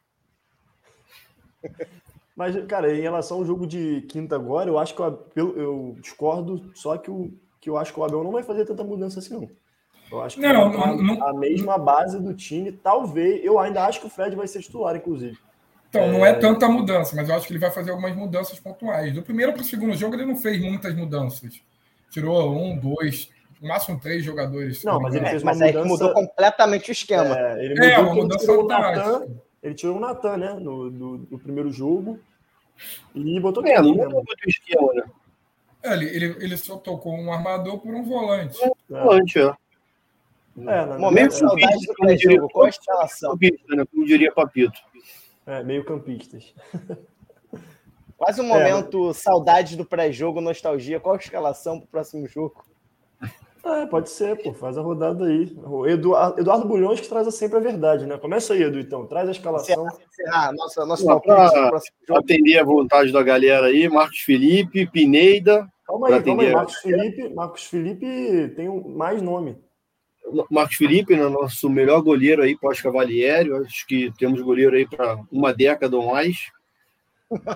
[2.39, 6.71] Mas, cara, em relação ao jogo de quinta agora, eu acho que eu, eu discordo,
[6.73, 9.33] só que, o, que eu acho que o Abel não vai fazer tanta mudança assim,
[9.33, 9.49] não.
[10.09, 12.71] Eu acho que Não, vai não- a mesma base do time.
[12.71, 15.37] Talvez, eu ainda acho que o Fred vai ser titular, inclusive.
[15.89, 19.13] Então, não é tanta mudança, mas eu acho que ele vai fazer algumas mudanças pontuais.
[19.13, 21.61] Do primeiro para o segundo jogo, ele não fez muitas mudanças.
[22.09, 23.29] Tirou um, dois,
[23.61, 24.81] no máximo três jogadores.
[24.85, 25.29] Não, mas ele engano.
[25.31, 27.37] fez uma Mas aí que mudança- mudou completamente o esquema.
[27.37, 29.31] É, ele É, mudou uma porque ele mudança tirou o Natan, automática.
[29.61, 32.17] ele tirou o Natan, né, no, no, no primeiro jogo,
[33.15, 34.07] e botou É, não quem, né?
[34.07, 35.03] o esquema, né?
[35.83, 38.57] É, ele, ele, ele só tocou um armador por um volante.
[38.63, 39.53] É, Antes, é.
[40.59, 42.49] é, na Momento meio de saudade do clubista, como diria- pré-jogo.
[42.53, 43.29] Qual a escalação?
[43.29, 43.85] Clubista, né?
[43.91, 44.79] Como diria Papito.
[45.47, 46.53] é, meio campistas.
[48.17, 50.99] Quase um É, momento saudade do pré-jogo, nostalgia.
[50.99, 52.65] Qual a escalação pro próximo jogo?
[53.69, 55.55] É, pode ser, pô, faz a rodada aí.
[55.63, 58.17] O Eduardo, Eduardo Bulhões que traz sempre a verdade, né?
[58.17, 59.87] Começa aí, Edu, então, traz a escalação.
[60.11, 61.27] Encerrar nossa, palpite
[62.05, 62.17] pra-.
[62.17, 65.67] Atender a vontade da galera aí, Marcos Felipe, Pineida.
[65.85, 66.47] Calma aí, calma aí.
[66.47, 66.55] atender.
[66.55, 69.57] Marcos Felipe, Marcos Felipe tem um, mais nome.
[70.49, 73.53] Marcos Felipe, né, nosso melhor goleiro aí pós-Cavalieri.
[73.53, 76.35] Acho que temos goleiro aí para uma década ou mais.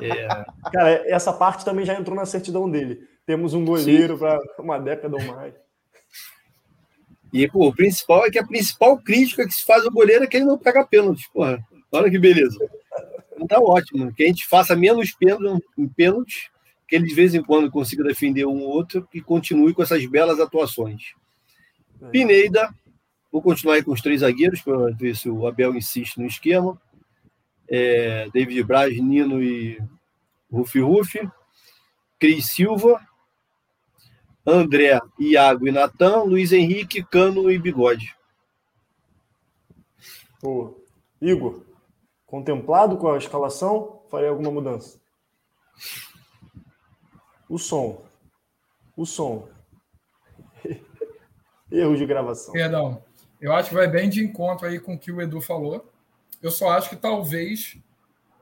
[0.01, 0.27] É,
[0.71, 3.07] Cara, essa parte também já entrou na certidão dele.
[3.25, 5.62] Temos um goleiro para uma década ou mais.
[7.33, 10.27] E pô, o principal é que a principal crítica que se faz ao goleiro é
[10.27, 11.27] que ele não pega pênalti.
[11.33, 11.59] Porra,
[11.91, 12.59] olha que beleza.
[13.33, 14.13] Então tá ótimo.
[14.13, 15.65] Que a gente faça menos pênalti,
[15.95, 16.51] pênalti,
[16.87, 20.05] que ele de vez em quando consiga defender um ou outro e continue com essas
[20.05, 21.13] belas atuações.
[22.11, 22.69] Pineida,
[23.31, 26.79] vou continuar aí com os três zagueiros para ver se o Abel insiste no esquema.
[27.67, 29.81] É, David Braz, Nino e
[30.51, 31.27] Rufi Rufi.
[32.19, 33.01] Cris Silva,
[34.45, 38.15] André, Iago e Natan, Luiz Henrique, Cano e Bigode.
[40.41, 40.77] Pô,
[41.21, 41.63] Igor,
[42.25, 44.99] contemplado com a escalação, farei alguma mudança?
[47.47, 48.03] O som.
[48.97, 49.47] O som.
[51.71, 52.51] Erro de gravação.
[52.51, 53.01] Perdão.
[53.39, 55.89] Eu acho que vai bem de encontro aí com o que o Edu falou.
[56.41, 57.77] Eu só acho que talvez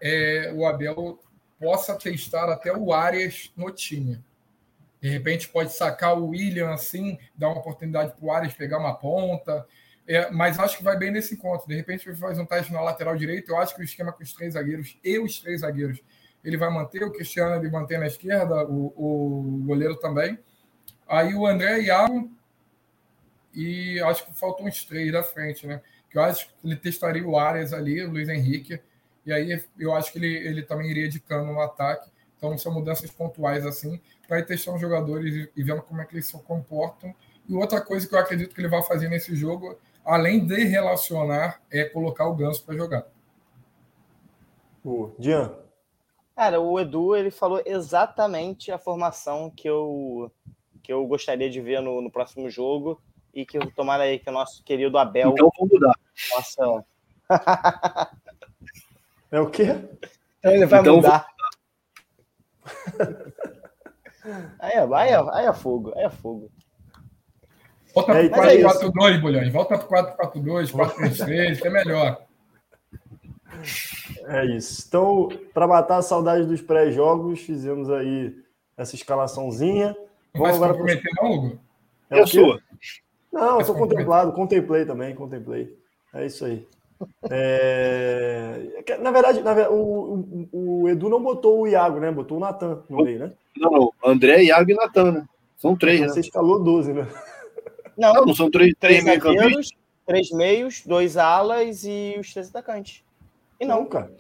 [0.02, 1.20] é, o Abel
[1.60, 4.20] possa testar até o Arias no time.
[5.02, 8.94] De repente pode sacar o William assim, dar uma oportunidade para o Arias pegar uma
[8.94, 9.66] ponta.
[10.08, 11.68] É, mas acho que vai bem nesse encontro.
[11.68, 13.52] De repente faz um teste na lateral direita.
[13.52, 16.00] Eu acho que o esquema com os três zagueiros e os três zagueiros
[16.44, 17.04] ele vai manter.
[17.04, 20.38] O Cristiano ele mantém na esquerda, o, o goleiro também.
[21.08, 22.32] Aí o André Iago
[23.54, 25.82] e acho que faltam uns três da frente, né?
[26.10, 28.80] Que eu acho que ele testaria o Arias ali, o Luiz Henrique,
[29.26, 32.10] e aí eu acho que ele, ele também iria de cano no ataque.
[32.38, 34.02] Então são mudanças pontuais assim,
[34.32, 37.14] para ir testando os jogadores e, e vendo como é que eles se comportam.
[37.50, 41.62] E outra coisa que eu acredito que ele vai fazer nesse jogo, além de relacionar,
[41.70, 43.06] é colocar o Ganso para jogar.
[44.82, 45.54] Pô, Jean,
[46.34, 50.32] Cara, o Edu ele falou exatamente a formação que eu,
[50.82, 53.02] que eu gostaria de ver no, no próximo jogo
[53.34, 55.94] e que eu tomara aí que o nosso querido Abel Então vou mudar.
[56.34, 56.86] possa.
[59.30, 59.76] é o quê?
[60.42, 61.28] Ele vai Então, mudar.
[64.60, 66.50] Aí, é, aí, é, aí é fogo, aí é fogo.
[67.94, 69.52] Volta É, para o mas é 4-4-2, Bulhões.
[69.52, 72.22] Volta para o 4-4-2, 4-3-3, que é melhor.
[74.28, 74.86] É isso.
[74.88, 78.34] Então, para matar a saudade dos pré-jogos, fizemos aí
[78.78, 79.96] essa escalaçãozinha.
[80.34, 81.60] Não vai Vamos se agora pro- comprometer, não, Hugo?
[82.10, 82.30] É É a quê?
[82.32, 82.62] sua.
[83.32, 85.78] Não, eu sou contemplado, contemplei também, contemplei.
[86.14, 86.66] É isso aí.
[87.30, 92.12] É, que, Na verdade, na o, o- o Edu não botou o Iago, né?
[92.12, 93.34] Botou o Natan no meio, né?
[93.58, 93.94] Não, não.
[94.04, 95.26] André, Iago e Natan, né?
[95.58, 96.08] São três, né?
[96.08, 97.08] Você escalou 12, né?
[97.98, 99.70] Não, Não, não são três, três três zagueiros,
[100.06, 103.04] três meios, dois alas e os três atacantes.
[103.60, 104.12] E não, cara.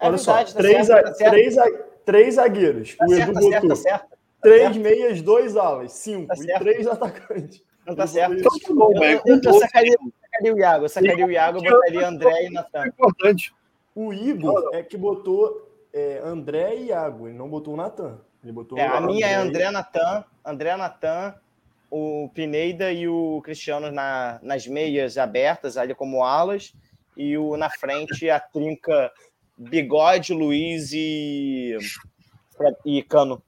[0.00, 1.70] é Olha só, verdade, tá três, certo, a- tá certo, três, a-
[2.06, 2.96] três zagueiros.
[2.96, 4.08] tá o certo, Edu tá certo, botou tá certo.
[4.40, 4.80] três certo.
[4.80, 6.28] meias, dois alas, cinco.
[6.28, 7.62] Tá e três atacantes.
[7.86, 8.34] Não tá certo.
[8.34, 11.30] Então tá bom, Eu, eu, eu, eu sacaria, eu sacaria o Iago, eu sacaria o
[11.30, 12.86] Iago, eu botaria André e É Natan.
[12.86, 13.52] importante.
[13.94, 17.28] O Igor é que botou é, André e Iago.
[17.28, 18.18] Ele não botou o Natan.
[18.42, 21.34] Ele botou É, a minha é André André Natan, André Natan,
[21.90, 26.72] o Pineida e o Cristiano na, nas meias abertas, ali como alas,
[27.16, 29.12] e o na frente a trinca
[29.58, 31.76] Bigode, Luiz e,
[32.84, 33.42] e Cano.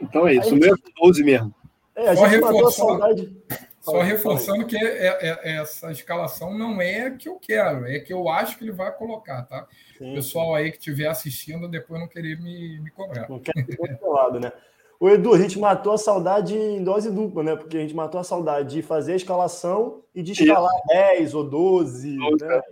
[0.00, 0.50] Então é isso.
[0.50, 1.54] Aí, O meu é com 12 mesmo.
[1.94, 3.32] É, a gente matou a saudade.
[3.80, 7.98] Só reforçando que é, é, é, essa escalação não é a que eu quero, é
[8.00, 9.66] que eu acho que ele vai colocar, tá?
[9.96, 10.14] Sim.
[10.14, 13.28] Pessoal aí que estiver assistindo, depois não querer me, me cobrar.
[13.28, 14.52] Não quer ser controlado, né?
[15.00, 17.56] O Edu, a gente matou a saudade em dose dupla, né?
[17.56, 20.88] Porque a gente matou a saudade de fazer a escalação e de escalar Isso.
[20.88, 22.16] 10 ou 12.
[22.16, 22.60] Né?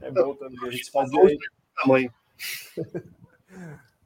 [0.00, 1.36] É bom também a gente fazer.
[1.76, 2.12] Tamanho.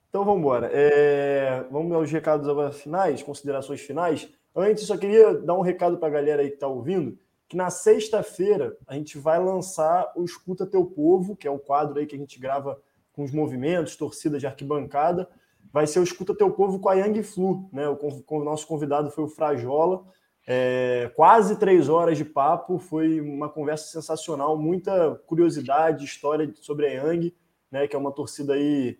[0.08, 0.68] Então vamos embora.
[0.70, 1.64] É...
[1.70, 4.28] Vamos aos recados finais, considerações finais.
[4.54, 7.18] Antes, só queria dar um recado para a galera aí que está ouvindo,
[7.48, 11.98] que na sexta-feira a gente vai lançar o Escuta Teu Povo, que é o quadro
[11.98, 12.80] aí que a gente grava
[13.12, 15.28] com os movimentos, torcidas de arquibancada.
[15.72, 17.88] Vai ser o Escuta Teu Povo com a Yang Flu, né?
[17.88, 20.04] O, o nosso convidado foi o Frajola.
[20.46, 26.90] É, quase três horas de papo, foi uma conversa sensacional, muita curiosidade, história sobre a
[26.90, 27.34] Yang,
[27.70, 27.86] né?
[27.86, 28.98] Que é uma torcida aí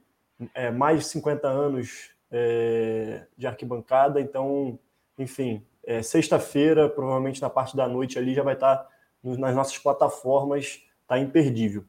[0.54, 4.78] é, mais de 50 anos é, de arquibancada, então
[5.22, 8.86] enfim, é, sexta-feira, provavelmente na parte da noite ali, já vai estar
[9.22, 11.84] nas nossas plataformas, tá imperdível.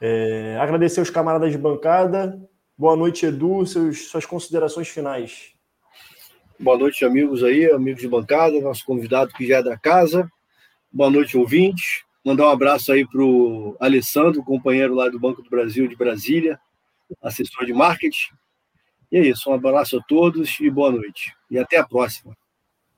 [0.00, 2.40] É, agradecer os camaradas de bancada.
[2.76, 3.64] Boa noite, Edu.
[3.64, 5.52] Seus, suas considerações finais.
[6.58, 10.28] Boa noite, amigos aí, amigos de bancada, nosso convidado que já é da casa.
[10.92, 12.04] Boa noite, ouvintes.
[12.24, 16.58] Mandar um abraço aí para o Alessandro, companheiro lá do Banco do Brasil de Brasília,
[17.22, 18.32] assessor de marketing.
[19.12, 21.34] E é isso, um abraço a todos e boa noite.
[21.50, 22.36] E até a próxima.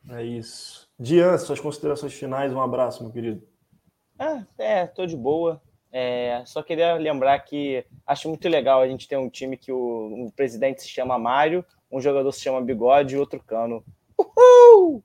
[0.09, 0.89] É isso.
[0.99, 3.43] Dian, suas considerações finais, um abraço, meu querido.
[4.19, 5.61] Ah, é, tô de boa.
[5.93, 10.27] É, só queria lembrar que acho muito legal a gente ter um time que o,
[10.27, 13.85] o presidente se chama Mário, um jogador se chama Bigode e outro Cano.
[14.19, 15.03] Uhul!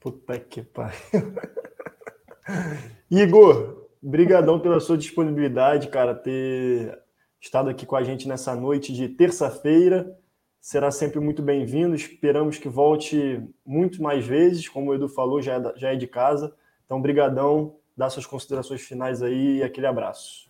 [0.00, 0.98] Puta que pariu.
[3.10, 6.98] Igor, brigadão pela sua disponibilidade, cara, ter
[7.40, 10.18] estado aqui com a gente nessa noite de terça-feira
[10.62, 11.96] será sempre muito bem-vindo.
[11.96, 16.06] Esperamos que volte muito mais vezes, como o Edu falou, já é, já é de
[16.06, 16.54] casa.
[16.86, 20.48] Então, brigadão, dá suas considerações finais aí e aquele abraço.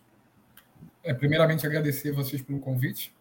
[1.03, 3.11] É, primeiramente, agradecer vocês pelo convite.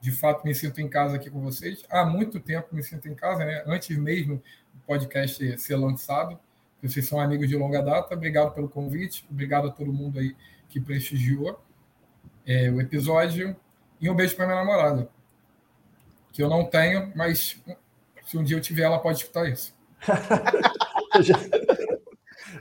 [0.00, 1.84] De fato, me sinto em casa aqui com vocês.
[1.88, 3.62] Há muito tempo me sinto em casa, né?
[3.64, 4.42] Antes mesmo
[4.74, 6.36] do podcast ser lançado.
[6.82, 8.12] Vocês são amigos de longa data.
[8.12, 9.24] Obrigado pelo convite.
[9.30, 10.34] Obrigado a todo mundo aí
[10.68, 11.62] que prestigiou
[12.44, 13.54] é, o episódio.
[14.00, 15.08] E um beijo para minha namorada
[16.32, 17.60] que eu não tenho, mas
[18.26, 19.74] se um dia eu tiver, ela pode escutar isso.
[21.14, 21.34] eu, já,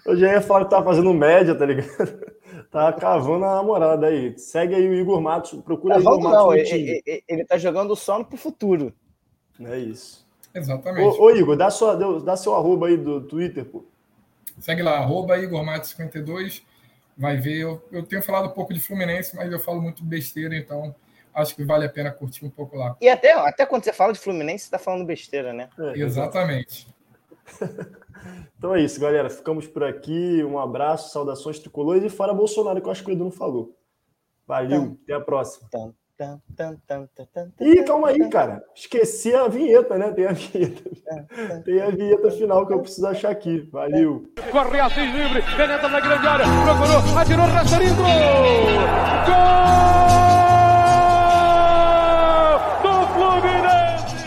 [0.06, 2.40] eu já ia falar que tá fazendo média, tá ligado?
[2.72, 4.38] Tá cavando a namorada aí.
[4.38, 6.38] Segue aí o Igor Matos, procura é, Igor Matos.
[6.38, 8.94] Não, ele, ele, ele tá jogando só pro futuro.
[9.60, 10.28] É isso.
[10.54, 11.20] Exatamente.
[11.20, 13.86] Ô, ô, Igor, dá, sua, dá seu arroba aí do Twitter, pô.
[14.60, 16.64] Segue lá, arroba Igor Matos 52.
[17.18, 17.62] Vai ver.
[17.62, 20.96] Eu, eu tenho falado um pouco de Fluminense, mas eu falo muito besteira, então
[21.34, 22.96] acho que vale a pena curtir um pouco lá.
[23.02, 25.70] E até, até quando você fala de Fluminense, você está falando besteira, né?
[25.80, 26.88] É, Exatamente.
[28.58, 29.30] então é isso, galera.
[29.30, 30.44] Ficamos por aqui.
[30.44, 33.76] Um abraço, saudações tricolores e fora Bolsonaro, que eu acho que o Edu não falou.
[34.48, 35.70] Valeu, até a próxima.
[37.62, 38.62] Ih, calma aí, cara.
[38.76, 40.12] Esqueci a vinheta, né?
[40.12, 40.84] Tem a vinheta.
[41.64, 43.70] Tem a vinheta final que eu preciso achar aqui.
[43.72, 44.26] Valeu.
[44.52, 47.78] Corre Assis livre, penetra na grande área, procurou, atirou, resta
[49.26, 50.39] Gol!